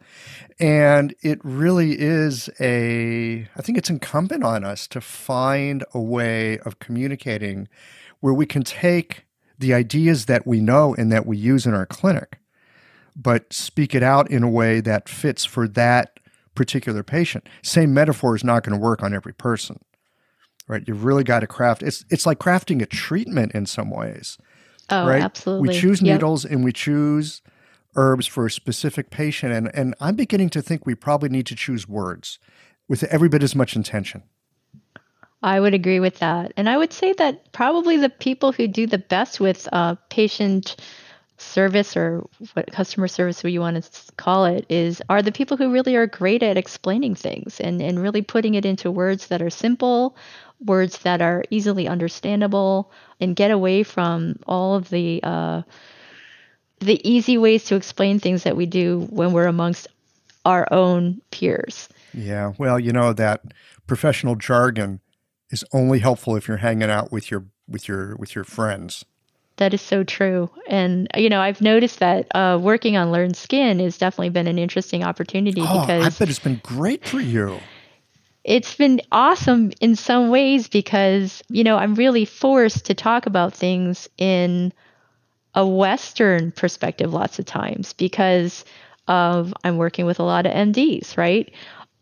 and 0.60 1.14
it 1.22 1.40
really 1.42 1.98
is 1.98 2.50
a. 2.60 3.48
I 3.56 3.62
think 3.62 3.78
it's 3.78 3.90
incumbent 3.90 4.44
on 4.44 4.62
us 4.62 4.86
to 4.88 5.00
find 5.00 5.84
a 5.94 6.00
way 6.00 6.58
of 6.60 6.78
communicating 6.80 7.68
where 8.20 8.34
we 8.34 8.46
can 8.46 8.62
take 8.62 9.24
the 9.64 9.72
ideas 9.72 10.26
that 10.26 10.46
we 10.46 10.60
know 10.60 10.94
and 10.94 11.10
that 11.10 11.24
we 11.24 11.38
use 11.38 11.64
in 11.64 11.72
our 11.72 11.86
clinic, 11.86 12.38
but 13.16 13.50
speak 13.50 13.94
it 13.94 14.02
out 14.02 14.30
in 14.30 14.42
a 14.42 14.50
way 14.50 14.80
that 14.80 15.08
fits 15.08 15.46
for 15.46 15.66
that 15.68 16.20
particular 16.54 17.02
patient. 17.02 17.48
Same 17.62 17.94
metaphor 17.94 18.36
is 18.36 18.44
not 18.44 18.62
going 18.62 18.78
to 18.78 18.82
work 18.82 19.02
on 19.02 19.14
every 19.14 19.32
person. 19.32 19.80
Right? 20.68 20.84
You've 20.86 21.04
really 21.04 21.24
got 21.24 21.40
to 21.40 21.46
craft 21.46 21.82
it's 21.82 22.04
it's 22.10 22.26
like 22.26 22.38
crafting 22.38 22.82
a 22.82 22.86
treatment 22.86 23.52
in 23.52 23.64
some 23.64 23.90
ways. 23.90 24.38
Oh, 24.90 25.06
right? 25.06 25.22
absolutely. 25.22 25.68
We 25.68 25.80
choose 25.80 26.02
needles 26.02 26.44
yep. 26.44 26.52
and 26.52 26.64
we 26.64 26.72
choose 26.72 27.40
herbs 27.96 28.26
for 28.26 28.44
a 28.44 28.50
specific 28.50 29.08
patient 29.10 29.52
and 29.52 29.74
and 29.74 29.94
I'm 30.00 30.16
beginning 30.16 30.50
to 30.50 30.62
think 30.62 30.84
we 30.84 30.94
probably 30.94 31.30
need 31.30 31.46
to 31.46 31.56
choose 31.56 31.88
words 31.88 32.38
with 32.86 33.02
every 33.04 33.30
bit 33.30 33.42
as 33.42 33.54
much 33.54 33.76
intention. 33.76 34.24
I 35.44 35.60
would 35.60 35.74
agree 35.74 36.00
with 36.00 36.20
that. 36.20 36.54
And 36.56 36.70
I 36.70 36.78
would 36.78 36.94
say 36.94 37.12
that 37.12 37.52
probably 37.52 37.98
the 37.98 38.08
people 38.08 38.50
who 38.50 38.66
do 38.66 38.86
the 38.86 38.96
best 38.96 39.40
with 39.40 39.68
uh, 39.72 39.96
patient 40.08 40.76
service 41.36 41.98
or 41.98 42.26
what 42.54 42.72
customer 42.72 43.08
service 43.08 43.44
what 43.44 43.52
you 43.52 43.60
want 43.60 43.84
to 43.84 44.12
call 44.16 44.46
it 44.46 44.64
is 44.70 45.02
are 45.10 45.20
the 45.20 45.32
people 45.32 45.58
who 45.58 45.70
really 45.70 45.96
are 45.96 46.06
great 46.06 46.42
at 46.42 46.56
explaining 46.56 47.14
things 47.14 47.60
and, 47.60 47.82
and 47.82 48.00
really 48.00 48.22
putting 48.22 48.54
it 48.54 48.64
into 48.64 48.90
words 48.90 49.26
that 49.26 49.42
are 49.42 49.50
simple 49.50 50.16
words 50.64 50.98
that 51.00 51.20
are 51.20 51.44
easily 51.50 51.86
understandable 51.88 52.90
and 53.20 53.36
get 53.36 53.50
away 53.50 53.82
from 53.82 54.36
all 54.46 54.76
of 54.76 54.88
the 54.88 55.20
uh, 55.24 55.60
the 56.78 57.06
easy 57.06 57.36
ways 57.36 57.64
to 57.64 57.74
explain 57.74 58.18
things 58.18 58.44
that 58.44 58.56
we 58.56 58.64
do 58.64 59.00
when 59.10 59.32
we're 59.32 59.46
amongst 59.46 59.88
our 60.46 60.66
own 60.72 61.20
peers 61.32 61.88
yeah 62.14 62.52
well 62.56 62.78
you 62.78 62.92
know 62.92 63.12
that 63.12 63.42
professional 63.86 64.36
jargon 64.36 65.00
is 65.54 65.64
only 65.72 66.00
helpful 66.00 66.36
if 66.36 66.46
you're 66.46 66.58
hanging 66.58 66.90
out 66.90 67.10
with 67.10 67.30
your 67.30 67.46
with 67.66 67.88
your 67.88 68.16
with 68.16 68.34
your 68.34 68.44
friends. 68.44 69.04
That 69.56 69.72
is 69.72 69.80
so 69.80 70.02
true. 70.02 70.50
And 70.66 71.08
you 71.16 71.28
know, 71.28 71.40
I've 71.40 71.60
noticed 71.60 72.00
that 72.00 72.26
uh, 72.34 72.58
working 72.60 72.96
on 72.96 73.12
Learn 73.12 73.34
Skin 73.34 73.78
has 73.78 73.96
definitely 73.96 74.30
been 74.30 74.48
an 74.48 74.58
interesting 74.58 75.04
opportunity 75.04 75.62
oh, 75.64 75.80
because 75.80 76.04
I 76.04 76.18
bet 76.18 76.28
it's 76.28 76.38
been 76.40 76.60
great 76.62 77.06
for 77.06 77.20
you. 77.20 77.60
It's 78.42 78.74
been 78.74 79.00
awesome 79.10 79.72
in 79.80 79.96
some 79.96 80.28
ways 80.28 80.68
because, 80.68 81.42
you 81.48 81.64
know, 81.64 81.78
I'm 81.78 81.94
really 81.94 82.26
forced 82.26 82.84
to 82.86 82.94
talk 82.94 83.24
about 83.24 83.54
things 83.54 84.06
in 84.18 84.70
a 85.54 85.66
Western 85.66 86.50
perspective 86.52 87.14
lots 87.14 87.38
of 87.38 87.46
times 87.46 87.94
because 87.94 88.66
of 89.08 89.54
I'm 89.64 89.78
working 89.78 90.04
with 90.04 90.18
a 90.18 90.24
lot 90.24 90.44
of 90.44 90.52
MDs, 90.52 91.16
right? 91.16 91.50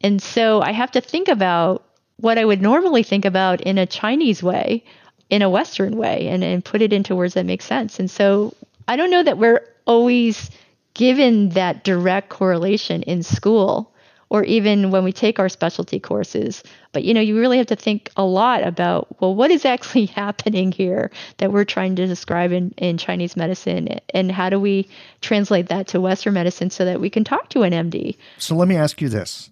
And 0.01 0.21
so 0.21 0.63
I 0.63 0.73
have 0.73 0.91
to 0.93 1.01
think 1.01 1.29
about 1.29 1.85
what 2.23 2.39
I 2.39 2.45
would 2.45 2.63
normally 2.63 3.03
think 3.03 3.25
about 3.25 3.61
in 3.61 3.79
a 3.79 3.87
Chinese 3.87 4.43
way, 4.43 4.85
in 5.29 5.43
a 5.43 5.51
Western 5.51 5.97
way, 5.97 6.29
and, 6.29 6.45
and 6.45 6.65
put 6.65 6.81
it 6.81 6.93
into 6.93 7.17
words 7.17 7.35
that 7.35 7.45
make 7.45 7.63
sense. 7.63 7.99
And 7.99 8.09
so 8.11 8.55
I 8.87 8.95
don't 8.97 9.11
know 9.11 9.25
that 9.25 9.39
we're 9.39 9.69
always 9.87 10.51
given 10.95 11.51
that 11.51 11.83
direct 11.83 12.29
correlation 12.29 13.03
in 13.03 13.25
school 13.25 13.93
or 14.33 14.45
even 14.45 14.91
when 14.91 15.05
we 15.05 15.13
take 15.13 15.39
our 15.39 15.49
specialty 15.49 16.01
courses. 16.01 16.63
But 16.93 17.05
you 17.05 17.13
know, 17.13 17.21
you 17.21 17.39
really 17.39 17.59
have 17.59 17.67
to 17.67 17.77
think 17.77 18.09
a 18.17 18.25
lot 18.25 18.63
about 18.63 19.21
well, 19.21 19.35
what 19.35 19.51
is 19.51 19.65
actually 19.65 20.07
happening 20.23 20.73
here 20.73 21.11
that 21.37 21.53
we're 21.53 21.65
trying 21.65 21.97
to 21.97 22.07
describe 22.07 22.53
in, 22.53 22.71
in 22.79 22.99
Chinese 22.99 23.37
medicine, 23.37 24.01
and 24.15 24.31
how 24.31 24.49
do 24.49 24.59
we 24.59 24.89
translate 25.21 25.69
that 25.69 25.89
to 25.89 26.01
Western 26.01 26.35
medicine 26.35 26.71
so 26.71 26.85
that 26.85 27.01
we 27.01 27.11
can 27.11 27.25
talk 27.25 27.51
to 27.51 27.63
an 27.63 27.73
MD? 27.73 28.17
So 28.39 28.55
let 28.55 28.69
me 28.69 28.77
ask 28.77 29.03
you 29.03 29.11
this: 29.11 29.51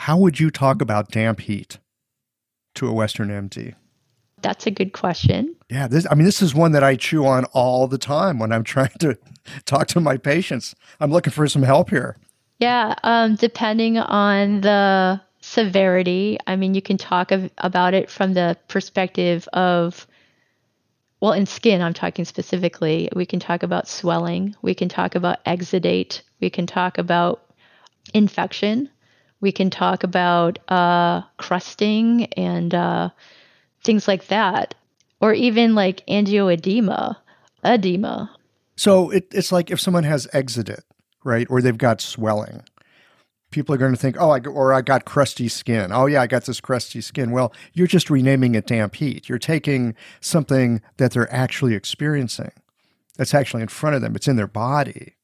how 0.00 0.16
would 0.16 0.40
you 0.40 0.50
talk 0.50 0.80
about 0.80 1.10
damp 1.10 1.40
heat 1.40 1.78
to 2.74 2.88
a 2.88 2.92
Western 2.92 3.28
MD? 3.28 3.74
That's 4.40 4.66
a 4.66 4.70
good 4.70 4.94
question. 4.94 5.54
Yeah, 5.68 5.88
this 5.88 6.06
I 6.10 6.14
mean 6.14 6.24
this 6.24 6.40
is 6.40 6.54
one 6.54 6.72
that 6.72 6.82
I 6.82 6.96
chew 6.96 7.26
on 7.26 7.44
all 7.52 7.86
the 7.86 7.98
time 7.98 8.38
when 8.38 8.50
I'm 8.50 8.64
trying 8.74 8.96
to 9.00 9.18
talk 9.66 9.88
to 9.88 10.00
my 10.00 10.16
patients. 10.16 10.74
I'm 11.00 11.10
looking 11.10 11.34
for 11.34 11.46
some 11.48 11.62
help 11.62 11.90
here. 11.90 12.16
Yeah, 12.60 12.94
um, 13.02 13.36
depending 13.36 13.98
on 13.98 14.62
the 14.62 15.20
severity, 15.42 16.38
I 16.46 16.56
mean 16.56 16.72
you 16.74 16.80
can 16.80 16.96
talk 16.96 17.30
of, 17.30 17.50
about 17.58 17.92
it 17.92 18.08
from 18.08 18.32
the 18.32 18.56
perspective 18.68 19.46
of 19.52 20.06
well, 21.20 21.34
in 21.34 21.44
skin, 21.44 21.82
I'm 21.82 21.92
talking 21.92 22.24
specifically. 22.24 23.10
We 23.14 23.26
can 23.26 23.38
talk 23.38 23.62
about 23.62 23.86
swelling. 23.86 24.56
We 24.62 24.74
can 24.74 24.88
talk 24.88 25.14
about 25.14 25.44
exudate. 25.44 26.22
We 26.40 26.48
can 26.48 26.66
talk 26.66 26.96
about 26.96 27.42
infection. 28.14 28.88
We 29.40 29.52
can 29.52 29.70
talk 29.70 30.04
about 30.04 30.58
uh, 30.68 31.22
crusting 31.38 32.26
and 32.34 32.74
uh, 32.74 33.10
things 33.82 34.06
like 34.06 34.28
that, 34.28 34.74
or 35.20 35.32
even 35.32 35.74
like 35.74 36.06
angioedema, 36.06 37.16
edema. 37.64 38.30
So 38.76 39.10
it, 39.10 39.28
it's 39.32 39.52
like 39.52 39.70
if 39.70 39.80
someone 39.80 40.04
has 40.04 40.26
exudate, 40.28 40.82
right, 41.24 41.46
or 41.50 41.62
they've 41.62 41.76
got 41.76 42.00
swelling, 42.00 42.62
people 43.50 43.74
are 43.74 43.78
going 43.78 43.92
to 43.92 44.00
think, 44.00 44.16
oh, 44.18 44.30
I, 44.30 44.40
or 44.40 44.72
I 44.72 44.82
got 44.82 45.04
crusty 45.04 45.48
skin. 45.48 45.90
Oh, 45.92 46.06
yeah, 46.06 46.22
I 46.22 46.26
got 46.26 46.44
this 46.44 46.60
crusty 46.60 47.00
skin. 47.00 47.30
Well, 47.30 47.52
you're 47.72 47.86
just 47.86 48.10
renaming 48.10 48.54
it 48.54 48.66
damp 48.66 48.94
heat. 48.94 49.28
You're 49.28 49.38
taking 49.38 49.94
something 50.20 50.80
that 50.98 51.12
they're 51.12 51.32
actually 51.32 51.74
experiencing 51.74 52.52
that's 53.16 53.34
actually 53.34 53.60
in 53.60 53.68
front 53.68 53.96
of 53.96 54.02
them, 54.02 54.16
it's 54.16 54.28
in 54.28 54.36
their 54.36 54.46
body 54.46 55.14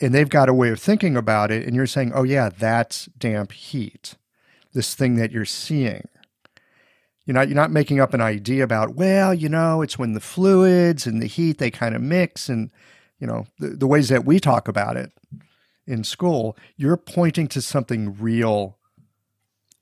and 0.00 0.14
they've 0.14 0.28
got 0.28 0.48
a 0.48 0.54
way 0.54 0.70
of 0.70 0.80
thinking 0.80 1.16
about 1.16 1.50
it 1.50 1.66
and 1.66 1.74
you're 1.74 1.86
saying 1.86 2.12
oh 2.14 2.22
yeah 2.22 2.48
that's 2.48 3.06
damp 3.18 3.52
heat 3.52 4.16
this 4.76 4.94
thing 4.94 5.16
that 5.16 5.32
you're 5.32 5.46
seeing. 5.46 6.06
You're 7.24 7.34
not 7.34 7.48
you're 7.48 7.56
not 7.56 7.72
making 7.72 7.98
up 7.98 8.14
an 8.14 8.20
idea 8.20 8.62
about 8.62 8.94
well 8.94 9.34
you 9.34 9.48
know 9.48 9.82
it's 9.82 9.98
when 9.98 10.12
the 10.12 10.20
fluids 10.20 11.06
and 11.06 11.20
the 11.20 11.26
heat 11.26 11.58
they 11.58 11.72
kind 11.72 11.96
of 11.96 12.02
mix 12.02 12.48
and 12.48 12.70
you 13.18 13.26
know 13.26 13.46
the, 13.58 13.70
the 13.70 13.86
ways 13.86 14.10
that 14.10 14.24
we 14.24 14.38
talk 14.38 14.68
about 14.68 14.96
it 14.96 15.10
in 15.88 16.04
school 16.04 16.56
you're 16.76 16.96
pointing 16.96 17.48
to 17.48 17.60
something 17.60 18.16
real 18.20 18.78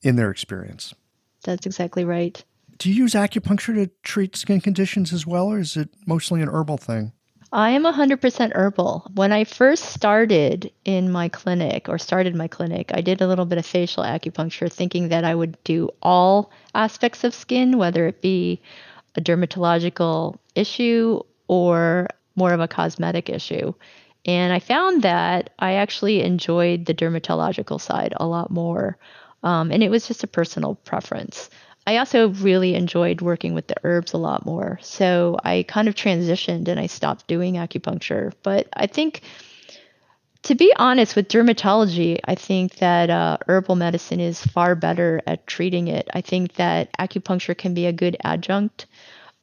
in 0.01 0.15
their 0.15 0.31
experience. 0.31 0.95
That's 1.43 1.65
exactly 1.65 2.05
right. 2.05 2.43
Do 2.77 2.89
you 2.89 2.95
use 2.95 3.13
acupuncture 3.13 3.75
to 3.75 3.91
treat 4.03 4.35
skin 4.35 4.59
conditions 4.59 5.13
as 5.13 5.27
well, 5.27 5.47
or 5.47 5.59
is 5.59 5.77
it 5.77 5.89
mostly 6.05 6.41
an 6.41 6.49
herbal 6.49 6.77
thing? 6.77 7.11
I 7.55 7.69
am 7.69 7.85
100% 7.85 8.51
herbal. 8.53 9.09
When 9.13 9.31
I 9.31 9.45
first 9.45 9.85
started 9.85 10.73
in 10.83 11.09
my 11.09 11.29
clinic 11.29 11.87
or 11.87 11.97
started 11.97 12.35
my 12.35 12.49
clinic, 12.49 12.91
I 12.93 12.99
did 12.99 13.21
a 13.21 13.27
little 13.27 13.45
bit 13.45 13.57
of 13.57 13.65
facial 13.65 14.03
acupuncture 14.03 14.69
thinking 14.69 15.07
that 15.07 15.23
I 15.23 15.33
would 15.33 15.57
do 15.63 15.89
all 16.01 16.51
aspects 16.73 17.23
of 17.23 17.33
skin, 17.33 17.77
whether 17.77 18.07
it 18.07 18.21
be 18.21 18.59
a 19.15 19.21
dermatological 19.21 20.37
issue 20.53 21.21
or 21.47 22.09
more 22.35 22.51
of 22.51 22.59
a 22.59 22.67
cosmetic 22.67 23.29
issue. 23.29 23.73
And 24.25 24.51
I 24.51 24.59
found 24.59 25.03
that 25.03 25.51
I 25.57 25.75
actually 25.75 26.23
enjoyed 26.23 26.85
the 26.85 26.93
dermatological 26.93 27.79
side 27.79 28.13
a 28.17 28.27
lot 28.27 28.51
more. 28.51 28.97
Um, 29.43 29.71
and 29.71 29.81
it 29.81 29.89
was 29.89 30.09
just 30.09 30.25
a 30.25 30.27
personal 30.27 30.75
preference. 30.75 31.49
I 31.87 31.97
also 31.97 32.29
really 32.29 32.73
enjoyed 32.75 33.21
working 33.21 33.53
with 33.53 33.67
the 33.67 33.75
herbs 33.83 34.13
a 34.13 34.17
lot 34.17 34.45
more. 34.45 34.79
So 34.81 35.37
I 35.43 35.63
kind 35.67 35.87
of 35.87 35.95
transitioned 35.95 36.67
and 36.67 36.79
I 36.79 36.87
stopped 36.87 37.27
doing 37.27 37.55
acupuncture. 37.55 38.33
But 38.41 38.67
I 38.73 38.87
think, 38.87 39.21
to 40.43 40.55
be 40.55 40.73
honest, 40.77 41.15
with 41.15 41.27
dermatology, 41.27 42.19
I 42.25 42.35
think 42.35 42.75
that 42.75 43.09
uh, 43.09 43.37
herbal 43.47 43.75
medicine 43.75 44.19
is 44.19 44.43
far 44.43 44.73
better 44.75 45.21
at 45.27 45.45
treating 45.45 45.87
it. 45.87 46.09
I 46.13 46.21
think 46.21 46.53
that 46.55 46.95
acupuncture 46.97 47.57
can 47.57 47.75
be 47.75 47.85
a 47.85 47.93
good 47.93 48.17
adjunct, 48.23 48.87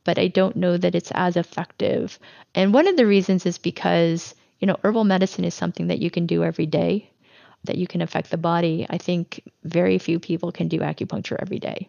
but 0.04 0.18
I 0.18 0.26
don't 0.26 0.56
know 0.56 0.76
that 0.76 0.96
it's 0.96 1.12
as 1.12 1.36
effective. 1.36 2.18
And 2.56 2.74
one 2.74 2.88
of 2.88 2.96
the 2.96 3.06
reasons 3.06 3.46
is 3.46 3.58
because, 3.58 4.34
you 4.58 4.66
know, 4.66 4.78
herbal 4.82 5.04
medicine 5.04 5.44
is 5.44 5.54
something 5.54 5.86
that 5.88 6.00
you 6.00 6.10
can 6.10 6.26
do 6.26 6.42
every 6.42 6.66
day 6.66 7.08
that 7.64 7.78
you 7.78 7.86
can 7.86 8.02
affect 8.02 8.30
the 8.30 8.36
body. 8.36 8.86
I 8.90 8.98
think 8.98 9.40
very 9.64 9.98
few 9.98 10.18
people 10.18 10.50
can 10.50 10.68
do 10.68 10.80
acupuncture 10.80 11.36
every 11.38 11.58
day. 11.58 11.88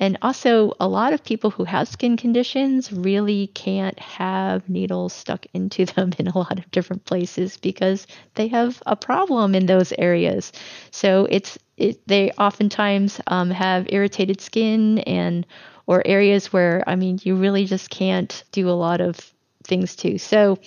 And 0.00 0.16
also, 0.22 0.74
a 0.78 0.86
lot 0.86 1.12
of 1.12 1.24
people 1.24 1.50
who 1.50 1.64
have 1.64 1.88
skin 1.88 2.16
conditions 2.16 2.92
really 2.92 3.48
can't 3.48 3.98
have 3.98 4.68
needles 4.70 5.12
stuck 5.12 5.44
into 5.52 5.86
them 5.86 6.12
in 6.18 6.28
a 6.28 6.38
lot 6.38 6.56
of 6.56 6.70
different 6.70 7.04
places 7.04 7.56
because 7.56 8.06
they 8.34 8.46
have 8.46 8.80
a 8.86 8.94
problem 8.94 9.56
in 9.56 9.66
those 9.66 9.92
areas. 9.98 10.52
So 10.92 11.26
it's 11.28 11.58
it, 11.76 12.06
they 12.06 12.30
oftentimes 12.30 13.20
um, 13.26 13.50
have 13.50 13.86
irritated 13.88 14.40
skin 14.40 15.00
and 15.00 15.44
or 15.88 16.06
areas 16.06 16.52
where 16.52 16.84
I 16.86 16.94
mean 16.94 17.18
you 17.24 17.34
really 17.34 17.64
just 17.64 17.90
can't 17.90 18.44
do 18.52 18.70
a 18.70 18.78
lot 18.78 19.00
of 19.00 19.18
things 19.64 19.96
to. 19.96 20.16
So 20.18 20.58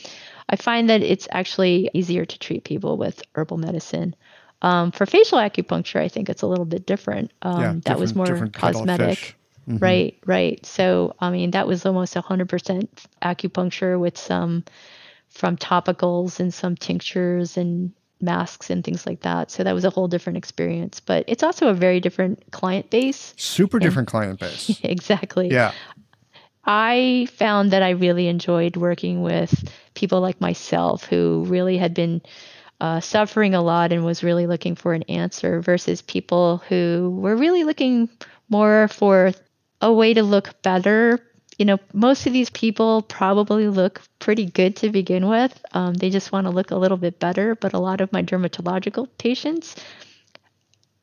I 0.50 0.58
find 0.58 0.90
that 0.90 1.02
it's 1.02 1.30
actually 1.32 1.90
easier 1.94 2.26
to 2.26 2.40
treat 2.40 2.66
people 2.66 2.98
with 2.98 3.24
herbal 3.34 3.58
medicine. 3.58 4.14
Um, 4.62 4.92
for 4.92 5.06
facial 5.06 5.40
acupuncture, 5.40 6.00
I 6.00 6.08
think 6.08 6.30
it's 6.30 6.42
a 6.44 6.48
little 6.48 6.66
bit 6.66 6.86
different. 6.86 7.32
Um, 7.42 7.62
Yeah, 7.62 7.76
that 7.86 8.00
was 8.00 8.14
more 8.16 8.26
different- 8.26 8.54
different 8.54 8.76
kettle 8.76 8.82
of 8.84 8.88
cosmetic. 9.00 9.36
Mhm. 9.70 9.82
Right, 9.82 10.18
right. 10.26 10.66
So, 10.66 11.16
I 11.20 11.30
mean, 11.30 11.52
that 11.52 11.68
was 11.68 11.86
almost 11.86 12.16
100% 12.16 12.88
acupuncture 13.22 14.00
with 14.00 14.18
some 14.18 14.64
from 15.30 15.56
topicals 15.58 16.40
and 16.40 16.54
some 16.54 16.76
tinctures 16.76 17.58
and 17.58 17.92
masks 18.20 18.70
and 18.70 18.84
things 18.84 19.06
like 19.08 19.22
that. 19.22 19.50
So, 19.50 19.64
that 19.64 19.74
was 19.74 19.86
a 19.86 19.90
whole 19.90 20.08
different 20.08 20.38
experience. 20.38 21.00
But 21.00 21.24
it's 21.28 21.42
also 21.44 21.68
a 21.70 21.74
very 21.74 22.00
different 22.00 22.52
client 22.52 22.90
base. 22.90 23.34
Super 23.38 23.80
different 23.80 24.08
client 24.08 24.40
base. 24.46 24.80
exactly. 24.84 25.50
Yeah. 25.52 25.72
I 26.66 27.28
found 27.34 27.72
that 27.72 27.82
I 27.82 27.92
really 27.92 28.28
enjoyed 28.28 28.78
working 28.78 29.24
with 29.24 29.68
people 29.96 30.22
like 30.22 30.40
myself 30.40 31.06
who 31.06 31.44
really 31.48 31.78
had 31.78 31.94
been 31.96 32.22
uh, 32.82 33.00
suffering 33.00 33.54
a 33.54 33.62
lot 33.62 33.92
and 33.92 34.04
was 34.04 34.24
really 34.24 34.48
looking 34.48 34.76
for 34.76 34.94
an 34.94 35.04
answer 35.04 35.62
versus 35.62 36.02
people 36.02 36.58
who 36.68 37.16
were 37.22 37.36
really 37.36 37.64
looking 37.64 38.10
more 38.50 38.88
for 38.88 39.32
a 39.82 39.94
way 39.94 40.16
to 40.16 40.24
look 40.24 40.60
better. 40.64 41.20
You 41.60 41.66
know, 41.66 41.78
most 41.94 42.26
of 42.26 42.34
these 42.34 42.50
people 42.50 43.04
probably 43.04 43.68
look 43.68 44.02
pretty 44.18 44.46
good 44.46 44.76
to 44.78 44.90
begin 44.90 45.28
with. 45.28 45.64
Um, 45.74 45.94
they 45.94 46.10
just 46.10 46.32
want 46.32 46.48
to 46.48 46.52
look 46.52 46.72
a 46.72 46.76
little 46.76 46.98
bit 46.98 47.20
better. 47.20 47.54
But 47.54 47.74
a 47.74 47.80
lot 47.80 48.02
of 48.02 48.12
my 48.12 48.24
dermatological 48.24 49.08
patients, 49.20 49.76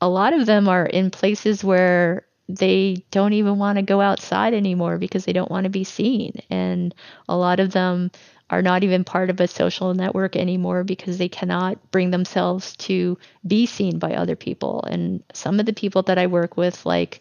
a 0.01 0.09
lot 0.09 0.33
of 0.33 0.47
them 0.47 0.69
are 0.69 0.85
in 0.85 1.13
places 1.13 1.63
where 1.63 2.27
they 2.49 3.05
don't 3.13 3.35
even 3.35 3.57
want 3.57 3.77
to 3.77 3.83
go 3.83 4.01
outside 4.01 4.53
anymore 4.53 4.99
because 4.99 5.25
they 5.25 5.33
don't 5.33 5.51
want 5.51 5.65
to 5.65 5.71
be 5.71 5.85
seen. 5.85 6.41
And 6.51 6.93
a 7.29 7.37
lot 7.37 7.61
of 7.61 7.71
them 7.71 8.11
are 8.51 8.63
not 8.63 8.83
even 8.83 9.05
part 9.05 9.31
of 9.31 9.41
a 9.41 9.47
social 9.47 9.93
network 9.95 10.37
anymore 10.37 10.85
because 10.85 11.19
they 11.19 11.29
cannot 11.29 11.91
bring 11.91 12.11
themselves 12.11 12.75
to 12.77 13.19
be 13.47 13.67
seen 13.67 13.99
by 13.99 14.15
other 14.15 14.37
people. 14.37 14.83
And 14.85 15.23
some 15.35 15.61
of 15.61 15.67
the 15.67 15.73
people 15.73 16.03
that 16.03 16.19
I 16.19 16.27
work 16.27 16.57
with, 16.57 16.87
like 16.87 17.21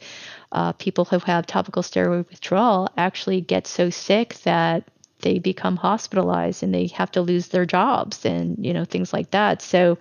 uh, 0.52 0.72
people 0.74 1.06
who 1.06 1.20
have 1.20 1.46
topical 1.46 1.84
steroid 1.84 2.30
withdrawal, 2.30 2.90
actually 2.98 3.42
get 3.42 3.68
so 3.68 3.90
sick 3.90 4.36
that 4.44 4.84
they 5.22 5.40
become 5.40 5.76
hospitalized 5.76 6.64
and 6.64 6.74
they 6.74 6.88
have 6.88 7.12
to 7.12 7.22
lose 7.22 7.48
their 7.48 7.66
jobs 7.66 8.24
and 8.26 8.64
you 8.64 8.74
know 8.74 8.86
things 8.86 9.12
like 9.12 9.32
that. 9.32 9.62
So 9.62 9.98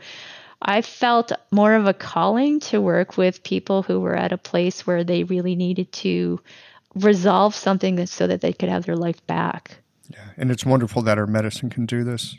I 0.62 0.82
felt 0.82 1.32
more 1.50 1.74
of 1.74 1.86
a 1.86 1.94
calling 1.94 2.60
to 2.60 2.80
work 2.80 3.16
with 3.16 3.42
people 3.42 3.82
who 3.82 4.00
were 4.00 4.16
at 4.16 4.32
a 4.32 4.38
place 4.38 4.86
where 4.86 5.04
they 5.04 5.24
really 5.24 5.54
needed 5.54 5.92
to 5.92 6.40
resolve 6.94 7.54
something 7.54 8.04
so 8.06 8.26
that 8.26 8.40
they 8.40 8.52
could 8.52 8.68
have 8.68 8.86
their 8.86 8.96
life 8.96 9.24
back. 9.26 9.78
Yeah. 10.08 10.18
And 10.36 10.50
it's 10.50 10.64
wonderful 10.64 11.02
that 11.02 11.18
our 11.18 11.26
medicine 11.26 11.70
can 11.70 11.86
do 11.86 12.04
this. 12.04 12.36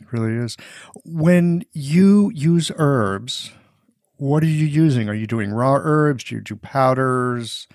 It 0.00 0.12
really 0.12 0.34
is. 0.34 0.56
When 1.04 1.64
you 1.72 2.30
use 2.34 2.70
herbs, 2.76 3.52
what 4.16 4.42
are 4.42 4.46
you 4.46 4.66
using? 4.66 5.08
Are 5.08 5.14
you 5.14 5.26
doing 5.26 5.52
raw 5.52 5.78
herbs? 5.80 6.24
Do 6.24 6.36
you 6.36 6.40
do 6.40 6.56
powders, 6.56 7.66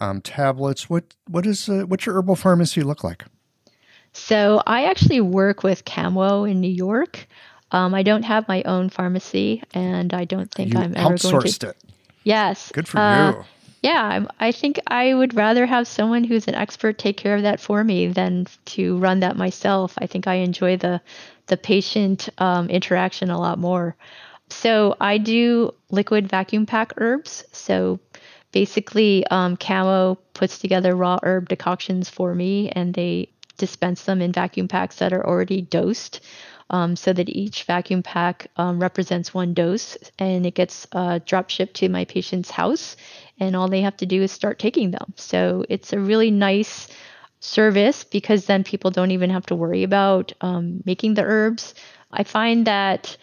um, 0.00 0.20
tablets? 0.20 0.88
What 0.88 1.14
what 1.28 1.46
is 1.46 1.68
uh, 1.68 1.82
what's 1.86 2.06
your 2.06 2.16
herbal 2.16 2.36
pharmacy 2.36 2.82
look 2.82 3.04
like? 3.04 3.24
So 4.12 4.62
I 4.66 4.84
actually 4.84 5.20
work 5.20 5.62
with 5.62 5.84
Kamwo 5.84 6.50
in 6.50 6.60
New 6.60 6.70
York. 6.70 7.28
Um, 7.72 7.94
I 7.94 8.02
don't 8.02 8.24
have 8.24 8.48
my 8.48 8.62
own 8.64 8.88
pharmacy, 8.90 9.62
and 9.72 10.12
I 10.12 10.24
don't 10.24 10.50
think 10.50 10.74
you 10.74 10.80
I'm 10.80 10.96
ever 10.96 11.08
going 11.08 11.18
to. 11.18 11.26
outsourced 11.28 11.68
it. 11.68 11.76
Yes. 12.24 12.72
Good 12.72 12.88
for 12.88 12.98
uh, 12.98 13.30
you. 13.30 13.44
Yeah, 13.82 14.02
I'm, 14.38 14.52
think 14.52 14.78
I 14.86 15.14
would 15.14 15.34
rather 15.34 15.64
have 15.64 15.86
someone 15.88 16.24
who's 16.24 16.46
an 16.48 16.54
expert 16.54 16.98
take 16.98 17.16
care 17.16 17.34
of 17.34 17.42
that 17.42 17.60
for 17.60 17.82
me 17.82 18.08
than 18.08 18.46
to 18.66 18.98
run 18.98 19.20
that 19.20 19.36
myself. 19.36 19.94
I 19.98 20.06
think 20.06 20.26
I 20.26 20.34
enjoy 20.36 20.76
the 20.76 21.00
the 21.46 21.56
patient 21.56 22.28
um, 22.38 22.68
interaction 22.68 23.30
a 23.30 23.40
lot 23.40 23.58
more. 23.58 23.96
So 24.50 24.96
I 25.00 25.18
do 25.18 25.72
liquid 25.90 26.28
vacuum 26.28 26.66
pack 26.66 26.92
herbs. 26.98 27.44
So 27.52 27.98
basically, 28.52 29.26
um, 29.28 29.56
Kamwo 29.56 30.18
puts 30.34 30.58
together 30.58 30.94
raw 30.94 31.18
herb 31.22 31.48
decoctions 31.48 32.08
for 32.08 32.34
me, 32.34 32.68
and 32.70 32.94
they 32.94 33.30
dispense 33.56 34.04
them 34.04 34.20
in 34.22 34.32
vacuum 34.32 34.68
packs 34.68 34.96
that 34.96 35.12
are 35.12 35.26
already 35.26 35.62
dosed. 35.62 36.20
Um, 36.72 36.94
so 36.94 37.12
that 37.12 37.28
each 37.28 37.64
vacuum 37.64 38.04
pack 38.04 38.46
um, 38.56 38.78
represents 38.78 39.34
one 39.34 39.54
dose 39.54 39.98
and 40.20 40.46
it 40.46 40.54
gets 40.54 40.86
uh, 40.92 41.18
drop 41.26 41.50
shipped 41.50 41.74
to 41.78 41.88
my 41.88 42.04
patient's 42.04 42.48
house 42.48 42.94
and 43.40 43.56
all 43.56 43.68
they 43.68 43.80
have 43.80 43.96
to 43.96 44.06
do 44.06 44.22
is 44.22 44.30
start 44.30 44.58
taking 44.58 44.90
them 44.90 45.12
so 45.16 45.64
it's 45.68 45.92
a 45.92 45.98
really 45.98 46.30
nice 46.30 46.88
service 47.40 48.04
because 48.04 48.44
then 48.44 48.62
people 48.62 48.90
don't 48.90 49.12
even 49.12 49.30
have 49.30 49.46
to 49.46 49.56
worry 49.56 49.82
about 49.82 50.32
um, 50.40 50.82
making 50.84 51.14
the 51.14 51.22
herbs 51.22 51.74
i 52.12 52.22
find 52.22 52.66
that 52.66 53.16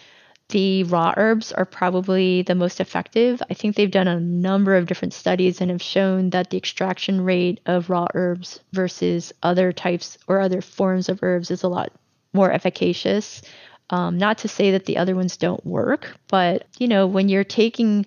the 0.49 0.83
raw 0.85 1.13
herbs 1.17 1.51
are 1.51 1.65
probably 1.65 2.41
the 2.41 2.55
most 2.55 2.79
effective. 2.79 3.41
I 3.49 3.53
think 3.53 3.75
they've 3.75 3.91
done 3.91 4.07
a 4.07 4.19
number 4.19 4.77
of 4.77 4.85
different 4.85 5.13
studies 5.13 5.59
and 5.59 5.69
have 5.71 5.81
shown 5.81 6.29
that 6.29 6.49
the 6.49 6.57
extraction 6.57 7.21
rate 7.21 7.59
of 7.65 7.89
raw 7.89 8.07
herbs 8.13 8.61
versus 8.71 9.33
other 9.43 9.73
types 9.73 10.17
or 10.27 10.39
other 10.39 10.61
forms 10.61 11.09
of 11.09 11.19
herbs 11.21 11.51
is 11.51 11.63
a 11.63 11.67
lot 11.67 11.91
more 12.33 12.51
efficacious. 12.51 13.41
Um, 13.89 14.17
not 14.17 14.37
to 14.39 14.47
say 14.47 14.71
that 14.71 14.85
the 14.85 14.97
other 14.97 15.15
ones 15.15 15.37
don't 15.37 15.65
work, 15.65 16.15
but 16.29 16.65
you 16.77 16.87
know, 16.87 17.07
when 17.07 17.29
you're 17.29 17.43
taking 17.43 18.05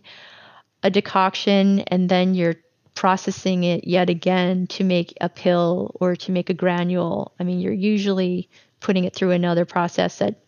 a 0.83 0.91
decoction 0.91 1.81
and 1.81 2.09
then 2.09 2.35
you're 2.35 2.57
processing 2.95 3.65
it 3.65 3.87
yet 3.87 4.11
again 4.11 4.67
to 4.67 4.85
make 4.85 5.17
a 5.21 5.29
pill 5.29 5.97
or 6.01 6.17
to 6.17 6.33
make 6.33 6.51
a 6.51 6.55
granule, 6.55 7.33
I 7.39 7.45
mean, 7.45 7.61
you're 7.61 7.73
usually 7.73 8.49
putting 8.81 9.05
it 9.05 9.15
through 9.15 9.31
another 9.31 9.65
process 9.65 10.19
that 10.19 10.41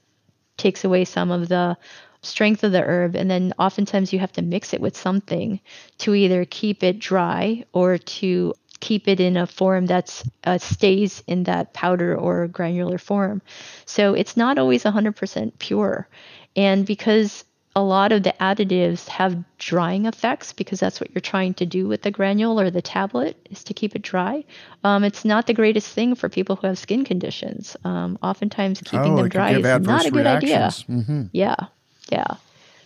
takes 0.57 0.85
away 0.85 1.05
some 1.05 1.31
of 1.31 1.49
the 1.49 1.77
strength 2.23 2.63
of 2.63 2.73
the 2.73 2.83
herb. 2.83 3.17
And 3.17 3.31
then 3.31 3.53
oftentimes 3.59 4.13
you 4.13 4.19
have 4.19 4.33
to 4.33 4.43
mix 4.43 4.73
it 4.73 4.81
with 4.81 4.97
something 4.97 5.61
to 5.99 6.15
either 6.15 6.45
keep 6.45 6.83
it 6.83 6.99
dry 6.99 7.65
or 7.73 7.99
to 7.99 8.55
keep 8.81 9.07
it 9.07 9.21
in 9.21 9.37
a 9.37 9.47
form 9.47 9.87
that 9.87 10.23
uh, 10.45 10.59
stays 10.59 11.23
in 11.27 11.45
that 11.45 11.73
powder 11.73 12.17
or 12.17 12.49
granular 12.49 12.99
form. 12.99 13.41
So 13.87 14.15
it's 14.15 14.37
not 14.37 14.59
always 14.59 14.83
100% 14.83 15.59
pure. 15.59 16.09
And 16.57 16.85
because 16.85 17.45
a 17.75 17.83
lot 17.83 18.13
of 18.13 18.23
the 18.23 18.35
additives 18.39 19.09
have 19.09 19.43
drying 19.59 20.07
effects 20.07 20.53
because 20.53 20.79
that's 20.79 21.01
what 21.01 21.11
you're 21.15 21.21
trying 21.21 21.55
to 21.55 21.65
do 21.65 21.89
with 21.89 22.03
the 22.03 22.11
granule 22.11 22.61
or 22.61 22.71
the 22.71 22.83
tablet 22.83 23.37
is 23.51 23.65
to 23.65 23.75
keep 23.75 23.97
it 23.97 24.03
dry. 24.03 24.45
Um, 24.85 25.05
it's 25.05 25.25
not 25.25 25.47
the 25.47 25.55
greatest 25.55 25.89
thing 25.89 26.15
for 26.15 26.29
people 26.29 26.57
who 26.57 26.67
have 26.67 26.79
skin 26.79 27.05
conditions. 27.05 27.77
Um, 27.85 28.19
oftentimes, 28.23 28.81
keeping 28.83 29.15
oh, 29.15 29.17
them 29.17 29.29
dry 29.29 29.53
is 29.53 29.87
not 29.87 30.07
a 30.07 30.11
good 30.11 30.27
idea. 30.27 30.59
reactions. 30.59 31.07
hmm 31.07 31.23
Yeah, 31.33 31.57
yeah. 32.11 32.37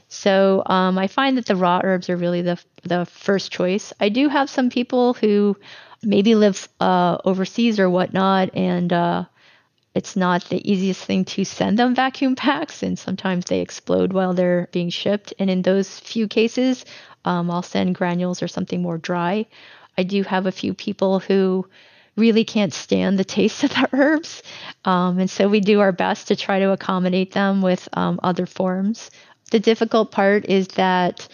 So 0.09 0.63
um, 0.67 0.99
I 0.99 1.09
find 1.09 1.37
that 1.37 1.47
the 1.47 1.57
raw 1.57 1.81
herbs 1.83 2.09
are 2.09 2.17
really 2.17 2.43
the 2.43 2.63
the 2.85 3.07
first 3.07 3.51
choice. 3.51 3.93
I 3.99 4.09
do 4.09 4.29
have 4.29 4.49
some 4.49 4.71
people 4.71 5.15
who 5.15 5.57
maybe 6.03 6.37
live 6.37 6.69
uh, 6.79 7.19
overseas 7.25 7.81
or 7.81 7.91
whatnot, 7.91 8.55
and 8.55 8.93
uh, 8.93 9.25
it's 9.97 10.15
not 10.15 10.45
the 10.51 10.71
easiest 10.71 11.03
thing 11.03 11.25
to 11.25 11.43
send 11.43 11.79
them 11.79 11.95
vacuum 11.95 12.37
packs, 12.37 12.83
and 12.83 12.99
sometimes 12.99 13.47
they 13.47 13.61
explode 13.61 14.13
while 14.13 14.35
they're 14.35 14.69
being 14.71 14.91
shipped. 14.91 15.33
And 15.39 15.49
in 15.49 15.63
those 15.63 15.99
few 15.99 16.29
cases, 16.29 16.85
um, 17.25 17.51
I'll 17.51 17.63
send 17.63 17.95
granules 17.95 18.43
or 18.43 18.49
something 18.49 18.83
more 18.83 18.99
dry. 18.99 19.47
I 19.97 20.03
do 20.03 20.23
have 20.25 20.45
a 20.45 20.53
few 20.53 20.75
people 20.75 21.19
who 21.19 21.67
really 22.15 22.45
can't 22.45 22.75
stand 22.75 23.19
the 23.19 23.25
taste 23.25 23.65
of 23.65 23.71
the 23.71 23.89
herbs, 23.95 24.43
um, 24.85 25.19
and 25.19 25.31
so 25.31 25.49
we 25.49 25.61
do 25.61 25.81
our 25.81 25.93
best 25.93 26.29
to 26.29 26.37
try 26.37 26.59
to 26.59 26.73
accommodate 26.73 27.33
them 27.33 27.63
with 27.63 27.89
um, 27.95 28.21
other 28.23 28.45
forms. 28.45 29.11
The 29.51 29.61
difficult 29.61 30.11
part 30.11 30.45
is 30.45 30.69
that 30.69 31.27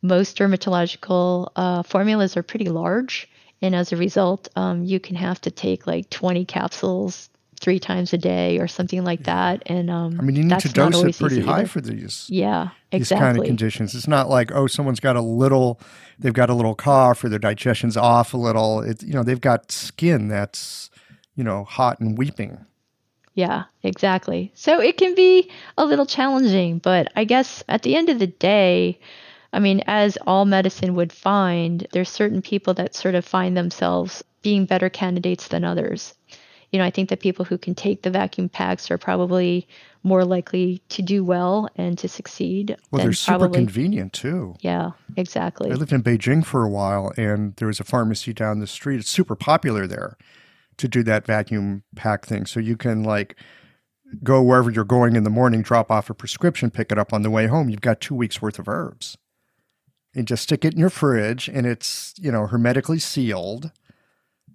most 0.00 0.38
dermatological 0.38 1.50
uh, 1.54 1.82
formulas 1.82 2.34
are 2.38 2.42
pretty 2.42 2.70
large, 2.70 3.28
and 3.60 3.74
as 3.74 3.92
a 3.92 3.96
result, 3.98 4.48
um, 4.56 4.84
you 4.84 5.00
can 5.00 5.16
have 5.16 5.38
to 5.42 5.50
take 5.50 5.86
like 5.86 6.08
20 6.08 6.46
capsules 6.46 7.28
three 7.60 7.78
times 7.78 8.12
a 8.12 8.18
day 8.18 8.58
or 8.58 8.68
something 8.68 9.04
like 9.04 9.24
that. 9.24 9.62
And 9.66 9.90
um, 9.90 10.18
I 10.18 10.22
mean, 10.22 10.36
you 10.36 10.44
need 10.44 10.58
to 10.60 10.68
dose 10.68 11.02
it 11.02 11.18
pretty 11.18 11.40
high 11.40 11.60
either. 11.60 11.68
for 11.68 11.80
these. 11.80 12.26
Yeah, 12.28 12.70
exactly. 12.92 12.98
These 12.98 13.08
kind 13.08 13.38
of 13.38 13.44
conditions. 13.44 13.94
It's 13.94 14.08
not 14.08 14.28
like 14.28 14.52
oh, 14.52 14.66
someone's 14.66 15.00
got 15.00 15.16
a 15.16 15.20
little, 15.20 15.80
they've 16.18 16.32
got 16.32 16.50
a 16.50 16.54
little 16.54 16.74
cough 16.74 17.24
or 17.24 17.28
their 17.28 17.38
digestion's 17.38 17.96
off 17.96 18.34
a 18.34 18.36
little. 18.36 18.80
It's 18.80 19.02
you 19.02 19.14
know 19.14 19.22
they've 19.22 19.40
got 19.40 19.72
skin 19.72 20.28
that's 20.28 20.90
you 21.34 21.44
know 21.44 21.64
hot 21.64 22.00
and 22.00 22.16
weeping. 22.16 22.64
Yeah, 23.34 23.64
exactly. 23.82 24.50
So 24.54 24.80
it 24.80 24.96
can 24.96 25.14
be 25.14 25.50
a 25.76 25.84
little 25.84 26.06
challenging, 26.06 26.78
but 26.78 27.12
I 27.16 27.24
guess 27.24 27.62
at 27.68 27.82
the 27.82 27.94
end 27.94 28.08
of 28.08 28.18
the 28.18 28.26
day, 28.26 28.98
I 29.52 29.58
mean, 29.58 29.82
as 29.86 30.16
all 30.26 30.46
medicine 30.46 30.94
would 30.94 31.12
find, 31.12 31.86
there's 31.92 32.08
certain 32.08 32.40
people 32.40 32.72
that 32.74 32.94
sort 32.94 33.14
of 33.14 33.26
find 33.26 33.54
themselves 33.54 34.24
being 34.40 34.64
better 34.64 34.88
candidates 34.88 35.48
than 35.48 35.64
others 35.64 36.14
you 36.72 36.78
know, 36.78 36.84
I 36.84 36.90
think 36.90 37.08
that 37.10 37.20
people 37.20 37.44
who 37.44 37.58
can 37.58 37.74
take 37.74 38.02
the 38.02 38.10
vacuum 38.10 38.48
packs 38.48 38.90
are 38.90 38.98
probably 38.98 39.66
more 40.02 40.24
likely 40.24 40.82
to 40.90 41.02
do 41.02 41.24
well 41.24 41.68
and 41.76 41.98
to 41.98 42.08
succeed. 42.08 42.76
Well, 42.90 43.02
they're 43.02 43.12
super 43.12 43.38
probably, 43.38 43.58
convenient 43.58 44.12
too. 44.12 44.54
Yeah, 44.60 44.92
exactly. 45.16 45.70
I 45.70 45.74
lived 45.74 45.92
in 45.92 46.02
Beijing 46.02 46.44
for 46.44 46.64
a 46.64 46.68
while, 46.68 47.12
and 47.16 47.54
there 47.56 47.68
was 47.68 47.80
a 47.80 47.84
pharmacy 47.84 48.32
down 48.32 48.60
the 48.60 48.66
street. 48.66 49.00
It's 49.00 49.10
super 49.10 49.36
popular 49.36 49.86
there 49.86 50.16
to 50.76 50.88
do 50.88 51.02
that 51.04 51.26
vacuum 51.26 51.82
pack 51.94 52.26
thing. 52.26 52.46
So 52.46 52.60
you 52.60 52.76
can 52.76 53.02
like 53.02 53.36
go 54.22 54.42
wherever 54.42 54.70
you're 54.70 54.84
going 54.84 55.16
in 55.16 55.24
the 55.24 55.30
morning, 55.30 55.62
drop 55.62 55.90
off 55.90 56.10
a 56.10 56.14
prescription, 56.14 56.70
pick 56.70 56.92
it 56.92 56.98
up 56.98 57.12
on 57.12 57.22
the 57.22 57.30
way 57.30 57.46
home. 57.46 57.68
You've 57.68 57.80
got 57.80 58.00
two 58.00 58.14
weeks 58.14 58.40
worth 58.40 58.58
of 58.58 58.68
herbs. 58.68 59.16
And 60.14 60.26
just 60.26 60.44
stick 60.44 60.64
it 60.64 60.72
in 60.72 60.80
your 60.80 60.88
fridge 60.88 61.46
and 61.46 61.66
it's, 61.66 62.14
you 62.16 62.32
know, 62.32 62.46
hermetically 62.46 62.98
sealed. 62.98 63.70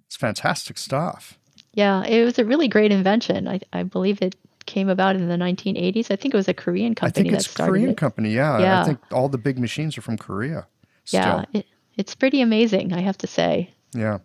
It's 0.06 0.16
fantastic 0.16 0.76
stuff. 0.76 1.38
Yeah, 1.74 2.04
it 2.04 2.24
was 2.24 2.38
a 2.38 2.44
really 2.44 2.68
great 2.68 2.92
invention. 2.92 3.48
I, 3.48 3.60
I 3.72 3.82
believe 3.82 4.20
it 4.20 4.36
came 4.66 4.88
about 4.88 5.16
in 5.16 5.28
the 5.28 5.36
1980s. 5.36 6.10
I 6.10 6.16
think 6.16 6.34
it 6.34 6.36
was 6.36 6.48
a 6.48 6.54
Korean 6.54 6.94
company. 6.94 7.28
I 7.28 7.30
think 7.30 7.40
it's 7.40 7.58
a 7.58 7.64
Korean 7.64 7.90
it. 7.90 7.96
company. 7.96 8.30
Yeah. 8.30 8.58
yeah. 8.58 8.82
I 8.82 8.84
think 8.84 9.00
all 9.10 9.28
the 9.28 9.38
big 9.38 9.58
machines 9.58 9.96
are 9.96 10.02
from 10.02 10.18
Korea. 10.18 10.66
Still. 11.04 11.20
Yeah, 11.20 11.44
it, 11.52 11.66
it's 11.96 12.14
pretty 12.14 12.40
amazing. 12.40 12.92
I 12.92 13.00
have 13.00 13.18
to 13.18 13.26
say. 13.26 13.72
Yeah. 13.94 14.18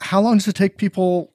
How 0.00 0.20
long 0.20 0.38
does 0.38 0.48
it 0.48 0.54
take 0.54 0.76
people 0.76 1.32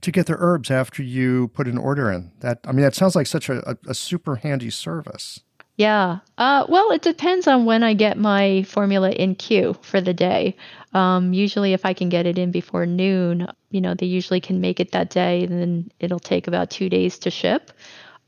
to 0.00 0.10
get 0.10 0.26
their 0.26 0.36
herbs 0.38 0.70
after 0.70 1.02
you 1.02 1.48
put 1.48 1.66
an 1.66 1.78
order 1.78 2.10
in? 2.10 2.32
That 2.40 2.60
I 2.64 2.72
mean, 2.72 2.82
that 2.82 2.94
sounds 2.94 3.14
like 3.14 3.26
such 3.26 3.48
a, 3.48 3.70
a, 3.70 3.76
a 3.88 3.94
super 3.94 4.36
handy 4.36 4.70
service. 4.70 5.40
Yeah. 5.76 6.18
Uh, 6.38 6.66
well, 6.68 6.92
it 6.92 7.02
depends 7.02 7.48
on 7.48 7.64
when 7.64 7.82
I 7.82 7.94
get 7.94 8.16
my 8.16 8.62
formula 8.62 9.10
in 9.10 9.34
queue 9.34 9.74
for 9.82 10.00
the 10.00 10.14
day. 10.14 10.56
Um, 10.92 11.32
usually, 11.32 11.72
if 11.72 11.84
I 11.84 11.94
can 11.94 12.08
get 12.08 12.26
it 12.26 12.38
in 12.38 12.52
before 12.52 12.86
noon, 12.86 13.48
you 13.70 13.80
know, 13.80 13.94
they 13.94 14.06
usually 14.06 14.40
can 14.40 14.60
make 14.60 14.78
it 14.78 14.92
that 14.92 15.10
day, 15.10 15.42
and 15.42 15.60
then 15.60 15.90
it'll 15.98 16.20
take 16.20 16.46
about 16.46 16.70
two 16.70 16.88
days 16.88 17.18
to 17.20 17.30
ship. 17.30 17.72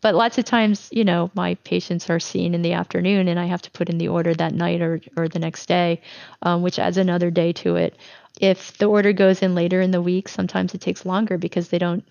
But 0.00 0.14
lots 0.16 0.38
of 0.38 0.44
times, 0.44 0.88
you 0.92 1.04
know, 1.04 1.30
my 1.34 1.54
patients 1.56 2.10
are 2.10 2.20
seen 2.20 2.54
in 2.54 2.62
the 2.62 2.72
afternoon, 2.74 3.28
and 3.28 3.38
I 3.38 3.46
have 3.46 3.62
to 3.62 3.70
put 3.70 3.88
in 3.88 3.98
the 3.98 4.08
order 4.08 4.34
that 4.34 4.54
night 4.54 4.80
or, 4.82 5.00
or 5.16 5.28
the 5.28 5.38
next 5.38 5.66
day, 5.66 6.02
um, 6.42 6.62
which 6.62 6.78
adds 6.78 6.98
another 6.98 7.30
day 7.30 7.52
to 7.54 7.76
it. 7.76 7.96
If 8.40 8.76
the 8.78 8.86
order 8.86 9.12
goes 9.12 9.42
in 9.42 9.54
later 9.54 9.80
in 9.80 9.92
the 9.92 10.02
week, 10.02 10.28
sometimes 10.28 10.74
it 10.74 10.80
takes 10.80 11.06
longer 11.06 11.38
because 11.38 11.68
they 11.68 11.78
don't 11.78 12.04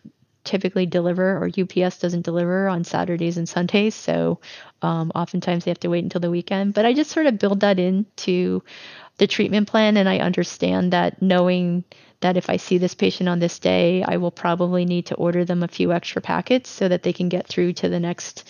typically 0.46 0.86
deliver 0.86 1.38
or 1.38 1.48
UPS 1.48 2.00
doesn't 2.00 2.24
deliver 2.24 2.68
on 2.68 2.84
Saturdays 2.84 3.38
and 3.38 3.50
Sundays. 3.50 3.96
So 3.96 4.40
um, 4.82 5.12
oftentimes 5.16 5.66
they 5.66 5.72
have 5.72 5.80
to 5.82 5.90
wait 5.90 6.04
until 6.04 6.22
the 6.22 6.32
weekend. 6.32 6.74
But 6.74 6.86
I 6.86 6.94
just 6.94 7.12
sort 7.12 7.26
of 7.26 7.40
build 7.40 7.60
that 7.62 7.80
into 7.80 8.64
the 9.18 9.28
treatment 9.28 9.68
plan 9.68 9.98
and 9.98 10.08
I 10.08 10.20
understand 10.20 10.94
that 10.94 11.22
knowing 11.22 11.84
that 12.22 12.38
if 12.38 12.50
I 12.50 12.58
see 12.58 12.78
this 12.78 12.96
patient 12.96 13.30
on 13.30 13.40
this 13.40 13.60
day, 13.60 14.04
I 14.04 14.18
will 14.18 14.32
probably 14.32 14.86
need 14.86 15.08
to 15.08 15.16
order 15.16 15.46
them 15.46 15.64
a 15.64 15.68
few 15.68 15.92
extra 15.92 16.22
packets 16.22 16.70
so 16.70 16.88
that 16.88 17.04
they 17.04 17.14
can 17.14 17.30
get 17.30 17.48
through 17.48 17.74
to 17.74 17.90
the 17.90 18.00
next 18.00 18.50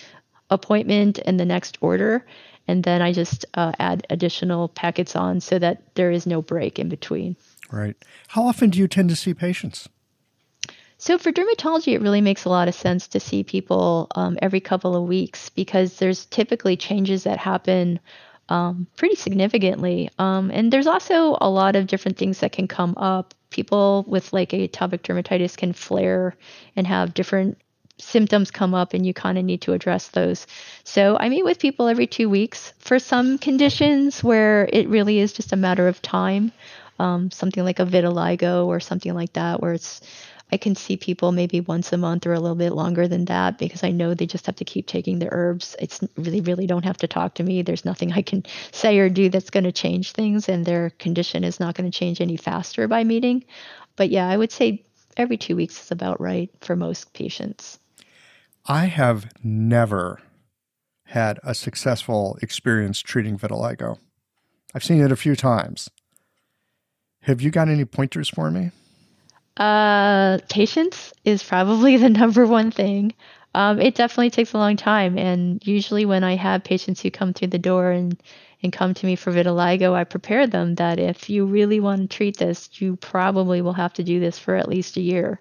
appointment 0.50 1.18
and 1.24 1.38
the 1.38 1.44
next 1.44 1.78
order. 1.80 2.24
And 2.68 2.82
then 2.82 3.02
I 3.02 3.12
just 3.12 3.44
uh, 3.54 3.72
add 3.78 4.06
additional 4.10 4.68
packets 4.68 5.14
on 5.14 5.40
so 5.40 5.58
that 5.58 5.94
there 5.94 6.10
is 6.10 6.26
no 6.26 6.42
break 6.42 6.78
in 6.78 6.88
between. 6.88 7.36
Right. 7.70 7.96
How 8.28 8.44
often 8.44 8.70
do 8.70 8.78
you 8.78 8.88
tend 8.88 9.08
to 9.10 9.16
see 9.16 9.34
patients? 9.34 9.88
So 10.98 11.18
for 11.18 11.30
dermatology, 11.30 11.92
it 11.94 12.00
really 12.00 12.22
makes 12.22 12.44
a 12.44 12.48
lot 12.48 12.68
of 12.68 12.74
sense 12.74 13.08
to 13.08 13.20
see 13.20 13.44
people 13.44 14.08
um, 14.14 14.38
every 14.40 14.60
couple 14.60 14.96
of 14.96 15.08
weeks 15.08 15.50
because 15.50 15.98
there's 15.98 16.24
typically 16.26 16.76
changes 16.76 17.24
that 17.24 17.38
happen 17.38 18.00
um, 18.48 18.86
pretty 18.96 19.16
significantly. 19.16 20.08
Um, 20.18 20.50
and 20.50 20.72
there's 20.72 20.86
also 20.86 21.36
a 21.40 21.50
lot 21.50 21.76
of 21.76 21.86
different 21.86 22.16
things 22.16 22.40
that 22.40 22.52
can 22.52 22.68
come 22.68 22.94
up. 22.96 23.34
People 23.50 24.04
with 24.08 24.32
like 24.32 24.50
atopic 24.50 25.00
dermatitis 25.02 25.56
can 25.56 25.72
flare 25.72 26.34
and 26.76 26.86
have 26.86 27.14
different 27.14 27.58
symptoms 27.98 28.50
come 28.50 28.74
up, 28.74 28.92
and 28.92 29.06
you 29.06 29.14
kind 29.14 29.38
of 29.38 29.44
need 29.44 29.62
to 29.62 29.72
address 29.72 30.08
those. 30.08 30.46
So 30.84 31.16
I 31.18 31.28
meet 31.28 31.44
with 31.44 31.58
people 31.58 31.88
every 31.88 32.06
two 32.06 32.28
weeks 32.28 32.72
for 32.78 32.98
some 32.98 33.38
conditions 33.38 34.22
where 34.22 34.68
it 34.70 34.88
really 34.88 35.18
is 35.18 35.32
just 35.32 35.52
a 35.52 35.56
matter 35.56 35.88
of 35.88 36.02
time. 36.02 36.52
Um, 36.98 37.30
something 37.30 37.62
like 37.62 37.78
a 37.78 37.84
vitiligo 37.84 38.66
or 38.66 38.80
something 38.80 39.14
like 39.14 39.34
that, 39.34 39.60
where 39.60 39.74
it's 39.74 40.00
I 40.52 40.56
can 40.56 40.76
see 40.76 40.96
people 40.96 41.32
maybe 41.32 41.60
once 41.60 41.92
a 41.92 41.96
month 41.96 42.24
or 42.24 42.32
a 42.32 42.40
little 42.40 42.56
bit 42.56 42.72
longer 42.72 43.08
than 43.08 43.24
that 43.24 43.58
because 43.58 43.82
I 43.82 43.90
know 43.90 44.14
they 44.14 44.26
just 44.26 44.46
have 44.46 44.56
to 44.56 44.64
keep 44.64 44.86
taking 44.86 45.18
the 45.18 45.28
herbs. 45.30 45.74
It's 45.80 46.00
really, 46.16 46.40
really 46.40 46.66
don't 46.66 46.84
have 46.84 46.98
to 46.98 47.08
talk 47.08 47.34
to 47.34 47.42
me. 47.42 47.62
There's 47.62 47.84
nothing 47.84 48.12
I 48.12 48.22
can 48.22 48.44
say 48.70 48.98
or 48.98 49.08
do 49.08 49.28
that's 49.28 49.50
going 49.50 49.64
to 49.64 49.72
change 49.72 50.12
things, 50.12 50.48
and 50.48 50.64
their 50.64 50.90
condition 50.90 51.42
is 51.42 51.58
not 51.58 51.74
going 51.74 51.90
to 51.90 51.98
change 51.98 52.20
any 52.20 52.36
faster 52.36 52.86
by 52.86 53.02
meeting. 53.02 53.44
But 53.96 54.10
yeah, 54.10 54.28
I 54.28 54.36
would 54.36 54.52
say 54.52 54.84
every 55.16 55.36
two 55.36 55.56
weeks 55.56 55.82
is 55.82 55.90
about 55.90 56.20
right 56.20 56.50
for 56.60 56.76
most 56.76 57.12
patients. 57.12 57.80
I 58.66 58.86
have 58.86 59.30
never 59.42 60.20
had 61.06 61.38
a 61.42 61.54
successful 61.54 62.38
experience 62.42 63.00
treating 63.00 63.38
vitiligo. 63.38 63.98
I've 64.74 64.84
seen 64.84 65.00
it 65.00 65.12
a 65.12 65.16
few 65.16 65.34
times. 65.34 65.88
Have 67.22 67.40
you 67.40 67.50
got 67.50 67.68
any 67.68 67.84
pointers 67.84 68.28
for 68.28 68.50
me? 68.50 68.70
Uh, 69.56 70.38
patience 70.50 71.12
is 71.24 71.42
probably 71.42 71.96
the 71.96 72.10
number 72.20 72.46
one 72.46 72.70
thing. 72.70 73.14
Um, 73.54 73.80
it 73.80 73.94
definitely 73.94 74.30
takes 74.30 74.52
a 74.52 74.58
long 74.58 74.76
time, 74.76 75.16
and 75.16 75.66
usually 75.66 76.04
when 76.04 76.22
I 76.24 76.36
have 76.36 76.62
patients 76.62 77.00
who 77.00 77.10
come 77.10 77.32
through 77.32 77.48
the 77.48 77.58
door 77.58 77.90
and 77.90 78.20
and 78.62 78.72
come 78.72 78.94
to 78.94 79.06
me 79.06 79.16
for 79.16 79.32
vitiligo, 79.32 79.94
I 79.94 80.04
prepare 80.04 80.46
them 80.46 80.74
that 80.76 80.98
if 80.98 81.30
you 81.30 81.44
really 81.46 81.78
want 81.78 82.02
to 82.02 82.16
treat 82.16 82.38
this, 82.38 82.68
you 82.80 82.96
probably 82.96 83.60
will 83.62 83.74
have 83.74 83.92
to 83.94 84.02
do 84.02 84.18
this 84.18 84.38
for 84.38 84.56
at 84.56 84.68
least 84.68 84.96
a 84.96 85.00
year. 85.00 85.40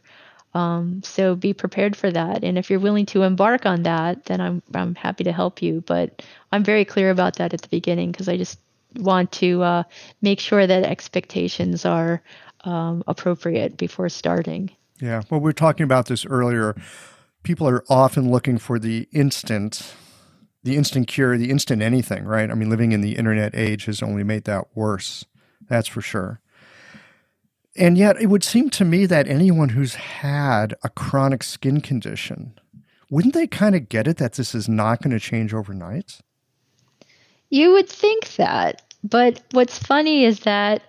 Um, 0.53 1.01
so 1.03 1.35
be 1.35 1.53
prepared 1.53 1.95
for 1.97 2.09
that, 2.11 2.45
and 2.45 2.57
if 2.57 2.69
you're 2.69 2.79
willing 2.79 3.05
to 3.07 3.23
embark 3.23 3.65
on 3.65 3.83
that, 3.83 4.25
then 4.25 4.39
I'm 4.39 4.61
I'm 4.73 4.95
happy 4.95 5.25
to 5.25 5.33
help 5.33 5.61
you. 5.61 5.83
But 5.85 6.21
I'm 6.53 6.63
very 6.63 6.85
clear 6.85 7.09
about 7.09 7.35
that 7.35 7.53
at 7.53 7.61
the 7.61 7.67
beginning 7.67 8.13
because 8.13 8.29
I 8.29 8.37
just 8.37 8.59
want 8.95 9.33
to 9.33 9.61
uh, 9.61 9.83
make 10.21 10.39
sure 10.39 10.65
that 10.65 10.83
expectations 10.83 11.85
are 11.85 12.21
um, 12.65 13.03
appropriate 13.07 13.77
before 13.77 14.09
starting. 14.09 14.71
Yeah. 14.99 15.21
Well, 15.29 15.39
we 15.39 15.45
were 15.45 15.53
talking 15.53 15.83
about 15.83 16.07
this 16.07 16.25
earlier. 16.25 16.75
People 17.43 17.67
are 17.67 17.83
often 17.89 18.31
looking 18.31 18.57
for 18.57 18.79
the 18.79 19.07
instant, 19.11 19.93
the 20.63 20.75
instant 20.75 21.07
cure, 21.07 21.37
the 21.37 21.51
instant 21.51 21.81
anything, 21.81 22.25
right? 22.25 22.49
I 22.49 22.53
mean, 22.55 22.69
living 22.69 22.91
in 22.91 23.01
the 23.01 23.15
internet 23.15 23.55
age 23.55 23.85
has 23.85 24.01
only 24.01 24.23
made 24.23 24.45
that 24.45 24.65
worse. 24.75 25.25
That's 25.67 25.87
for 25.87 26.01
sure. 26.01 26.41
And 27.77 27.97
yet, 27.97 28.19
it 28.21 28.27
would 28.27 28.43
seem 28.43 28.69
to 28.71 28.85
me 28.85 29.05
that 29.05 29.27
anyone 29.27 29.69
who's 29.69 29.95
had 29.95 30.75
a 30.83 30.89
chronic 30.89 31.43
skin 31.43 31.81
condition, 31.81 32.57
wouldn't 33.09 33.33
they 33.33 33.47
kind 33.47 33.75
of 33.75 33.89
get 33.89 34.07
it 34.07 34.17
that 34.17 34.33
this 34.33 34.55
is 34.55 34.69
not 34.69 35.01
going 35.01 35.11
to 35.11 35.19
change 35.19 35.53
overnight? 35.53 36.19
You 37.49 37.73
would 37.73 37.89
think 37.89 38.35
that. 38.35 38.81
But 39.03 39.41
what's 39.51 39.77
funny 39.77 40.23
is 40.23 40.39
that 40.41 40.81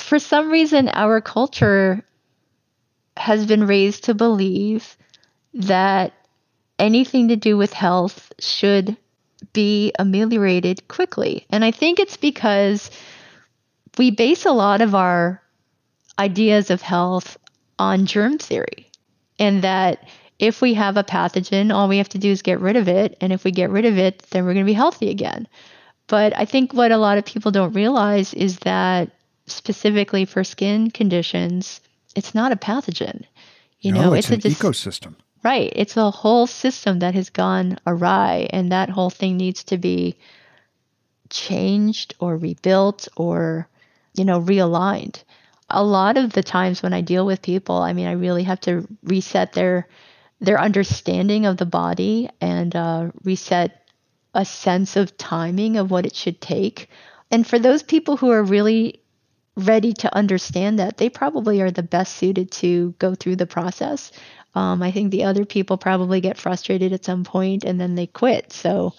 for 0.00 0.18
some 0.18 0.50
reason, 0.50 0.88
our 0.88 1.20
culture 1.20 2.04
has 3.16 3.46
been 3.46 3.66
raised 3.66 4.04
to 4.04 4.14
believe 4.14 4.96
that 5.54 6.12
anything 6.78 7.28
to 7.28 7.36
do 7.36 7.56
with 7.56 7.72
health 7.72 8.32
should 8.38 8.96
be 9.52 9.92
ameliorated 9.98 10.86
quickly. 10.88 11.46
And 11.50 11.64
I 11.64 11.70
think 11.70 11.98
it's 11.98 12.16
because 12.16 12.90
we 13.96 14.10
base 14.10 14.44
a 14.44 14.52
lot 14.52 14.82
of 14.82 14.94
our 14.94 15.42
ideas 16.18 16.70
of 16.70 16.82
health 16.82 17.38
on 17.78 18.06
germ 18.06 18.38
theory, 18.38 18.90
and 19.38 19.62
that 19.62 20.08
if 20.38 20.60
we 20.60 20.74
have 20.74 20.96
a 20.96 21.04
pathogen, 21.04 21.72
all 21.72 21.88
we 21.88 21.98
have 21.98 22.08
to 22.10 22.18
do 22.18 22.30
is 22.30 22.42
get 22.42 22.60
rid 22.60 22.76
of 22.76 22.88
it. 22.88 23.16
And 23.20 23.32
if 23.32 23.44
we 23.44 23.50
get 23.50 23.70
rid 23.70 23.86
of 23.86 23.96
it, 23.96 24.18
then 24.30 24.44
we're 24.44 24.52
going 24.52 24.66
to 24.66 24.70
be 24.70 24.74
healthy 24.74 25.08
again. 25.08 25.48
But 26.06 26.36
I 26.36 26.44
think 26.44 26.72
what 26.72 26.92
a 26.92 26.98
lot 26.98 27.18
of 27.18 27.24
people 27.24 27.50
don't 27.50 27.72
realize 27.72 28.34
is 28.34 28.58
that 28.60 29.10
specifically 29.46 30.24
for 30.24 30.44
skin 30.44 30.90
conditions, 30.90 31.80
it's 32.14 32.34
not 32.34 32.52
a 32.52 32.56
pathogen. 32.56 33.24
You 33.80 33.92
no, 33.92 34.00
know, 34.00 34.12
it's, 34.14 34.30
it's 34.30 34.44
an 34.44 34.52
a 34.52 34.54
ecosystem. 34.54 35.14
Right. 35.42 35.72
It's 35.76 35.96
a 35.96 36.10
whole 36.10 36.46
system 36.46 36.98
that 37.00 37.14
has 37.14 37.30
gone 37.30 37.78
awry, 37.86 38.48
and 38.50 38.72
that 38.72 38.90
whole 38.90 39.10
thing 39.10 39.36
needs 39.36 39.64
to 39.64 39.78
be 39.78 40.16
changed 41.30 42.14
or 42.18 42.36
rebuilt 42.36 43.08
or, 43.16 43.68
you 44.14 44.24
know, 44.24 44.40
realigned. 44.40 45.22
A 45.70 45.84
lot 45.84 46.16
of 46.16 46.32
the 46.32 46.42
times 46.42 46.82
when 46.82 46.92
I 46.92 47.00
deal 47.00 47.26
with 47.26 47.42
people, 47.42 47.76
I 47.76 47.92
mean, 47.92 48.06
I 48.06 48.12
really 48.12 48.44
have 48.44 48.60
to 48.62 48.86
reset 49.02 49.52
their 49.52 49.88
their 50.40 50.60
understanding 50.60 51.46
of 51.46 51.56
the 51.56 51.66
body 51.66 52.28
and 52.40 52.76
uh, 52.76 53.10
reset 53.24 53.88
a 54.34 54.44
sense 54.44 54.96
of 54.96 55.16
timing 55.16 55.78
of 55.78 55.90
what 55.90 56.04
it 56.04 56.14
should 56.14 56.40
take. 56.40 56.90
And 57.30 57.46
for 57.46 57.58
those 57.58 57.82
people 57.82 58.16
who 58.16 58.30
are 58.30 58.42
really 58.42 59.00
ready 59.56 59.92
to 59.94 60.14
understand 60.14 60.78
that, 60.78 60.98
they 60.98 61.08
probably 61.08 61.60
are 61.62 61.70
the 61.70 61.82
best 61.82 62.16
suited 62.16 62.50
to 62.52 62.94
go 62.98 63.14
through 63.14 63.36
the 63.36 63.46
process. 63.46 64.12
Um, 64.54 64.82
I 64.82 64.90
think 64.90 65.10
the 65.10 65.24
other 65.24 65.44
people 65.44 65.76
probably 65.76 66.20
get 66.20 66.38
frustrated 66.38 66.92
at 66.92 67.04
some 67.04 67.24
point 67.24 67.64
and 67.64 67.80
then 67.80 67.94
they 67.94 68.06
quit. 68.06 68.52
So 68.52 68.94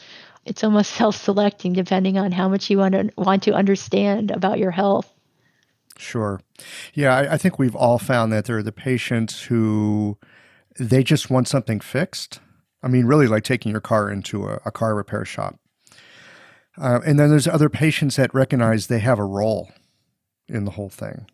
it's 0.45 0.63
almost 0.63 0.91
self-selecting 0.95 1.73
depending 1.73 2.17
on 2.17 2.31
how 2.31 2.49
much 2.49 2.69
you 2.69 2.77
want 2.77 2.93
to 2.93 3.09
want 3.17 3.43
to 3.43 3.53
understand 3.53 4.31
about 4.31 4.59
your 4.59 4.71
health. 4.71 5.11
Sure. 5.97 6.41
Yeah, 6.93 7.15
I, 7.15 7.33
I 7.33 7.37
think 7.37 7.57
we've 7.57 7.75
all 7.75 7.97
found 7.97 8.31
that 8.31 8.45
there 8.45 8.57
are 8.57 8.63
the 8.63 8.71
patients 8.71 9.43
who 9.43 10.17
they 10.79 11.03
just 11.03 11.31
want 11.31 11.47
something 11.47 11.79
fixed. 11.79 12.39
I 12.83 12.87
mean, 12.87 13.05
really 13.05 13.27
like 13.27 13.43
taking 13.43 13.71
your 13.71 13.81
car 13.81 14.11
into 14.11 14.45
a, 14.45 14.59
a 14.65 14.71
car 14.71 14.93
repair 14.93 15.25
shop. 15.25 15.59
Uh, 16.79 16.99
and 17.03 17.19
then 17.19 17.31
there's 17.31 17.47
other 17.47 17.69
patients 17.69 18.17
that 18.17 18.31
recognize 18.35 18.85
they 18.85 18.99
have 18.99 19.17
a 19.17 19.25
role 19.25 19.71
in 20.47 20.65
the 20.65 20.71
whole 20.71 20.89
thing. 20.89 21.27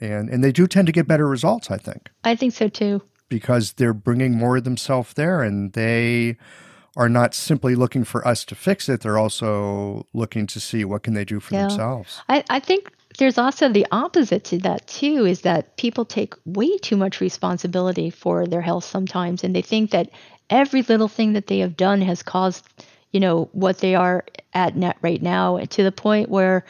And, 0.00 0.28
and 0.28 0.44
they 0.44 0.52
do 0.52 0.66
tend 0.66 0.86
to 0.86 0.92
get 0.92 1.08
better 1.08 1.26
results, 1.26 1.70
I 1.70 1.76
think. 1.76 2.10
I 2.24 2.36
think 2.36 2.52
so 2.52 2.68
too 2.68 3.02
because 3.28 3.74
they're 3.74 3.94
bringing 3.94 4.36
more 4.36 4.56
of 4.56 4.64
themselves 4.64 5.14
there 5.14 5.42
and 5.42 5.72
they 5.72 6.36
are 6.96 7.08
not 7.08 7.34
simply 7.34 7.74
looking 7.74 8.04
for 8.04 8.26
us 8.26 8.44
to 8.44 8.54
fix 8.54 8.88
it 8.88 9.00
they're 9.00 9.18
also 9.18 10.06
looking 10.12 10.46
to 10.46 10.58
see 10.58 10.84
what 10.84 11.02
can 11.02 11.14
they 11.14 11.24
do 11.24 11.38
for 11.40 11.54
yeah. 11.54 11.62
themselves 11.62 12.22
I, 12.28 12.44
I 12.50 12.60
think 12.60 12.92
there's 13.18 13.38
also 13.38 13.68
the 13.68 13.86
opposite 13.92 14.44
to 14.44 14.58
that 14.58 14.86
too 14.86 15.26
is 15.26 15.42
that 15.42 15.76
people 15.76 16.04
take 16.04 16.34
way 16.44 16.76
too 16.78 16.96
much 16.96 17.20
responsibility 17.20 18.10
for 18.10 18.46
their 18.46 18.62
health 18.62 18.84
sometimes 18.84 19.44
and 19.44 19.54
they 19.54 19.62
think 19.62 19.90
that 19.90 20.10
every 20.50 20.82
little 20.82 21.08
thing 21.08 21.34
that 21.34 21.46
they 21.46 21.58
have 21.58 21.76
done 21.76 22.00
has 22.00 22.22
caused 22.22 22.66
you 23.12 23.20
know 23.20 23.48
what 23.52 23.78
they 23.78 23.94
are 23.94 24.24
at 24.54 24.76
net 24.76 24.96
right 25.02 25.22
now 25.22 25.58
to 25.58 25.82
the 25.82 25.92
point 25.92 26.28
where 26.28 26.64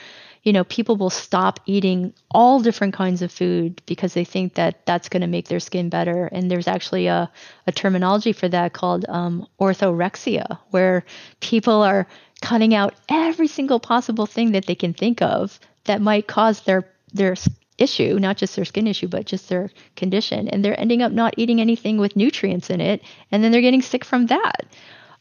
you 0.48 0.54
know, 0.54 0.64
people 0.64 0.96
will 0.96 1.10
stop 1.10 1.60
eating 1.66 2.14
all 2.30 2.58
different 2.58 2.94
kinds 2.94 3.20
of 3.20 3.30
food 3.30 3.82
because 3.84 4.14
they 4.14 4.24
think 4.24 4.54
that 4.54 4.86
that's 4.86 5.10
going 5.10 5.20
to 5.20 5.26
make 5.26 5.48
their 5.48 5.60
skin 5.60 5.90
better. 5.90 6.24
And 6.32 6.50
there's 6.50 6.66
actually 6.66 7.06
a, 7.06 7.30
a 7.66 7.72
terminology 7.72 8.32
for 8.32 8.48
that 8.48 8.72
called 8.72 9.04
um, 9.10 9.46
orthorexia, 9.60 10.58
where 10.70 11.04
people 11.40 11.82
are 11.82 12.06
cutting 12.40 12.74
out 12.74 12.94
every 13.10 13.46
single 13.46 13.78
possible 13.78 14.24
thing 14.24 14.52
that 14.52 14.64
they 14.64 14.74
can 14.74 14.94
think 14.94 15.20
of 15.20 15.60
that 15.84 16.00
might 16.00 16.26
cause 16.26 16.62
their 16.62 16.88
their 17.12 17.36
issue, 17.76 18.18
not 18.18 18.38
just 18.38 18.56
their 18.56 18.64
skin 18.64 18.86
issue, 18.86 19.06
but 19.06 19.26
just 19.26 19.50
their 19.50 19.68
condition. 19.96 20.48
And 20.48 20.64
they're 20.64 20.80
ending 20.80 21.02
up 21.02 21.12
not 21.12 21.34
eating 21.36 21.60
anything 21.60 21.98
with 21.98 22.16
nutrients 22.16 22.70
in 22.70 22.80
it, 22.80 23.02
and 23.30 23.44
then 23.44 23.52
they're 23.52 23.60
getting 23.60 23.82
sick 23.82 24.02
from 24.02 24.28
that. 24.28 24.64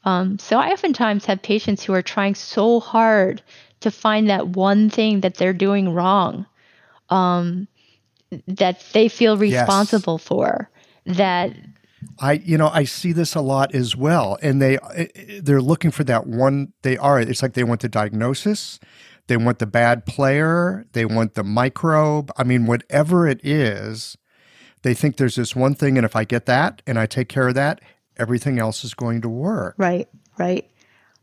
Um, 0.05 0.39
so 0.39 0.57
I 0.57 0.71
oftentimes 0.71 1.25
have 1.25 1.41
patients 1.41 1.83
who 1.83 1.93
are 1.93 2.01
trying 2.01 2.35
so 2.35 2.79
hard 2.79 3.41
to 3.81 3.91
find 3.91 4.29
that 4.29 4.49
one 4.49 4.89
thing 4.89 5.21
that 5.21 5.35
they're 5.35 5.53
doing 5.53 5.93
wrong 5.93 6.45
um, 7.09 7.67
that 8.47 8.83
they 8.93 9.07
feel 9.07 9.37
responsible 9.37 10.15
yes. 10.15 10.27
for 10.27 10.69
that 11.05 11.51
I 12.19 12.33
you 12.33 12.57
know 12.57 12.69
I 12.69 12.83
see 12.83 13.11
this 13.11 13.35
a 13.35 13.41
lot 13.41 13.73
as 13.73 13.95
well 13.95 14.37
and 14.41 14.61
they 14.61 14.77
they're 15.41 15.61
looking 15.61 15.91
for 15.91 16.03
that 16.05 16.27
one 16.27 16.73
they 16.81 16.97
are 16.97 17.19
it's 17.19 17.41
like 17.41 17.53
they 17.53 17.63
want 17.63 17.81
the 17.81 17.89
diagnosis 17.89 18.79
they 19.27 19.37
want 19.37 19.59
the 19.59 19.65
bad 19.67 20.05
player 20.05 20.85
they 20.91 21.05
want 21.05 21.35
the 21.35 21.43
microbe 21.43 22.31
I 22.37 22.43
mean 22.43 22.65
whatever 22.65 23.27
it 23.27 23.39
is 23.43 24.17
they 24.83 24.93
think 24.93 25.17
there's 25.17 25.35
this 25.35 25.55
one 25.55 25.75
thing 25.75 25.97
and 25.97 26.05
if 26.05 26.15
I 26.15 26.23
get 26.23 26.45
that 26.47 26.81
and 26.85 26.99
I 26.99 27.05
take 27.05 27.29
care 27.29 27.47
of 27.47 27.55
that 27.55 27.81
everything 28.17 28.59
else 28.59 28.83
is 28.83 28.93
going 28.93 29.21
to 29.21 29.29
work 29.29 29.75
right 29.77 30.07
right 30.37 30.69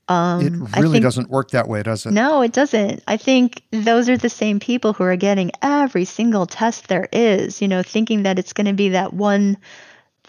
um, 0.08 0.42
it 0.42 0.78
really 0.80 0.94
think, 0.94 1.02
doesn't 1.02 1.30
work 1.30 1.50
that 1.50 1.68
way, 1.68 1.82
does 1.82 2.04
it? 2.04 2.12
No, 2.12 2.42
it 2.42 2.52
doesn't. 2.52 3.02
I 3.06 3.16
think 3.16 3.62
those 3.70 4.08
are 4.08 4.18
the 4.18 4.28
same 4.28 4.60
people 4.60 4.92
who 4.92 5.04
are 5.04 5.16
getting 5.16 5.50
every 5.62 6.04
single 6.04 6.46
test 6.46 6.88
there 6.88 7.08
is, 7.12 7.62
you 7.62 7.68
know, 7.68 7.82
thinking 7.82 8.24
that 8.24 8.38
it's 8.38 8.52
going 8.52 8.66
to 8.66 8.74
be 8.74 8.90
that 8.90 9.14
one 9.14 9.56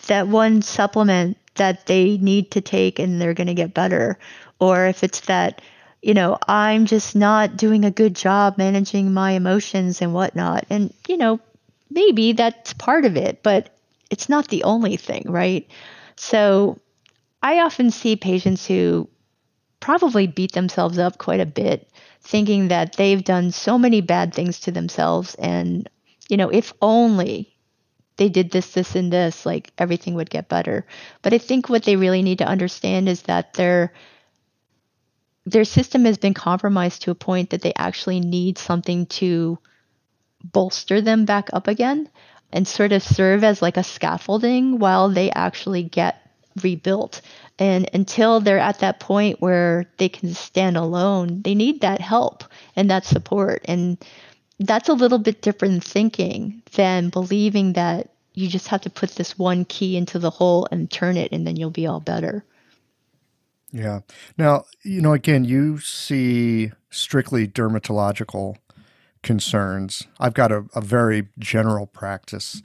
that 0.07 0.27
one 0.27 0.61
supplement 0.61 1.37
that 1.55 1.85
they 1.85 2.17
need 2.17 2.51
to 2.51 2.61
take 2.61 2.99
and 2.99 3.19
they're 3.19 3.33
going 3.33 3.47
to 3.47 3.53
get 3.53 3.73
better 3.73 4.17
or 4.59 4.85
if 4.87 5.03
it's 5.03 5.21
that 5.21 5.61
you 6.01 6.13
know 6.13 6.37
i'm 6.47 6.85
just 6.85 7.15
not 7.15 7.57
doing 7.57 7.85
a 7.85 7.91
good 7.91 8.15
job 8.15 8.57
managing 8.57 9.13
my 9.13 9.31
emotions 9.31 10.01
and 10.01 10.13
whatnot 10.13 10.65
and 10.69 10.93
you 11.07 11.17
know 11.17 11.39
maybe 11.89 12.33
that's 12.33 12.73
part 12.73 13.05
of 13.05 13.15
it 13.17 13.41
but 13.41 13.75
it's 14.11 14.29
not 14.29 14.49
the 14.49 14.63
only 14.63 14.97
thing 14.97 15.23
right 15.27 15.67
so 16.15 16.77
i 17.41 17.59
often 17.59 17.89
see 17.89 18.15
patients 18.15 18.65
who 18.65 19.07
probably 19.85 20.25
beat 20.25 20.51
themselves 20.53 20.97
up 20.97 21.19
quite 21.19 21.39
a 21.39 21.45
bit, 21.45 21.87
thinking 22.21 22.69
that 22.69 22.95
they've 22.95 23.23
done 23.23 23.51
so 23.51 23.77
many 23.77 24.01
bad 24.01 24.33
things 24.33 24.61
to 24.61 24.71
themselves. 24.71 25.35
And, 25.35 25.87
you 26.27 26.37
know, 26.37 26.49
if 26.49 26.73
only 26.81 27.55
they 28.17 28.27
did 28.27 28.49
this, 28.49 28.71
this, 28.71 28.95
and 28.95 29.13
this, 29.13 29.45
like 29.45 29.71
everything 29.77 30.15
would 30.15 30.31
get 30.31 30.49
better. 30.49 30.87
But 31.21 31.33
I 31.33 31.37
think 31.37 31.69
what 31.69 31.83
they 31.83 31.97
really 31.97 32.23
need 32.23 32.39
to 32.39 32.47
understand 32.47 33.07
is 33.07 33.21
that 33.23 33.53
their 33.53 33.93
their 35.45 35.65
system 35.65 36.05
has 36.05 36.17
been 36.17 36.33
compromised 36.33 37.03
to 37.03 37.11
a 37.11 37.15
point 37.15 37.51
that 37.51 37.61
they 37.61 37.73
actually 37.75 38.19
need 38.19 38.57
something 38.57 39.05
to 39.21 39.59
bolster 40.43 40.99
them 40.99 41.25
back 41.25 41.49
up 41.53 41.67
again 41.67 42.09
and 42.51 42.67
sort 42.67 42.91
of 42.91 43.03
serve 43.03 43.43
as 43.43 43.61
like 43.61 43.77
a 43.77 43.83
scaffolding 43.83 44.79
while 44.79 45.09
they 45.09 45.29
actually 45.29 45.83
get 45.83 46.24
rebuilt. 46.61 47.21
And 47.59 47.89
until 47.93 48.39
they're 48.39 48.59
at 48.59 48.79
that 48.79 48.99
point 48.99 49.41
where 49.41 49.85
they 49.97 50.09
can 50.09 50.33
stand 50.33 50.77
alone, 50.77 51.41
they 51.43 51.55
need 51.55 51.81
that 51.81 52.01
help 52.01 52.43
and 52.75 52.89
that 52.89 53.05
support. 53.05 53.63
And 53.65 53.97
that's 54.59 54.89
a 54.89 54.93
little 54.93 55.19
bit 55.19 55.41
different 55.41 55.83
thinking 55.83 56.61
than 56.73 57.09
believing 57.09 57.73
that 57.73 58.09
you 58.33 58.47
just 58.47 58.67
have 58.67 58.81
to 58.81 58.89
put 58.89 59.11
this 59.11 59.37
one 59.37 59.65
key 59.65 59.95
into 59.95 60.19
the 60.19 60.29
hole 60.29 60.67
and 60.71 60.91
turn 60.91 61.17
it 61.17 61.31
and 61.31 61.47
then 61.47 61.55
you'll 61.55 61.69
be 61.69 61.87
all 61.87 61.99
better. 61.99 62.43
Yeah. 63.71 64.01
Now, 64.37 64.65
you 64.83 65.01
know, 65.01 65.13
again, 65.13 65.43
you 65.43 65.79
see 65.79 66.71
strictly 66.89 67.47
dermatological 67.47 68.55
concerns. 69.23 70.07
I've 70.19 70.33
got 70.33 70.51
a, 70.51 70.65
a 70.73 70.81
very 70.81 71.27
general 71.39 71.87
practice. 71.87 72.61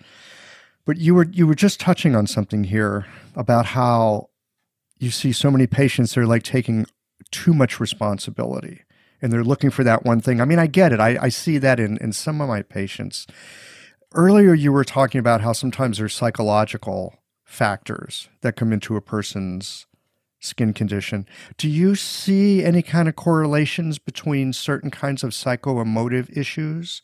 But 0.91 0.99
you 0.99 1.15
were 1.15 1.29
you 1.31 1.47
were 1.47 1.55
just 1.55 1.79
touching 1.79 2.17
on 2.17 2.27
something 2.27 2.65
here 2.65 3.07
about 3.37 3.65
how 3.65 4.31
you 4.99 5.13
see 5.13 5.31
so 5.31 5.49
many 5.49 5.69
patients 5.69 6.17
they're 6.17 6.27
like 6.27 6.43
taking 6.43 6.85
too 7.31 7.55
much 7.55 7.79
responsibility 7.79 8.83
and 9.23 9.33
they're 9.33 9.45
looking 9.45 9.71
for 9.71 9.85
that 9.85 10.05
one 10.05 10.21
thing. 10.21 10.41
I 10.41 10.45
mean, 10.45 10.59
I 10.59 10.67
get 10.67 10.93
it. 10.93 10.99
I, 10.99 11.17
I 11.23 11.29
see 11.29 11.59
that 11.59 11.79
in, 11.79 11.97
in 11.99 12.13
some 12.13 12.41
of 12.41 12.49
my 12.49 12.63
patients. 12.63 13.29
Earlier, 14.17 14.53
you 14.53 14.73
were 14.73 14.83
talking 14.83 15.21
about 15.21 15.43
how 15.43 15.53
sometimes 15.53 15.99
there's 15.99 16.13
psychological 16.13 17.15
factors 17.45 18.29
that 18.41 18.57
come 18.57 18.73
into 18.73 18.97
a 18.97 19.01
person's 19.01 19.87
skin 20.41 20.73
condition. 20.73 21.25
Do 21.57 21.69
you 21.69 21.95
see 21.95 22.65
any 22.65 22.83
kind 22.83 23.09
of 23.09 23.15
correlations 23.15 24.01
between 24.01 24.53
certain 24.53 24.91
kinds 24.91 25.23
of 25.23 25.31
psychoemotive 25.31 26.37
issues 26.37 27.01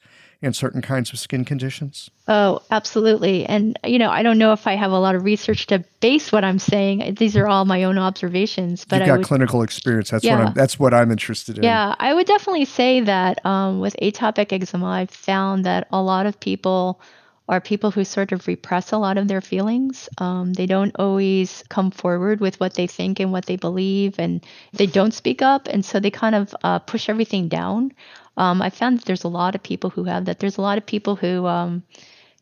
and 0.47 0.57
certain 0.57 0.81
kinds 0.81 1.13
of 1.13 1.19
skin 1.19 1.45
conditions? 1.45 2.11
Oh, 2.29 2.63
absolutely. 2.71 3.45
And, 3.45 3.79
you 3.85 3.99
know, 3.99 4.11
I 4.11 4.23
don't 4.23 4.39
know 4.39 4.53
if 4.53 4.67
I 4.67 4.75
have 4.75 4.93
a 4.93 4.99
lot 4.99 5.15
of 5.15 5.25
research 5.25 5.67
to 5.67 5.85
base 6.01 6.33
what 6.33 6.45
I'm 6.45 6.59
saying. 6.59 7.17
These 7.19 7.37
are 7.37 7.47
all 7.47 7.67
my 7.67 7.85
own 7.85 7.99
observations. 7.99 8.85
But 8.85 9.01
You've 9.01 9.09
got 9.09 9.19
would, 9.19 9.27
clinical 9.27 9.63
experience. 9.63 10.11
That's 10.11 10.25
yeah. 10.25 10.39
what 10.39 10.47
I'm 10.49 10.55
that's 10.55 10.79
what 10.79 10.95
I'm 10.95 11.11
interested 11.11 11.59
in. 11.59 11.65
Yeah, 11.65 11.95
I 11.99 12.15
would 12.15 12.27
definitely 12.27 12.65
say 12.65 13.01
that 13.01 13.45
um, 13.45 13.81
with 13.81 13.95
atopic 14.01 14.53
eczema, 14.53 14.87
I've 14.87 15.11
found 15.11 15.67
that 15.67 15.89
a 15.93 16.01
lot 16.01 16.27
of 16.27 16.41
people 16.41 17.01
are 17.49 17.61
people 17.61 17.91
who 17.91 18.05
sort 18.05 18.33
of 18.33 18.47
repress 18.47 18.93
a 18.93 18.99
lot 18.99 19.19
of 19.19 19.29
their 19.29 19.41
feelings. 19.41 20.09
Um, 20.19 20.53
they 20.53 20.67
don't 20.67 20.95
always 20.99 21.63
come 21.69 21.91
forward 21.91 22.41
with 22.41 22.59
what 22.59 22.75
they 22.75 22.87
think 22.87 23.21
and 23.21 23.31
what 23.31 23.47
they 23.47 23.57
believe, 23.57 24.19
and 24.19 24.45
they 24.73 24.87
don't 24.87 25.15
speak 25.15 25.43
up, 25.43 25.69
and 25.69 25.85
so 25.85 26.01
they 26.01 26.11
kind 26.11 26.35
of 26.35 26.55
uh, 26.65 26.81
push 26.81 27.09
everything 27.09 27.49
down. 27.49 27.93
Um, 28.37 28.61
I 28.63 28.71
found 28.71 28.99
that 28.99 29.05
there's 29.05 29.25
a 29.25 29.29
lot 29.29 29.55
of 29.55 29.63
people 29.63 29.91
who 29.91 30.05
have 30.05 30.27
that. 30.27 30.39
There's 30.39 30.59
a 30.59 30.63
lot 30.63 30.79
of 30.79 30.87
people 30.87 31.17
who 31.17 31.47
um, 31.47 31.83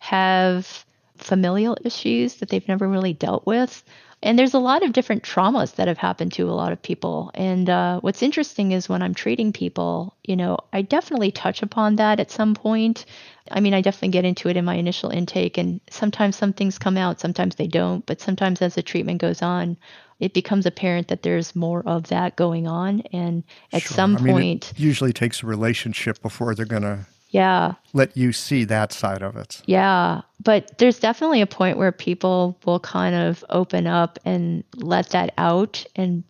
have 0.00 0.84
familial 1.16 1.76
issues 1.84 2.36
that 2.36 2.48
they've 2.48 2.68
never 2.68 2.88
really 2.88 3.12
dealt 3.12 3.46
with. 3.46 3.82
And 4.22 4.38
there's 4.38 4.54
a 4.54 4.58
lot 4.58 4.82
of 4.82 4.94
different 4.94 5.22
traumas 5.22 5.74
that 5.74 5.86
have 5.86 5.98
happened 5.98 6.32
to 6.34 6.48
a 6.48 6.52
lot 6.52 6.72
of 6.72 6.80
people. 6.80 7.30
And 7.34 7.68
uh, 7.68 8.00
what's 8.00 8.22
interesting 8.22 8.72
is 8.72 8.88
when 8.88 9.02
I'm 9.02 9.12
treating 9.12 9.52
people, 9.52 10.16
you 10.24 10.34
know, 10.34 10.56
I 10.72 10.80
definitely 10.80 11.30
touch 11.30 11.62
upon 11.62 11.96
that 11.96 12.20
at 12.20 12.30
some 12.30 12.54
point. 12.54 13.04
I 13.50 13.60
mean, 13.60 13.74
I 13.74 13.82
definitely 13.82 14.08
get 14.08 14.24
into 14.24 14.48
it 14.48 14.56
in 14.56 14.64
my 14.64 14.76
initial 14.76 15.10
intake, 15.10 15.58
and 15.58 15.78
sometimes 15.90 16.36
some 16.36 16.54
things 16.54 16.78
come 16.78 16.96
out, 16.96 17.20
sometimes 17.20 17.56
they 17.56 17.66
don't. 17.66 18.04
But 18.06 18.22
sometimes 18.22 18.62
as 18.62 18.76
the 18.76 18.82
treatment 18.82 19.20
goes 19.20 19.42
on, 19.42 19.76
it 20.20 20.34
becomes 20.34 20.66
apparent 20.66 21.08
that 21.08 21.22
there's 21.22 21.54
more 21.56 21.82
of 21.86 22.08
that 22.08 22.36
going 22.36 22.66
on. 22.66 23.00
And 23.12 23.42
at 23.72 23.82
Sure. 23.82 23.94
some 23.94 24.16
I 24.16 24.20
mean, 24.20 24.34
point, 24.34 24.72
usually 24.76 25.12
takes 25.12 25.42
a 25.42 25.46
relationship 25.46 26.22
before 26.22 26.54
they're 26.54 26.66
going 26.66 26.82
to 26.82 27.06
yeah, 27.30 27.72
let 27.92 28.16
you 28.16 28.32
see 28.32 28.62
that 28.64 28.92
side 28.92 29.20
of 29.20 29.36
it. 29.36 29.60
Yeah, 29.66 30.20
but 30.44 30.78
there's 30.78 31.00
definitely 31.00 31.40
a 31.40 31.48
point 31.48 31.78
where 31.78 31.90
people 31.90 32.56
will 32.64 32.78
kind 32.78 33.16
of 33.16 33.44
open 33.50 33.88
up 33.88 34.20
and 34.24 34.62
let 34.76 35.10
that 35.10 35.34
out 35.36 35.84
and 35.96 36.22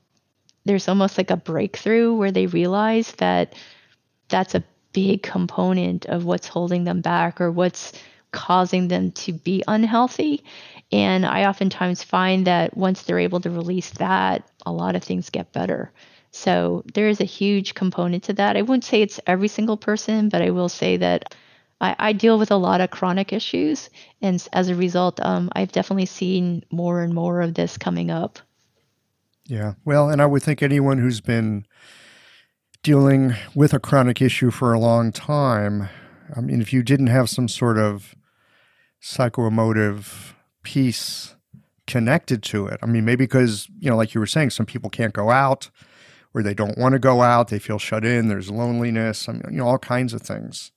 there's 0.65 0.89
almost 0.89 1.19
like 1.19 1.31
a 1.31 1.37
breakthrough 1.37 2.15
where 2.15 2.33
they 2.33 2.47
realize 2.47 3.13
that 3.13 3.55
that's 4.29 4.55
a 4.55 4.65
big 4.95 5.23
component 5.23 6.07
of 6.07 6.25
what's 6.25 6.49
holding 6.49 6.85
them 6.85 7.03
back 7.03 7.41
or 7.41 7.51
what's 7.51 7.93
causing 8.33 8.89
them 8.89 9.13
to 9.13 9.33
be 9.33 9.63
unhealthy. 9.69 10.43
And 10.95 11.27
I 11.27 11.47
oftentimes 11.47 12.05
find 12.05 12.47
that 12.47 12.77
once 12.77 13.03
they're 13.03 13.19
able 13.19 13.41
to 13.41 13.51
release 13.51 13.91
that, 13.91 14.49
a 14.65 14.71
lot 14.71 14.95
of 14.95 15.03
things 15.03 15.29
get 15.29 15.53
better. 15.53 15.91
So 16.31 16.85
there 16.95 17.09
is 17.09 17.21
a 17.21 17.25
huge 17.25 17.75
component 17.75 18.23
to 18.25 18.33
that. 18.35 18.57
I 18.57 18.63
wouldn't 18.63 18.85
say 18.85 19.03
it's 19.03 19.19
every 19.27 19.49
single 19.49 19.77
person, 19.77 20.29
but 20.29 20.41
I 20.41 20.51
will 20.51 20.69
say 20.69 20.97
that 20.99 21.35
I, 21.81 21.97
I 21.99 22.13
deal 22.13 22.39
with 22.39 22.53
a 22.53 22.57
lot 22.57 22.81
of 22.81 22.93
chronic 22.93 23.33
issues. 23.33 23.91
And 24.23 24.47
as 24.53 24.69
a 24.69 24.77
result, 24.77 25.19
um, 25.19 25.51
I've 25.57 25.73
definitely 25.73 26.07
seen 26.07 26.65
more 26.71 27.03
and 27.03 27.13
more 27.13 27.41
of 27.41 27.55
this 27.55 27.77
coming 27.77 28.13
up. 28.13 28.39
Yeah. 29.47 29.75
Well, 29.85 30.09
and 30.11 30.23
I 30.23 30.27
would 30.27 30.45
think 30.45 30.63
anyone 30.63 30.99
who's 30.99 31.21
been 31.21 31.67
dealing 32.85 33.35
with 33.53 33.75
a 33.75 33.81
chronic 33.81 34.23
issue 34.23 34.53
for 34.53 34.73
a 34.73 34.79
long 34.79 35.11
time, 35.11 35.89
I 36.37 36.41
mean, 36.41 36.61
if 36.61 36.73
you 36.73 36.85
didn't 36.85 37.09
have 37.09 37.29
some 37.29 37.49
sort 37.49 37.79
of 37.79 38.15
psychoemotive 39.03 40.35
piece 40.65 41.37
connected 41.87 42.43
to 42.43 42.67
it, 42.67 42.81
I 42.83 42.87
mean, 42.87 43.05
maybe 43.05 43.25
because, 43.25 43.69
you 43.79 43.91
know, 43.91 43.97
like 43.97 44.15
you 44.15 44.21
were 44.21 44.27
saying, 44.27 44.51
some 44.51 44.67
people 44.67 44.91
can't 44.91 45.13
go 45.13 45.31
out 45.31 45.71
or 46.35 46.43
they 46.43 46.55
don't 46.55 46.77
want 46.77 46.95
to 46.95 46.99
go 46.99 47.23
out, 47.23 47.49
they 47.49 47.59
feel 47.61 47.79
shut 47.79 48.05
in, 48.05 48.29
there's 48.29 48.51
loneliness, 48.51 49.29
I 49.29 49.33
mean, 49.33 49.43
you 49.51 49.59
know, 49.59 49.69
all 49.69 49.79
kinds 49.79 50.13
of 50.13 50.23
things. 50.23 50.73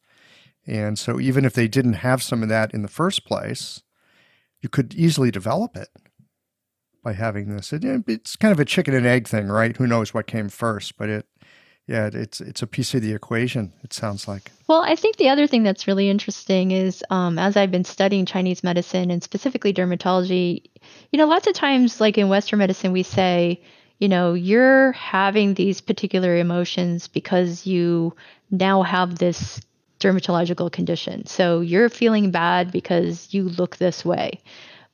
And 0.67 0.99
so 0.99 1.19
even 1.19 1.45
if 1.45 1.53
they 1.53 1.67
didn't 1.67 1.93
have 1.93 2.21
some 2.21 2.43
of 2.43 2.49
that 2.49 2.73
in 2.73 2.81
the 2.81 2.87
first 2.87 3.25
place, 3.25 3.81
you 4.61 4.69
could 4.69 4.93
easily 4.93 5.31
develop 5.31 5.75
it 5.75 5.89
by 7.03 7.13
having 7.13 7.49
this. 7.49 7.71
It, 7.71 7.83
it's 8.07 8.35
kind 8.35 8.51
of 8.51 8.59
a 8.59 8.65
chicken 8.65 8.93
and 8.93 9.05
egg 9.05 9.27
thing, 9.27 9.47
right? 9.47 9.75
Who 9.77 9.87
knows 9.87 10.13
what 10.13 10.27
came 10.27 10.49
first? 10.49 10.97
But 10.97 11.09
it, 11.09 11.25
yeah, 11.87 12.09
it's 12.11 12.41
it's 12.41 12.61
a 12.61 12.67
piece 12.67 12.93
of 12.93 13.01
the 13.01 13.13
equation. 13.13 13.71
It 13.81 13.93
sounds 13.93 14.27
like. 14.27 14.51
Well, 14.67 14.81
I 14.81 14.95
think 14.95 15.15
the 15.15 15.29
other 15.29 15.47
thing 15.47 15.63
that's 15.63 15.87
really 15.87 16.09
interesting 16.09 16.71
is 16.71 17.01
um, 17.09 17.39
as 17.39 17.55
I've 17.55 17.71
been 17.71 17.85
studying 17.85 18.25
Chinese 18.25 18.61
medicine 18.61 19.09
and 19.09 19.23
specifically 19.23 19.73
dermatology, 19.73 20.63
you 21.11 21.17
know, 21.17 21.27
lots 21.27 21.47
of 21.47 21.53
times, 21.53 22.01
like 22.01 22.17
in 22.17 22.27
Western 22.27 22.59
medicine, 22.59 22.91
we 22.91 23.03
say, 23.03 23.61
you 23.99 24.09
know, 24.09 24.33
you're 24.33 24.91
having 24.91 25.53
these 25.53 25.79
particular 25.79 26.35
emotions 26.35 27.07
because 27.07 27.65
you 27.65 28.13
now 28.51 28.83
have 28.83 29.17
this 29.17 29.61
dermatological 30.01 30.69
condition. 30.69 31.25
So 31.25 31.61
you're 31.61 31.89
feeling 31.89 32.31
bad 32.31 32.71
because 32.71 33.29
you 33.31 33.43
look 33.43 33.77
this 33.77 34.03
way. 34.03 34.41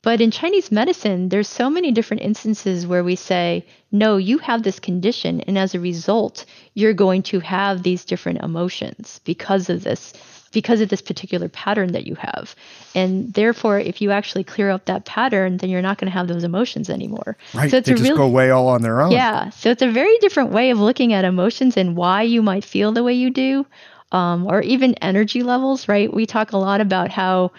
But 0.04 0.20
in 0.20 0.30
Chinese 0.30 0.70
medicine, 0.70 1.30
there's 1.30 1.48
so 1.48 1.70
many 1.70 1.90
different 1.90 2.22
instances 2.22 2.86
where 2.86 3.02
we 3.02 3.16
say, 3.16 3.64
no, 3.90 4.18
you 4.18 4.36
have 4.38 4.62
this 4.62 4.78
condition, 4.78 5.40
and 5.40 5.56
as 5.58 5.74
a 5.74 5.80
result, 5.80 6.44
you're 6.74 6.92
going 6.92 7.22
to 7.22 7.40
have 7.40 7.82
these 7.82 8.04
different 8.04 8.42
emotions 8.42 9.20
because 9.24 9.70
of 9.70 9.82
this, 9.82 10.12
because 10.52 10.82
of 10.82 10.90
this 10.90 11.00
particular 11.00 11.48
pattern 11.48 11.92
that 11.92 12.06
you 12.06 12.16
have. 12.16 12.54
And 12.94 13.32
therefore, 13.32 13.78
if 13.78 14.02
you 14.02 14.10
actually 14.10 14.44
clear 14.44 14.68
up 14.70 14.84
that 14.84 15.06
pattern, 15.06 15.56
then 15.56 15.70
you're 15.70 15.80
not 15.80 15.96
going 15.96 16.10
to 16.12 16.18
have 16.18 16.28
those 16.28 16.44
emotions 16.44 16.90
anymore. 16.90 17.38
Right. 17.54 17.70
So 17.70 17.78
it's 17.78 17.86
they 17.86 17.94
a 17.94 17.96
just 17.96 18.08
really 18.10 18.18
go 18.18 18.24
away 18.24 18.50
all 18.50 18.68
on 18.68 18.82
their 18.82 19.00
own. 19.00 19.10
yeah. 19.10 19.50
So 19.50 19.70
it's 19.70 19.82
a 19.82 19.90
very 19.90 20.18
different 20.18 20.50
way 20.50 20.68
of 20.70 20.78
looking 20.78 21.14
at 21.14 21.24
emotions 21.24 21.78
and 21.78 21.96
why 21.96 22.22
you 22.22 22.42
might 22.42 22.64
feel 22.64 22.92
the 22.92 23.02
way 23.02 23.14
you 23.14 23.30
do, 23.30 23.64
um, 24.12 24.46
or 24.46 24.60
even 24.60 24.94
energy 24.96 25.42
levels, 25.42 25.88
right? 25.88 26.12
We 26.12 26.26
talk 26.26 26.52
a 26.52 26.58
lot 26.58 26.80
about 26.80 27.10
how, 27.10 27.52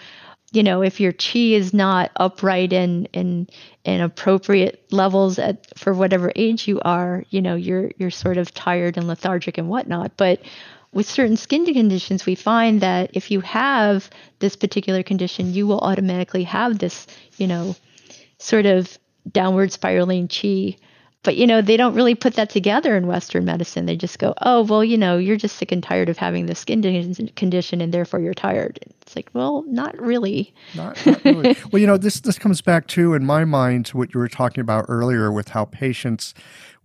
you 0.56 0.62
know, 0.62 0.82
if 0.82 1.00
your 1.00 1.12
chi 1.12 1.52
is 1.52 1.74
not 1.74 2.10
upright 2.16 2.72
and 2.72 3.06
in 3.12 3.46
appropriate 4.00 4.82
levels 4.90 5.38
at 5.38 5.78
for 5.78 5.92
whatever 5.92 6.32
age 6.34 6.66
you 6.66 6.80
are, 6.80 7.24
you 7.28 7.42
know, 7.42 7.56
you're 7.56 7.90
you're 7.98 8.10
sort 8.10 8.38
of 8.38 8.54
tired 8.54 8.96
and 8.96 9.06
lethargic 9.06 9.58
and 9.58 9.68
whatnot. 9.68 10.16
But 10.16 10.40
with 10.92 11.06
certain 11.06 11.36
skin 11.36 11.66
conditions, 11.66 12.24
we 12.24 12.34
find 12.34 12.80
that 12.80 13.10
if 13.12 13.30
you 13.30 13.42
have 13.42 14.08
this 14.38 14.56
particular 14.56 15.02
condition, 15.02 15.52
you 15.52 15.66
will 15.66 15.80
automatically 15.80 16.44
have 16.44 16.78
this, 16.78 17.06
you 17.36 17.46
know, 17.46 17.76
sort 18.38 18.64
of 18.64 18.98
downward 19.30 19.72
spiraling 19.72 20.26
chi. 20.26 20.78
But 21.26 21.36
you 21.36 21.44
know, 21.44 21.60
they 21.60 21.76
don't 21.76 21.92
really 21.92 22.14
put 22.14 22.34
that 22.34 22.50
together 22.50 22.96
in 22.96 23.08
Western 23.08 23.44
medicine. 23.44 23.86
They 23.86 23.96
just 23.96 24.20
go, 24.20 24.32
"Oh, 24.42 24.62
well, 24.62 24.84
you 24.84 24.96
know, 24.96 25.18
you're 25.18 25.36
just 25.36 25.56
sick 25.56 25.72
and 25.72 25.82
tired 25.82 26.08
of 26.08 26.16
having 26.16 26.46
this 26.46 26.60
skin 26.60 26.80
condition, 27.34 27.80
and 27.80 27.92
therefore 27.92 28.20
you're 28.20 28.32
tired." 28.32 28.78
It's 29.02 29.16
like, 29.16 29.28
well, 29.32 29.64
not 29.66 30.00
really. 30.00 30.54
Not, 30.76 31.04
not 31.04 31.24
really. 31.24 31.56
well, 31.72 31.80
you 31.80 31.86
know, 31.88 31.96
this 31.96 32.20
this 32.20 32.38
comes 32.38 32.60
back 32.60 32.86
to, 32.88 33.14
in 33.14 33.26
my 33.26 33.44
mind, 33.44 33.86
to 33.86 33.96
what 33.96 34.14
you 34.14 34.20
were 34.20 34.28
talking 34.28 34.60
about 34.60 34.84
earlier 34.88 35.32
with 35.32 35.48
how 35.48 35.64
patients 35.64 36.32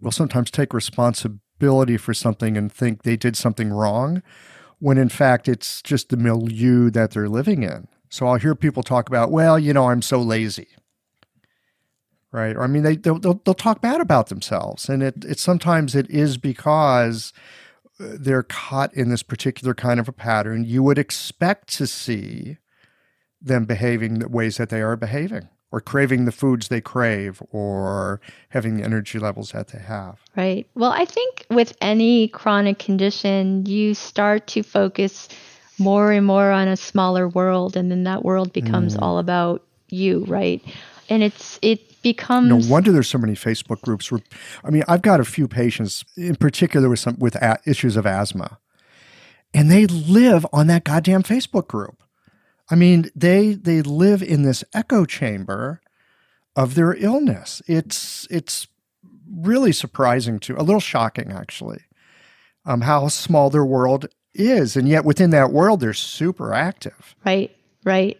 will 0.01 0.11
sometimes 0.11 0.49
take 0.49 0.73
responsibility 0.73 1.97
for 1.97 2.15
something 2.15 2.57
and 2.57 2.73
think 2.73 3.03
they 3.03 3.15
did 3.15 3.37
something 3.37 3.69
wrong, 3.71 4.23
when 4.79 4.97
in 4.97 5.09
fact 5.09 5.47
it's 5.47 5.83
just 5.83 6.09
the 6.09 6.17
milieu 6.17 6.89
that 6.89 7.11
they're 7.11 7.29
living 7.29 7.61
in. 7.61 7.87
So 8.09 8.25
I'll 8.25 8.37
hear 8.37 8.55
people 8.55 8.81
talk 8.81 9.07
about, 9.07 9.31
well, 9.31 9.59
you 9.59 9.71
know, 9.71 9.89
I'm 9.89 10.01
so 10.01 10.19
lazy. 10.19 10.67
Right. 12.31 12.55
Or 12.55 12.63
I 12.63 12.67
mean, 12.67 12.83
they 12.83 12.95
they'll, 12.95 13.19
they'll, 13.19 13.41
they'll 13.43 13.53
talk 13.53 13.81
bad 13.81 13.99
about 13.99 14.27
themselves, 14.27 14.87
and 14.87 15.03
it 15.03 15.25
it 15.25 15.39
sometimes 15.39 15.95
it 15.95 16.09
is 16.09 16.37
because 16.37 17.33
uh, 17.99 18.15
they're 18.17 18.43
caught 18.43 18.93
in 18.93 19.09
this 19.09 19.21
particular 19.21 19.73
kind 19.73 19.99
of 19.99 20.07
a 20.07 20.13
pattern. 20.13 20.63
You 20.63 20.81
would 20.83 20.97
expect 20.97 21.67
to 21.77 21.87
see 21.87 22.57
them 23.41 23.65
behaving 23.65 24.19
the 24.19 24.29
ways 24.29 24.55
that 24.57 24.69
they 24.69 24.81
are 24.81 24.95
behaving, 24.95 25.49
or 25.73 25.81
craving 25.81 26.23
the 26.23 26.31
foods 26.31 26.69
they 26.69 26.79
crave, 26.79 27.43
or 27.51 28.21
having 28.49 28.77
the 28.77 28.83
energy 28.83 29.19
levels 29.19 29.51
that 29.51 29.67
they 29.67 29.79
have. 29.79 30.21
Right. 30.37 30.65
Well, 30.73 30.91
I 30.91 31.03
think 31.03 31.45
with 31.49 31.75
any 31.81 32.29
chronic 32.29 32.79
condition, 32.79 33.65
you 33.65 33.93
start 33.93 34.47
to 34.47 34.63
focus 34.63 35.27
more 35.77 36.13
and 36.13 36.25
more 36.25 36.49
on 36.51 36.69
a 36.69 36.77
smaller 36.77 37.27
world, 37.27 37.75
and 37.75 37.91
then 37.91 38.05
that 38.05 38.23
world 38.23 38.53
becomes 38.53 38.95
all 38.95 39.17
about 39.17 39.65
you, 39.89 40.23
right? 40.25 40.61
And 41.11 41.21
it's 41.23 41.59
it 41.61 42.01
becomes 42.01 42.47
No 42.47 42.71
wonder 42.73 42.91
there's 42.91 43.09
so 43.09 43.17
many 43.17 43.33
Facebook 43.33 43.81
groups. 43.81 44.11
Where, 44.11 44.21
I 44.63 44.69
mean, 44.69 44.83
I've 44.87 45.01
got 45.01 45.19
a 45.19 45.25
few 45.25 45.47
patients, 45.47 46.05
in 46.15 46.37
particular 46.37 46.87
with 46.87 46.99
some 46.99 47.17
with 47.19 47.35
a- 47.35 47.59
issues 47.65 47.97
of 47.97 48.05
asthma, 48.05 48.59
and 49.53 49.69
they 49.69 49.85
live 49.87 50.45
on 50.53 50.67
that 50.67 50.85
goddamn 50.85 51.23
Facebook 51.23 51.67
group. 51.67 52.01
I 52.69 52.75
mean, 52.75 53.11
they 53.13 53.53
they 53.53 53.81
live 53.81 54.23
in 54.23 54.43
this 54.43 54.63
echo 54.73 55.03
chamber 55.03 55.81
of 56.55 56.75
their 56.75 56.93
illness. 56.93 57.61
It's 57.67 58.25
it's 58.29 58.67
really 59.29 59.73
surprising 59.73 60.39
to 60.39 60.55
a 60.55 60.63
little 60.63 60.79
shocking 60.79 61.31
actually, 61.31 61.81
um, 62.65 62.81
how 62.81 63.09
small 63.09 63.49
their 63.49 63.65
world 63.65 64.07
is, 64.33 64.77
and 64.77 64.87
yet 64.87 65.03
within 65.03 65.31
that 65.31 65.51
world 65.51 65.81
they're 65.81 65.93
super 65.93 66.53
active. 66.53 67.15
Right, 67.25 67.53
right. 67.83 68.17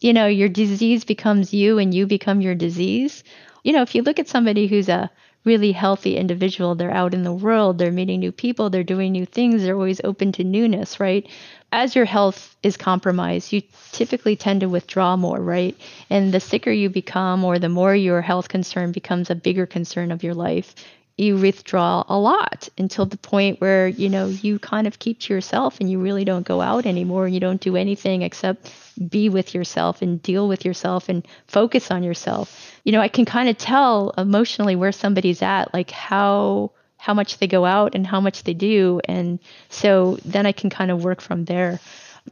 You 0.00 0.12
know, 0.12 0.26
your 0.26 0.48
disease 0.48 1.04
becomes 1.04 1.52
you 1.52 1.78
and 1.78 1.92
you 1.92 2.06
become 2.06 2.40
your 2.40 2.54
disease. 2.54 3.24
You 3.64 3.72
know, 3.72 3.82
if 3.82 3.94
you 3.94 4.02
look 4.02 4.18
at 4.18 4.28
somebody 4.28 4.66
who's 4.66 4.88
a 4.88 5.10
really 5.44 5.72
healthy 5.72 6.16
individual, 6.16 6.74
they're 6.74 6.90
out 6.90 7.14
in 7.14 7.22
the 7.22 7.32
world, 7.32 7.78
they're 7.78 7.90
meeting 7.90 8.20
new 8.20 8.32
people, 8.32 8.70
they're 8.70 8.84
doing 8.84 9.12
new 9.12 9.26
things, 9.26 9.62
they're 9.62 9.74
always 9.74 10.00
open 10.04 10.30
to 10.32 10.44
newness, 10.44 11.00
right? 11.00 11.26
As 11.72 11.96
your 11.96 12.04
health 12.04 12.56
is 12.62 12.76
compromised, 12.76 13.52
you 13.52 13.62
typically 13.92 14.36
tend 14.36 14.60
to 14.60 14.68
withdraw 14.68 15.16
more, 15.16 15.40
right? 15.40 15.76
And 16.10 16.32
the 16.32 16.40
sicker 16.40 16.70
you 16.70 16.90
become 16.90 17.44
or 17.44 17.58
the 17.58 17.68
more 17.68 17.94
your 17.94 18.20
health 18.20 18.48
concern 18.48 18.92
becomes 18.92 19.30
a 19.30 19.34
bigger 19.34 19.66
concern 19.66 20.12
of 20.12 20.22
your 20.22 20.34
life, 20.34 20.74
you 21.18 21.36
withdraw 21.36 22.04
a 22.08 22.16
lot 22.16 22.68
until 22.78 23.04
the 23.04 23.16
point 23.16 23.60
where 23.60 23.88
you 23.88 24.08
know 24.08 24.26
you 24.26 24.58
kind 24.60 24.86
of 24.86 25.00
keep 25.00 25.18
to 25.18 25.34
yourself 25.34 25.80
and 25.80 25.90
you 25.90 25.98
really 25.98 26.24
don't 26.24 26.46
go 26.46 26.60
out 26.60 26.86
anymore. 26.86 27.26
You 27.26 27.40
don't 27.40 27.60
do 27.60 27.76
anything 27.76 28.22
except 28.22 28.72
be 29.10 29.28
with 29.28 29.52
yourself 29.52 30.00
and 30.00 30.22
deal 30.22 30.46
with 30.48 30.64
yourself 30.64 31.08
and 31.08 31.26
focus 31.48 31.90
on 31.90 32.04
yourself. 32.04 32.72
You 32.84 32.92
know 32.92 33.00
i 33.00 33.08
can 33.08 33.24
kind 33.24 33.48
of 33.48 33.58
tell 33.58 34.14
emotionally 34.16 34.76
where 34.76 34.92
somebody's 34.92 35.42
at 35.42 35.74
like 35.74 35.90
how 35.90 36.70
how 36.98 37.14
much 37.14 37.38
they 37.38 37.46
go 37.46 37.64
out 37.64 37.94
and 37.94 38.06
how 38.06 38.20
much 38.20 38.44
they 38.44 38.54
do. 38.54 39.00
And 39.04 39.40
so 39.68 40.18
then 40.24 40.46
i 40.46 40.52
can 40.52 40.70
kind 40.70 40.90
of 40.92 41.02
work 41.04 41.20
from 41.20 41.44
there. 41.46 41.80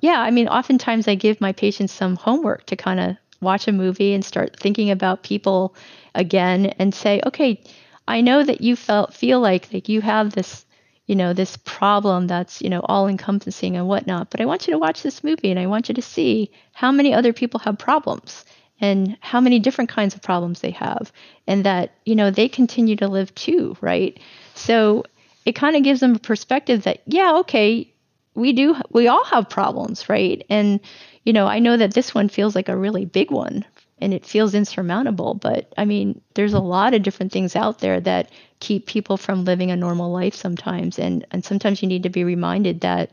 Yeah 0.00 0.20
i 0.20 0.30
mean 0.30 0.46
oftentimes 0.46 1.08
i 1.08 1.16
give 1.16 1.40
my 1.40 1.52
patients 1.52 1.92
some 1.92 2.14
homework 2.14 2.66
to 2.66 2.76
kind 2.76 3.00
of 3.00 3.16
watch 3.40 3.66
a 3.66 3.72
movie 3.72 4.14
and 4.14 4.24
start 4.24 4.56
thinking 4.56 4.90
about 4.90 5.22
people 5.22 5.74
again 6.14 6.66
and 6.78 6.94
say 6.94 7.20
okay 7.26 7.60
I 8.08 8.20
know 8.20 8.42
that 8.42 8.60
you 8.60 8.76
felt 8.76 9.14
feel 9.14 9.40
like 9.40 9.72
like 9.72 9.88
you 9.88 10.00
have 10.00 10.32
this, 10.32 10.64
you 11.06 11.16
know, 11.16 11.32
this 11.32 11.56
problem 11.56 12.26
that's 12.26 12.62
you 12.62 12.70
know 12.70 12.80
all 12.84 13.08
encompassing 13.08 13.76
and 13.76 13.88
whatnot. 13.88 14.30
But 14.30 14.40
I 14.40 14.44
want 14.46 14.66
you 14.66 14.72
to 14.72 14.78
watch 14.78 15.02
this 15.02 15.24
movie 15.24 15.50
and 15.50 15.58
I 15.58 15.66
want 15.66 15.88
you 15.88 15.94
to 15.94 16.02
see 16.02 16.50
how 16.72 16.92
many 16.92 17.12
other 17.12 17.32
people 17.32 17.60
have 17.60 17.78
problems 17.78 18.44
and 18.80 19.16
how 19.20 19.40
many 19.40 19.58
different 19.58 19.90
kinds 19.90 20.14
of 20.14 20.22
problems 20.22 20.60
they 20.60 20.72
have, 20.72 21.12
and 21.46 21.64
that 21.64 21.92
you 22.04 22.14
know 22.14 22.30
they 22.30 22.48
continue 22.48 22.96
to 22.96 23.08
live 23.08 23.34
too, 23.34 23.76
right? 23.80 24.18
So 24.54 25.04
it 25.44 25.52
kind 25.52 25.76
of 25.76 25.82
gives 25.82 26.00
them 26.00 26.14
a 26.14 26.18
perspective 26.18 26.84
that 26.84 27.02
yeah, 27.06 27.36
okay, 27.38 27.92
we 28.34 28.52
do 28.52 28.76
we 28.92 29.08
all 29.08 29.24
have 29.24 29.48
problems, 29.48 30.08
right? 30.08 30.44
And 30.48 30.80
you 31.24 31.32
know, 31.32 31.46
I 31.46 31.58
know 31.58 31.76
that 31.76 31.94
this 31.94 32.14
one 32.14 32.28
feels 32.28 32.54
like 32.54 32.68
a 32.68 32.76
really 32.76 33.04
big 33.04 33.30
one 33.32 33.64
and 33.98 34.12
it 34.12 34.26
feels 34.26 34.54
insurmountable. 34.54 35.34
But 35.34 35.72
I 35.76 35.84
mean, 35.84 36.20
there's 36.34 36.52
a 36.52 36.60
lot 36.60 36.94
of 36.94 37.02
different 37.02 37.32
things 37.32 37.56
out 37.56 37.78
there 37.78 38.00
that 38.00 38.30
keep 38.60 38.86
people 38.86 39.16
from 39.16 39.44
living 39.44 39.70
a 39.70 39.76
normal 39.76 40.12
life 40.12 40.34
sometimes. 40.34 40.98
And, 40.98 41.26
and 41.30 41.44
sometimes 41.44 41.82
you 41.82 41.88
need 41.88 42.02
to 42.02 42.10
be 42.10 42.24
reminded 42.24 42.80
that 42.80 43.10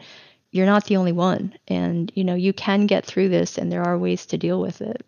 you're 0.52 0.66
not 0.66 0.86
the 0.86 0.98
only 0.98 1.12
one. 1.12 1.54
And, 1.68 2.12
you 2.16 2.24
know, 2.24 2.36
you 2.36 2.54
can 2.54 2.86
get 2.86 3.06
through 3.06 3.30
this 3.30 3.58
and 3.58 3.72
there 3.72 3.84
are 3.84 3.98
ways 3.98 4.26
to 4.28 4.38
deal 4.38 4.62
with 4.62 4.82
it. 4.82 5.06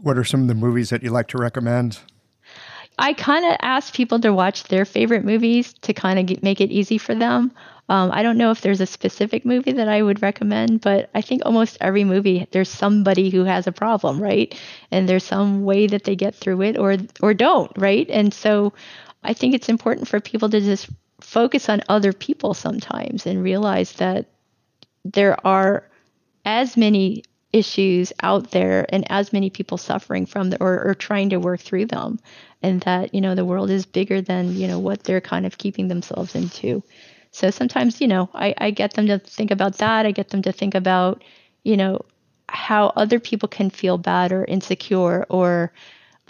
What 0.00 0.18
are 0.18 0.24
some 0.24 0.42
of 0.42 0.48
the 0.48 0.54
movies 0.54 0.90
that 0.90 1.02
you 1.02 1.10
like 1.10 1.28
to 1.28 1.38
recommend? 1.38 2.00
I 2.98 3.12
kind 3.12 3.44
of 3.44 3.56
ask 3.60 3.94
people 3.94 4.20
to 4.20 4.32
watch 4.32 4.64
their 4.64 4.84
favorite 4.84 5.24
movies 5.24 5.74
to 5.82 5.92
kind 5.92 6.18
of 6.18 6.42
make 6.42 6.60
it 6.60 6.70
easy 6.70 6.98
for 6.98 7.14
them. 7.14 7.52
Um, 7.88 8.10
I 8.12 8.22
don't 8.22 8.38
know 8.38 8.50
if 8.50 8.62
there's 8.62 8.80
a 8.80 8.86
specific 8.86 9.44
movie 9.44 9.72
that 9.72 9.88
I 9.88 10.02
would 10.02 10.22
recommend, 10.22 10.80
but 10.80 11.08
I 11.14 11.20
think 11.20 11.42
almost 11.44 11.78
every 11.80 12.04
movie 12.04 12.46
there's 12.50 12.68
somebody 12.68 13.30
who 13.30 13.44
has 13.44 13.66
a 13.66 13.72
problem, 13.72 14.20
right? 14.20 14.58
And 14.90 15.08
there's 15.08 15.24
some 15.24 15.64
way 15.64 15.86
that 15.86 16.04
they 16.04 16.16
get 16.16 16.34
through 16.34 16.62
it 16.62 16.78
or 16.78 16.96
or 17.20 17.32
don't, 17.32 17.70
right? 17.76 18.08
And 18.10 18.34
so 18.34 18.72
I 19.22 19.34
think 19.34 19.54
it's 19.54 19.68
important 19.68 20.08
for 20.08 20.20
people 20.20 20.48
to 20.50 20.60
just 20.60 20.88
focus 21.20 21.68
on 21.68 21.82
other 21.88 22.12
people 22.12 22.54
sometimes 22.54 23.26
and 23.26 23.42
realize 23.42 23.92
that 23.94 24.26
there 25.04 25.44
are 25.46 25.88
as 26.44 26.76
many 26.76 27.22
issues 27.52 28.12
out 28.22 28.50
there 28.50 28.86
and 28.90 29.10
as 29.10 29.32
many 29.32 29.48
people 29.48 29.78
suffering 29.78 30.26
from 30.26 30.50
the, 30.50 30.62
or, 30.62 30.88
or 30.88 30.94
trying 30.94 31.30
to 31.30 31.38
work 31.38 31.60
through 31.60 31.86
them 31.86 32.18
and 32.62 32.82
that 32.82 33.14
you 33.14 33.20
know 33.20 33.34
the 33.34 33.44
world 33.44 33.70
is 33.70 33.86
bigger 33.86 34.20
than 34.20 34.54
you 34.54 34.66
know 34.66 34.78
what 34.78 35.04
they're 35.04 35.20
kind 35.20 35.46
of 35.46 35.56
keeping 35.56 35.88
themselves 35.88 36.34
into 36.34 36.82
so 37.36 37.50
sometimes, 37.50 38.00
you 38.00 38.08
know, 38.08 38.30
I, 38.32 38.54
I 38.56 38.70
get 38.70 38.94
them 38.94 39.08
to 39.08 39.18
think 39.18 39.50
about 39.50 39.76
that. 39.76 40.06
I 40.06 40.10
get 40.10 40.30
them 40.30 40.40
to 40.40 40.52
think 40.52 40.74
about, 40.74 41.22
you 41.64 41.76
know, 41.76 42.00
how 42.48 42.94
other 42.96 43.20
people 43.20 43.46
can 43.46 43.68
feel 43.68 43.98
bad 43.98 44.32
or 44.32 44.46
insecure 44.46 45.26
or 45.28 45.70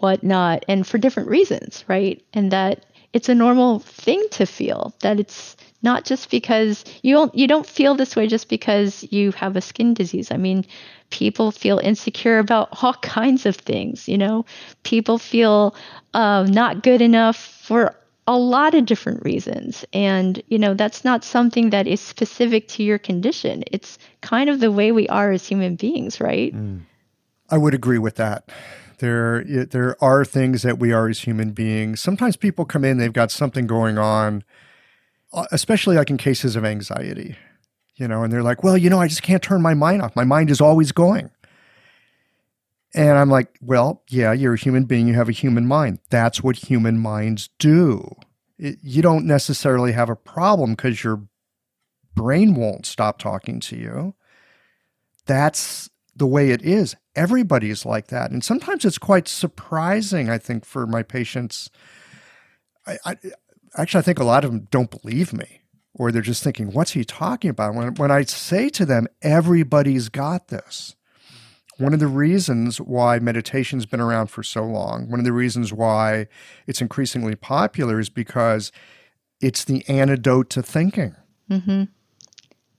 whatnot, 0.01 0.65
and 0.67 0.85
for 0.85 0.99
different 0.99 1.29
reasons, 1.29 1.85
right? 1.87 2.21
And 2.33 2.51
that 2.51 2.87
it's 3.13 3.29
a 3.29 3.37
normal 3.37 3.79
thing 3.79 4.21
to 4.33 4.47
feel. 4.47 4.97
That 5.03 5.21
it's 5.21 5.57
not 5.81 6.05
just 6.05 6.29
because 6.29 6.85
you 7.03 7.15
don't 7.15 7.33
you 7.37 7.47
don't 7.47 7.67
feel 7.67 7.95
this 7.95 8.17
way 8.17 8.27
just 8.27 8.49
because 8.49 9.07
you 9.13 9.31
have 9.31 9.55
a 9.55 9.61
skin 9.61 9.95
disease. 9.95 10.33
I 10.33 10.39
mean, 10.39 10.65
people 11.11 11.53
feel 11.53 11.79
insecure 11.79 12.41
about 12.41 12.71
all 12.83 12.95
kinds 12.95 13.47
of 13.47 13.55
things. 13.55 14.09
You 14.09 14.19
know, 14.19 14.45
people 14.83 15.19
feel 15.19 15.77
uh, 16.15 16.49
not 16.51 16.83
good 16.83 17.01
enough 17.01 17.37
for 17.37 17.95
a 18.27 18.37
lot 18.37 18.75
of 18.75 18.87
different 18.87 19.25
reasons. 19.25 19.85
And, 19.93 20.43
you 20.49 20.59
know, 20.59 20.75
that's 20.75 21.05
not 21.05 21.25
something 21.25 21.71
that 21.71 21.87
is 21.87 22.01
specific 22.01 22.69
to 22.69 22.83
your 22.83 22.99
condition. 22.99 23.63
It's 23.71 23.99
kind 24.21 24.51
of 24.51 24.61
the 24.61 24.73
way 24.73 24.93
we 24.93 25.09
are 25.09 25.31
as 25.31 25.47
human 25.47 25.77
beings, 25.77 26.21
right? 26.21 26.55
Mm. 26.55 26.83
I 27.49 27.59
would 27.59 27.75
agree 27.75 27.99
with 27.99 28.17
that. 28.17 28.51
There, 28.99 29.45
there 29.45 30.03
are 30.03 30.25
things 30.25 30.63
that 30.63 30.79
we 30.79 30.93
are 30.93 31.09
as 31.09 31.21
human 31.21 31.53
beings. 31.53 32.01
Sometimes 32.01 32.37
people 32.37 32.65
come 32.65 32.85
in, 32.85 32.99
they've 32.99 33.13
got 33.13 33.31
something 33.31 33.67
going 33.67 33.99
on, 33.99 34.43
uh, 35.33 35.47
especially 35.53 35.97
like 35.97 36.11
in 36.11 36.17
cases 36.17 36.57
of 36.57 36.65
anxiety, 36.65 37.37
you 37.97 38.09
know, 38.09 38.23
and 38.23 38.33
they're 38.33 38.43
like, 38.43 38.65
well, 38.65 38.77
you 38.77 38.89
know, 38.89 38.99
I 38.99 39.07
just 39.07 39.23
can't 39.23 39.43
turn 39.43 39.61
my 39.61 39.75
mind 39.75 40.03
off. 40.03 40.17
My 40.17 40.25
mind 40.25 40.51
is 40.51 40.61
always 40.61 40.93
going. 40.93 41.31
And 42.97 43.19
I'm 43.19 43.29
like, 43.29 43.59
well, 43.61 44.03
yeah, 44.09 44.33
you're 44.33 44.55
a 44.55 44.59
human 44.59 44.85
being. 44.85 45.07
You 45.07 45.15
have 45.15 45.29
a 45.29 45.33
human 45.33 45.67
mind. 45.67 45.99
That's 46.09 46.43
what 46.43 46.57
human 46.57 46.99
minds 46.99 47.51
do. 47.59 48.17
It, 48.59 48.79
you 48.83 49.03
don't 49.03 49.27
necessarily 49.27 49.93
have 49.93 50.09
a 50.09 50.17
problem 50.17 50.71
because 50.71 51.05
your 51.05 51.29
brain 52.15 52.55
won't 52.55 52.87
stop 52.87 53.19
talking 53.19 53.61
to 53.61 53.77
you. 53.77 54.15
That's 55.27 55.91
the 56.17 56.27
way 56.27 56.51
it 56.51 56.63
is. 56.63 56.97
Everybody's 57.15 57.85
like 57.85 58.07
that. 58.07 58.31
And 58.31 58.43
sometimes 58.43 58.87
it's 58.87 58.97
quite 58.97 59.29
surprising, 59.29 60.31
I 60.31 60.39
think, 60.39 60.65
for 60.65 60.87
my 60.87 61.03
patients. 61.03 61.69
I, 62.87 62.97
I 63.05 63.17
actually, 63.77 63.99
I 63.99 64.03
think 64.03 64.21
a 64.21 64.25
lot 64.25 64.43
of 64.43 64.53
them 64.53 64.69
don't 64.71 65.03
believe 65.03 65.35
me 65.35 65.61
or 65.93 66.11
they're 66.11 66.23
just 66.23 66.43
thinking, 66.43 66.73
what's 66.73 66.93
he 66.93 67.05
talking 67.05 67.51
about? 67.51 67.75
When, 67.75 67.95
when 67.97 68.11
I 68.11 68.23
say 68.23 68.71
to 68.71 68.87
them, 68.87 69.07
everybody's 69.21 70.09
got 70.09 70.49
this 70.49 70.97
one 71.79 71.93
of 71.93 72.01
the 72.01 72.07
reasons 72.07 72.81
why 72.81 73.19
meditation's 73.19 73.87
been 73.87 74.01
around 74.01 74.29
for 74.29 74.43
so 74.43 74.65
long, 74.65 75.11
one 75.11 75.21
of 75.21 75.25
the 75.25 75.33
reasons 75.33 75.73
why 75.73 76.27
it's 76.67 76.81
increasingly 76.81 77.35
popular 77.35 78.01
is 78.01 78.09
because 78.09 78.73
it's 79.41 79.65
the 79.65 79.87
antidote 79.89 80.51
to 80.51 80.63
thinking. 80.63 81.15
Mm-hmm. 81.51 81.85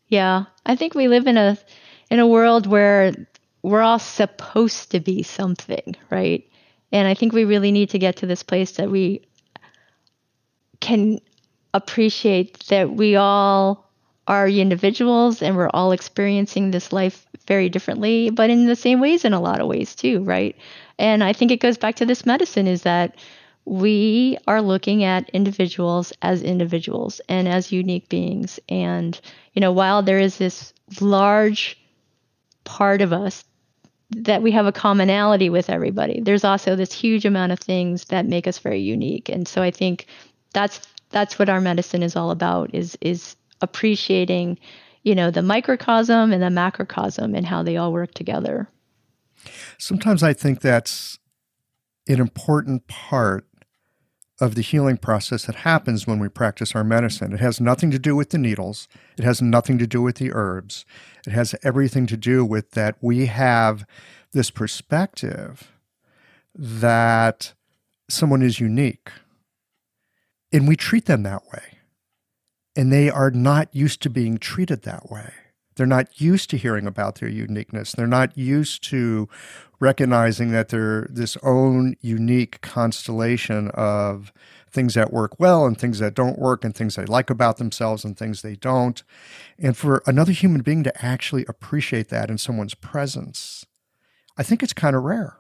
Yeah, 0.07 0.45
I 0.65 0.75
think 0.75 0.95
we 0.95 1.07
live 1.07 1.27
in 1.27 1.37
a 1.37 1.57
in 2.09 2.19
a 2.19 2.27
world 2.27 2.65
where 2.67 3.13
we're 3.61 3.81
all 3.81 3.99
supposed 3.99 4.91
to 4.91 4.99
be 4.99 5.23
something, 5.23 5.95
right? 6.09 6.49
And 6.91 7.07
I 7.07 7.13
think 7.13 7.33
we 7.33 7.43
really 7.43 7.71
need 7.71 7.89
to 7.89 7.99
get 7.99 8.15
to 8.17 8.25
this 8.25 8.43
place 8.43 8.71
that 8.73 8.89
we 8.89 9.21
can 10.79 11.19
appreciate 11.73 12.65
that 12.67 12.93
we 12.93 13.15
all 13.15 13.91
are 14.27 14.47
individuals 14.47 15.41
and 15.41 15.55
we're 15.55 15.69
all 15.73 15.91
experiencing 15.91 16.71
this 16.71 16.91
life 16.91 17.26
very 17.47 17.69
differently, 17.69 18.29
but 18.29 18.49
in 18.49 18.65
the 18.65 18.75
same 18.75 18.99
ways 18.99 19.25
in 19.25 19.33
a 19.33 19.39
lot 19.39 19.61
of 19.61 19.67
ways 19.67 19.95
too, 19.95 20.23
right? 20.23 20.55
And 20.99 21.23
I 21.23 21.33
think 21.33 21.51
it 21.51 21.59
goes 21.59 21.77
back 21.77 21.95
to 21.95 22.05
this 22.05 22.25
medicine 22.25 22.67
is 22.67 22.83
that 22.83 23.15
we 23.65 24.37
are 24.47 24.61
looking 24.61 25.03
at 25.03 25.29
individuals 25.31 26.13
as 26.21 26.41
individuals 26.41 27.19
and 27.27 27.47
as 27.47 27.71
unique 27.71 28.07
beings. 28.07 28.59
And, 28.69 29.19
you 29.53 29.59
know, 29.59 29.71
while 29.73 30.01
there 30.01 30.19
is 30.19 30.37
this 30.37 30.73
large 31.01 31.77
part 32.63 33.01
of 33.01 33.11
us 33.11 33.43
that 34.11 34.41
we 34.41 34.51
have 34.51 34.65
a 34.65 34.71
commonality 34.71 35.49
with 35.49 35.69
everybody, 35.69 36.21
there's 36.21 36.45
also 36.45 36.75
this 36.75 36.93
huge 36.93 37.25
amount 37.25 37.51
of 37.51 37.59
things 37.59 38.05
that 38.05 38.25
make 38.25 38.47
us 38.47 38.57
very 38.57 38.79
unique. 38.79 39.27
And 39.27 39.47
so 39.47 39.61
I 39.61 39.71
think 39.71 40.05
that's 40.53 40.87
that's 41.09 41.39
what 41.39 41.49
our 41.49 41.61
medicine 41.61 42.03
is 42.03 42.15
all 42.15 42.31
about 42.31 42.73
is 42.73 42.97
is 43.01 43.35
appreciating 43.61 44.57
you 45.07 45.15
know, 45.15 45.31
the 45.31 45.41
microcosm 45.41 46.33
and 46.33 46.43
the 46.43 46.49
macrocosm 46.49 47.33
and 47.33 47.45
how 47.45 47.63
they 47.63 47.77
all 47.77 47.93
work 47.93 48.13
together. 48.13 48.67
Sometimes 49.77 50.21
I 50.21 50.33
think 50.33 50.59
that's 50.59 51.17
an 52.09 52.19
important 52.19 52.87
part 52.87 53.47
of 54.41 54.55
the 54.55 54.61
healing 54.61 54.97
process 54.97 55.45
that 55.45 55.55
happens 55.55 56.05
when 56.05 56.19
we 56.19 56.27
practice 56.27 56.75
our 56.75 56.83
medicine. 56.83 57.31
It 57.31 57.39
has 57.39 57.61
nothing 57.61 57.89
to 57.91 57.97
do 57.97 58.17
with 58.17 58.31
the 58.31 58.37
needles, 58.37 58.89
it 59.17 59.23
has 59.23 59.41
nothing 59.41 59.77
to 59.77 59.87
do 59.87 60.01
with 60.01 60.17
the 60.17 60.33
herbs. 60.33 60.83
It 61.25 61.31
has 61.31 61.55
everything 61.63 62.05
to 62.07 62.17
do 62.17 62.43
with 62.43 62.71
that 62.71 62.97
we 62.99 63.27
have 63.27 63.85
this 64.33 64.51
perspective 64.51 65.71
that 66.53 67.53
someone 68.09 68.41
is 68.41 68.59
unique 68.59 69.09
and 70.51 70.67
we 70.67 70.75
treat 70.75 71.05
them 71.05 71.23
that 71.23 71.43
way 71.53 71.76
and 72.77 72.93
they 72.93 73.09
are 73.09 73.31
not 73.31 73.75
used 73.75 74.03
to 74.03 74.09
being 74.09 74.37
treated 74.37 74.83
that 74.83 75.09
way. 75.09 75.33
They're 75.75 75.87
not 75.87 76.21
used 76.21 76.51
to 76.51 76.57
hearing 76.57 76.85
about 76.85 77.15
their 77.15 77.27
uniqueness. 77.27 77.91
They're 77.91 78.07
not 78.07 78.37
used 78.37 78.83
to 78.85 79.27
recognizing 79.79 80.51
that 80.51 80.69
they're 80.69 81.07
this 81.09 81.37
own 81.43 81.95
unique 82.01 82.61
constellation 82.61 83.69
of 83.71 84.31
things 84.69 84.93
that 84.93 85.11
work 85.11 85.39
well 85.39 85.65
and 85.65 85.77
things 85.77 85.97
that 85.99 86.13
don't 86.13 86.37
work 86.37 86.63
and 86.63 86.75
things 86.75 86.95
they 86.95 87.05
like 87.05 87.31
about 87.31 87.57
themselves 87.57 88.05
and 88.05 88.15
things 88.15 88.41
they 88.41 88.55
don't. 88.55 89.03
And 89.57 89.75
for 89.75 90.03
another 90.05 90.31
human 90.31 90.61
being 90.61 90.83
to 90.83 91.05
actually 91.05 91.45
appreciate 91.47 92.09
that 92.09 92.29
in 92.29 92.37
someone's 92.37 92.75
presence, 92.75 93.65
I 94.37 94.43
think 94.43 94.61
it's 94.61 94.73
kind 94.73 94.95
of 94.95 95.03
rare. 95.03 95.37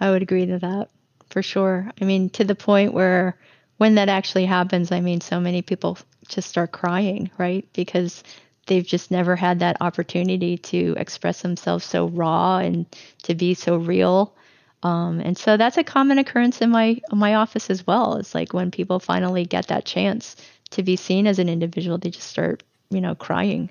I 0.00 0.10
would 0.10 0.22
agree 0.22 0.46
to 0.46 0.58
that 0.58 0.90
for 1.30 1.42
sure. 1.42 1.90
I 2.00 2.04
mean, 2.04 2.28
to 2.30 2.44
the 2.44 2.54
point 2.56 2.92
where 2.92 3.38
when 3.78 3.94
that 3.94 4.08
actually 4.08 4.44
happens, 4.44 4.92
I 4.92 5.00
mean, 5.00 5.20
so 5.20 5.40
many 5.40 5.62
people 5.62 5.98
just 6.28 6.48
start 6.48 6.72
crying, 6.72 7.30
right? 7.38 7.66
Because 7.72 8.22
they've 8.66 8.86
just 8.86 9.10
never 9.10 9.34
had 9.34 9.60
that 9.60 9.78
opportunity 9.80 10.58
to 10.58 10.94
express 10.98 11.42
themselves 11.42 11.84
so 11.84 12.08
raw 12.08 12.58
and 12.58 12.86
to 13.22 13.34
be 13.34 13.54
so 13.54 13.76
real. 13.76 14.34
Um, 14.82 15.20
and 15.20 15.36
so 15.36 15.56
that's 15.56 15.78
a 15.78 15.84
common 15.84 16.18
occurrence 16.18 16.60
in 16.60 16.70
my 16.70 17.00
my 17.10 17.34
office 17.34 17.70
as 17.70 17.84
well. 17.86 18.16
It's 18.16 18.34
like 18.34 18.52
when 18.52 18.70
people 18.70 19.00
finally 19.00 19.44
get 19.44 19.68
that 19.68 19.84
chance 19.84 20.36
to 20.70 20.82
be 20.82 20.94
seen 20.96 21.26
as 21.26 21.38
an 21.38 21.48
individual, 21.48 21.98
they 21.98 22.10
just 22.10 22.28
start, 22.28 22.62
you 22.90 23.00
know, 23.00 23.14
crying. 23.14 23.70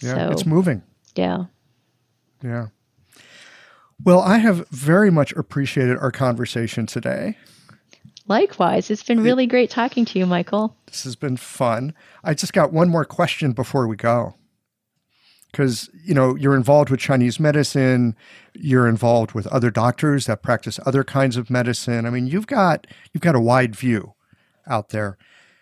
Yeah, 0.00 0.14
so, 0.14 0.32
it's 0.32 0.46
moving. 0.46 0.82
Yeah. 1.16 1.46
Yeah. 2.44 2.68
Well, 4.04 4.20
I 4.20 4.38
have 4.38 4.68
very 4.68 5.10
much 5.10 5.32
appreciated 5.32 5.96
our 5.98 6.12
conversation 6.12 6.86
today. 6.86 7.36
Likewise, 8.28 8.90
it's 8.90 9.04
been 9.04 9.22
really 9.22 9.46
great 9.46 9.70
talking 9.70 10.04
to 10.06 10.18
you, 10.18 10.26
Michael. 10.26 10.76
This 10.86 11.04
has 11.04 11.14
been 11.14 11.36
fun. 11.36 11.94
I 12.24 12.34
just 12.34 12.52
got 12.52 12.72
one 12.72 12.88
more 12.88 13.04
question 13.04 13.52
before 13.52 13.86
we 13.86 13.96
go. 13.96 14.34
Because, 15.52 15.88
you 16.04 16.12
know, 16.12 16.34
you're 16.34 16.56
involved 16.56 16.90
with 16.90 17.00
Chinese 17.00 17.38
medicine, 17.38 18.16
you're 18.52 18.88
involved 18.88 19.32
with 19.32 19.46
other 19.46 19.70
doctors 19.70 20.26
that 20.26 20.42
practice 20.42 20.80
other 20.84 21.04
kinds 21.04 21.36
of 21.36 21.50
medicine. 21.50 22.04
I 22.04 22.10
mean, 22.10 22.26
you've 22.26 22.48
got 22.48 22.86
you've 23.12 23.22
got 23.22 23.36
a 23.36 23.40
wide 23.40 23.76
view 23.76 24.14
out 24.66 24.90
there. 24.90 25.16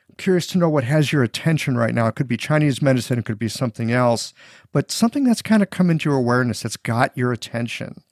I'm 0.09 0.17
curious 0.17 0.47
to 0.49 0.59
know 0.59 0.71
what 0.71 0.85
has 0.85 1.13
your 1.13 1.23
attention 1.23 1.77
right 1.77 1.95
now. 1.95 2.07
It 2.07 2.17
could 2.17 2.27
be 2.27 2.39
Chinese 2.39 2.81
medicine, 2.81 3.19
it 3.19 3.25
could 3.25 3.39
be 3.39 3.49
something 3.49 3.93
else, 3.93 4.33
but 4.73 4.91
something 4.91 5.23
that's 5.23 5.43
kind 5.43 5.63
of 5.63 5.71
come 5.71 5.91
into 5.91 6.09
your 6.09 6.19
awareness 6.19 6.63
that's 6.63 6.79
got 6.79 7.17
your 7.17 7.31
attention 7.31 8.03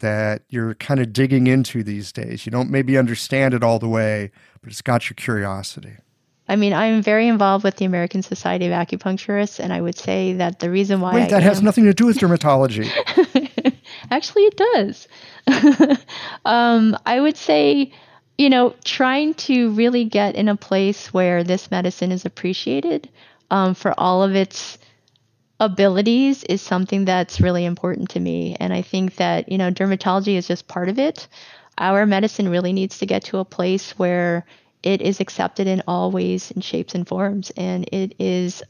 that 0.00 0.42
you're 0.48 0.74
kind 0.74 1.00
of 1.00 1.12
digging 1.12 1.46
into 1.46 1.82
these 1.82 2.12
days. 2.12 2.44
You 2.44 2.52
don't 2.52 2.70
maybe 2.70 2.98
understand 2.98 3.54
it 3.54 3.62
all 3.62 3.78
the 3.78 3.88
way, 3.88 4.30
but 4.60 4.70
it's 4.70 4.82
got 4.82 5.08
your 5.08 5.14
curiosity. 5.14 5.96
I 6.48 6.56
mean, 6.56 6.72
I'm 6.72 7.00
very 7.00 7.28
involved 7.28 7.62
with 7.62 7.76
the 7.76 7.84
American 7.84 8.22
Society 8.22 8.66
of 8.66 8.72
Acupuncturists, 8.72 9.60
and 9.60 9.72
I 9.72 9.80
would 9.80 9.96
say 9.96 10.32
that 10.32 10.58
the 10.58 10.68
reason 10.68 11.00
why 11.00 11.14
Wait, 11.14 11.22
I 11.24 11.28
that 11.28 11.42
am, 11.42 11.48
has 11.48 11.62
nothing 11.62 11.84
to 11.84 11.94
do 11.94 12.06
with 12.06 12.18
dermatology. 12.18 12.90
actually 14.10 14.42
it 14.42 14.56
does. 14.56 15.08
um, 16.44 16.96
I 17.06 17.20
would 17.20 17.36
say, 17.36 17.92
you 18.38 18.50
know, 18.50 18.74
trying 18.84 19.34
to 19.34 19.70
really 19.72 20.04
get 20.04 20.34
in 20.34 20.48
a 20.48 20.56
place 20.56 21.12
where 21.12 21.44
this 21.44 21.70
medicine 21.70 22.12
is 22.12 22.24
appreciated 22.24 23.08
um, 23.50 23.74
for 23.74 23.94
all 23.98 24.22
of 24.22 24.34
its 24.34 24.78
abilities 25.60 26.42
is 26.44 26.62
something 26.62 27.04
that's 27.04 27.40
really 27.40 27.64
important 27.64 28.10
to 28.10 28.20
me. 28.20 28.56
And 28.58 28.72
I 28.72 28.82
think 28.82 29.16
that, 29.16 29.52
you 29.52 29.58
know, 29.58 29.70
dermatology 29.70 30.36
is 30.36 30.48
just 30.48 30.66
part 30.66 30.88
of 30.88 30.98
it. 30.98 31.28
Our 31.78 32.06
medicine 32.06 32.48
really 32.48 32.72
needs 32.72 32.98
to 32.98 33.06
get 33.06 33.24
to 33.24 33.38
a 33.38 33.44
place 33.44 33.92
where 33.98 34.46
it 34.82 35.02
is 35.02 35.20
accepted 35.20 35.66
in 35.66 35.82
all 35.86 36.10
ways 36.10 36.50
and 36.50 36.64
shapes 36.64 36.94
and 36.94 37.06
forms 37.06 37.50
and 37.56 37.86
it 37.92 38.14
is 38.18 38.62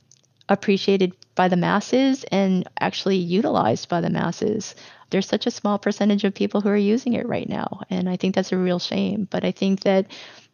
appreciated 0.48 1.14
by 1.36 1.46
the 1.46 1.56
masses 1.56 2.24
and 2.24 2.68
actually 2.80 3.16
utilized 3.16 3.88
by 3.88 4.00
the 4.00 4.10
masses. 4.10 4.74
There's 5.10 5.28
such 5.28 5.46
a 5.46 5.50
small 5.50 5.78
percentage 5.78 6.24
of 6.24 6.34
people 6.34 6.60
who 6.60 6.68
are 6.68 6.76
using 6.76 7.14
it 7.14 7.28
right 7.28 7.48
now. 7.48 7.82
And 7.88 8.08
I 8.08 8.16
think 8.16 8.34
that's 8.34 8.52
a 8.52 8.56
real 8.56 8.80
shame. 8.80 9.28
But 9.30 9.44
I 9.44 9.52
think 9.52 9.80
that 9.80 10.06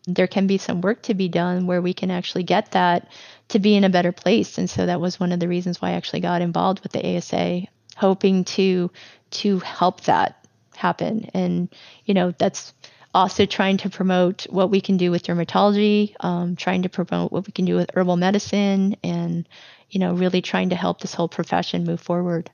there 0.06 0.26
can 0.26 0.46
be 0.46 0.58
some 0.58 0.80
work 0.80 1.02
to 1.02 1.14
be 1.14 1.28
done 1.28 1.66
where 1.66 1.82
we 1.82 1.92
can 1.92 2.10
actually 2.10 2.44
get 2.44 2.70
that 2.72 3.08
to 3.48 3.58
be 3.58 3.74
in 3.74 3.84
a 3.84 3.90
better 3.90 4.12
place. 4.12 4.58
And 4.58 4.70
so 4.70 4.86
that 4.86 5.00
was 5.00 5.18
one 5.18 5.32
of 5.32 5.40
the 5.40 5.48
reasons 5.48 5.82
why 5.82 5.90
I 5.90 5.92
actually 5.92 6.20
got 6.20 6.42
involved 6.42 6.80
with 6.82 6.92
the 6.92 7.16
ASA, 7.16 7.62
hoping 7.96 8.44
to 8.44 8.90
to 9.30 9.58
help 9.58 10.02
that 10.02 10.46
happen. 10.76 11.28
And 11.34 11.68
you 12.04 12.14
know, 12.14 12.32
that's 12.32 12.72
also 13.14 13.46
trying 13.46 13.78
to 13.78 13.90
promote 13.90 14.44
what 14.50 14.70
we 14.70 14.80
can 14.80 14.96
do 14.96 15.10
with 15.10 15.24
dermatology, 15.24 16.14
um, 16.20 16.54
trying 16.54 16.82
to 16.82 16.88
promote 16.88 17.32
what 17.32 17.46
we 17.46 17.52
can 17.52 17.64
do 17.64 17.74
with 17.74 17.90
herbal 17.94 18.16
medicine, 18.16 18.96
and 19.02 19.48
you 19.90 19.98
know, 19.98 20.14
really 20.14 20.42
trying 20.42 20.70
to 20.70 20.76
help 20.76 21.00
this 21.00 21.14
whole 21.14 21.28
profession 21.28 21.84
move 21.84 22.00
forward. 22.00 22.50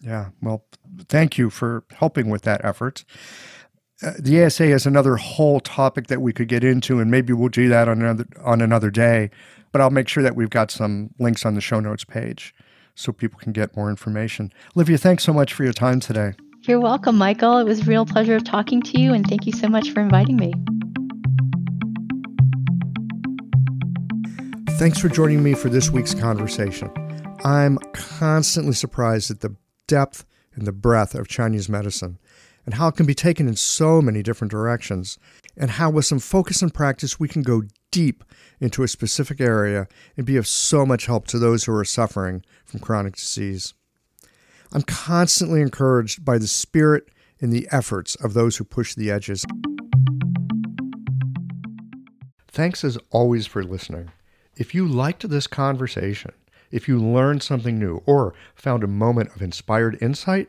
Yeah, 0.00 0.30
well, 0.42 0.64
thank 1.08 1.38
you 1.38 1.50
for 1.50 1.84
helping 1.92 2.30
with 2.30 2.42
that 2.42 2.64
effort. 2.64 3.04
Uh, 4.02 4.12
the 4.18 4.44
ASA 4.44 4.64
is 4.64 4.84
another 4.84 5.16
whole 5.16 5.58
topic 5.58 6.08
that 6.08 6.20
we 6.20 6.32
could 6.32 6.48
get 6.48 6.62
into, 6.62 7.00
and 7.00 7.10
maybe 7.10 7.32
we'll 7.32 7.48
do 7.48 7.68
that 7.68 7.88
on 7.88 8.02
another 8.02 8.26
on 8.44 8.60
another 8.60 8.90
day. 8.90 9.30
But 9.72 9.80
I'll 9.80 9.90
make 9.90 10.08
sure 10.08 10.22
that 10.22 10.36
we've 10.36 10.50
got 10.50 10.70
some 10.70 11.10
links 11.18 11.46
on 11.46 11.54
the 11.54 11.62
show 11.62 11.80
notes 11.80 12.04
page 12.04 12.54
so 12.94 13.10
people 13.12 13.38
can 13.38 13.52
get 13.52 13.74
more 13.74 13.88
information. 13.88 14.52
Olivia, 14.76 14.98
thanks 14.98 15.24
so 15.24 15.32
much 15.32 15.54
for 15.54 15.64
your 15.64 15.72
time 15.72 16.00
today. 16.00 16.34
You're 16.62 16.80
welcome, 16.80 17.16
Michael. 17.16 17.58
It 17.58 17.64
was 17.64 17.80
a 17.80 17.84
real 17.84 18.04
pleasure 18.04 18.38
talking 18.38 18.82
to 18.82 19.00
you, 19.00 19.14
and 19.14 19.26
thank 19.26 19.46
you 19.46 19.52
so 19.52 19.68
much 19.68 19.90
for 19.90 20.00
inviting 20.00 20.36
me. 20.36 20.52
Thanks 24.78 24.98
for 24.98 25.08
joining 25.08 25.42
me 25.42 25.54
for 25.54 25.70
this 25.70 25.90
week's 25.90 26.12
conversation. 26.12 26.90
I'm 27.44 27.78
constantly 27.94 28.74
surprised 28.74 29.30
at 29.30 29.40
the 29.40 29.56
depth 29.86 30.26
and 30.54 30.66
the 30.66 30.72
breadth 30.72 31.14
of 31.14 31.28
Chinese 31.28 31.68
medicine 31.68 32.18
and 32.66 32.74
how 32.74 32.88
it 32.88 32.96
can 32.96 33.06
be 33.06 33.14
taken 33.14 33.48
in 33.48 33.56
so 33.56 34.02
many 34.02 34.22
different 34.22 34.50
directions, 34.50 35.18
and 35.56 35.70
how 35.70 35.88
with 35.88 36.04
some 36.04 36.18
focus 36.18 36.60
and 36.60 36.74
practice 36.74 37.18
we 37.18 37.28
can 37.28 37.42
go 37.42 37.62
deep 37.90 38.24
into 38.60 38.82
a 38.82 38.88
specific 38.88 39.40
area 39.40 39.86
and 40.16 40.26
be 40.26 40.36
of 40.36 40.46
so 40.46 40.84
much 40.84 41.06
help 41.06 41.26
to 41.28 41.38
those 41.38 41.64
who 41.64 41.72
are 41.72 41.84
suffering 41.84 42.44
from 42.64 42.80
chronic 42.80 43.14
disease. 43.14 43.72
I'm 44.72 44.82
constantly 44.82 45.62
encouraged 45.62 46.24
by 46.24 46.38
the 46.38 46.48
spirit 46.48 47.08
and 47.40 47.52
the 47.52 47.68
efforts 47.70 48.16
of 48.16 48.34
those 48.34 48.56
who 48.56 48.64
push 48.64 48.94
the 48.94 49.10
edges. 49.10 49.44
Thanks 52.48 52.84
as 52.84 52.98
always 53.10 53.46
for 53.46 53.62
listening. 53.62 54.10
If 54.56 54.74
you 54.74 54.88
liked 54.88 55.28
this 55.28 55.46
conversation, 55.46 56.32
if 56.70 56.88
you 56.88 56.98
learned 56.98 57.42
something 57.42 57.78
new 57.78 58.02
or 58.06 58.34
found 58.54 58.82
a 58.82 58.88
moment 58.88 59.30
of 59.36 59.42
inspired 59.42 59.98
insight, 60.00 60.48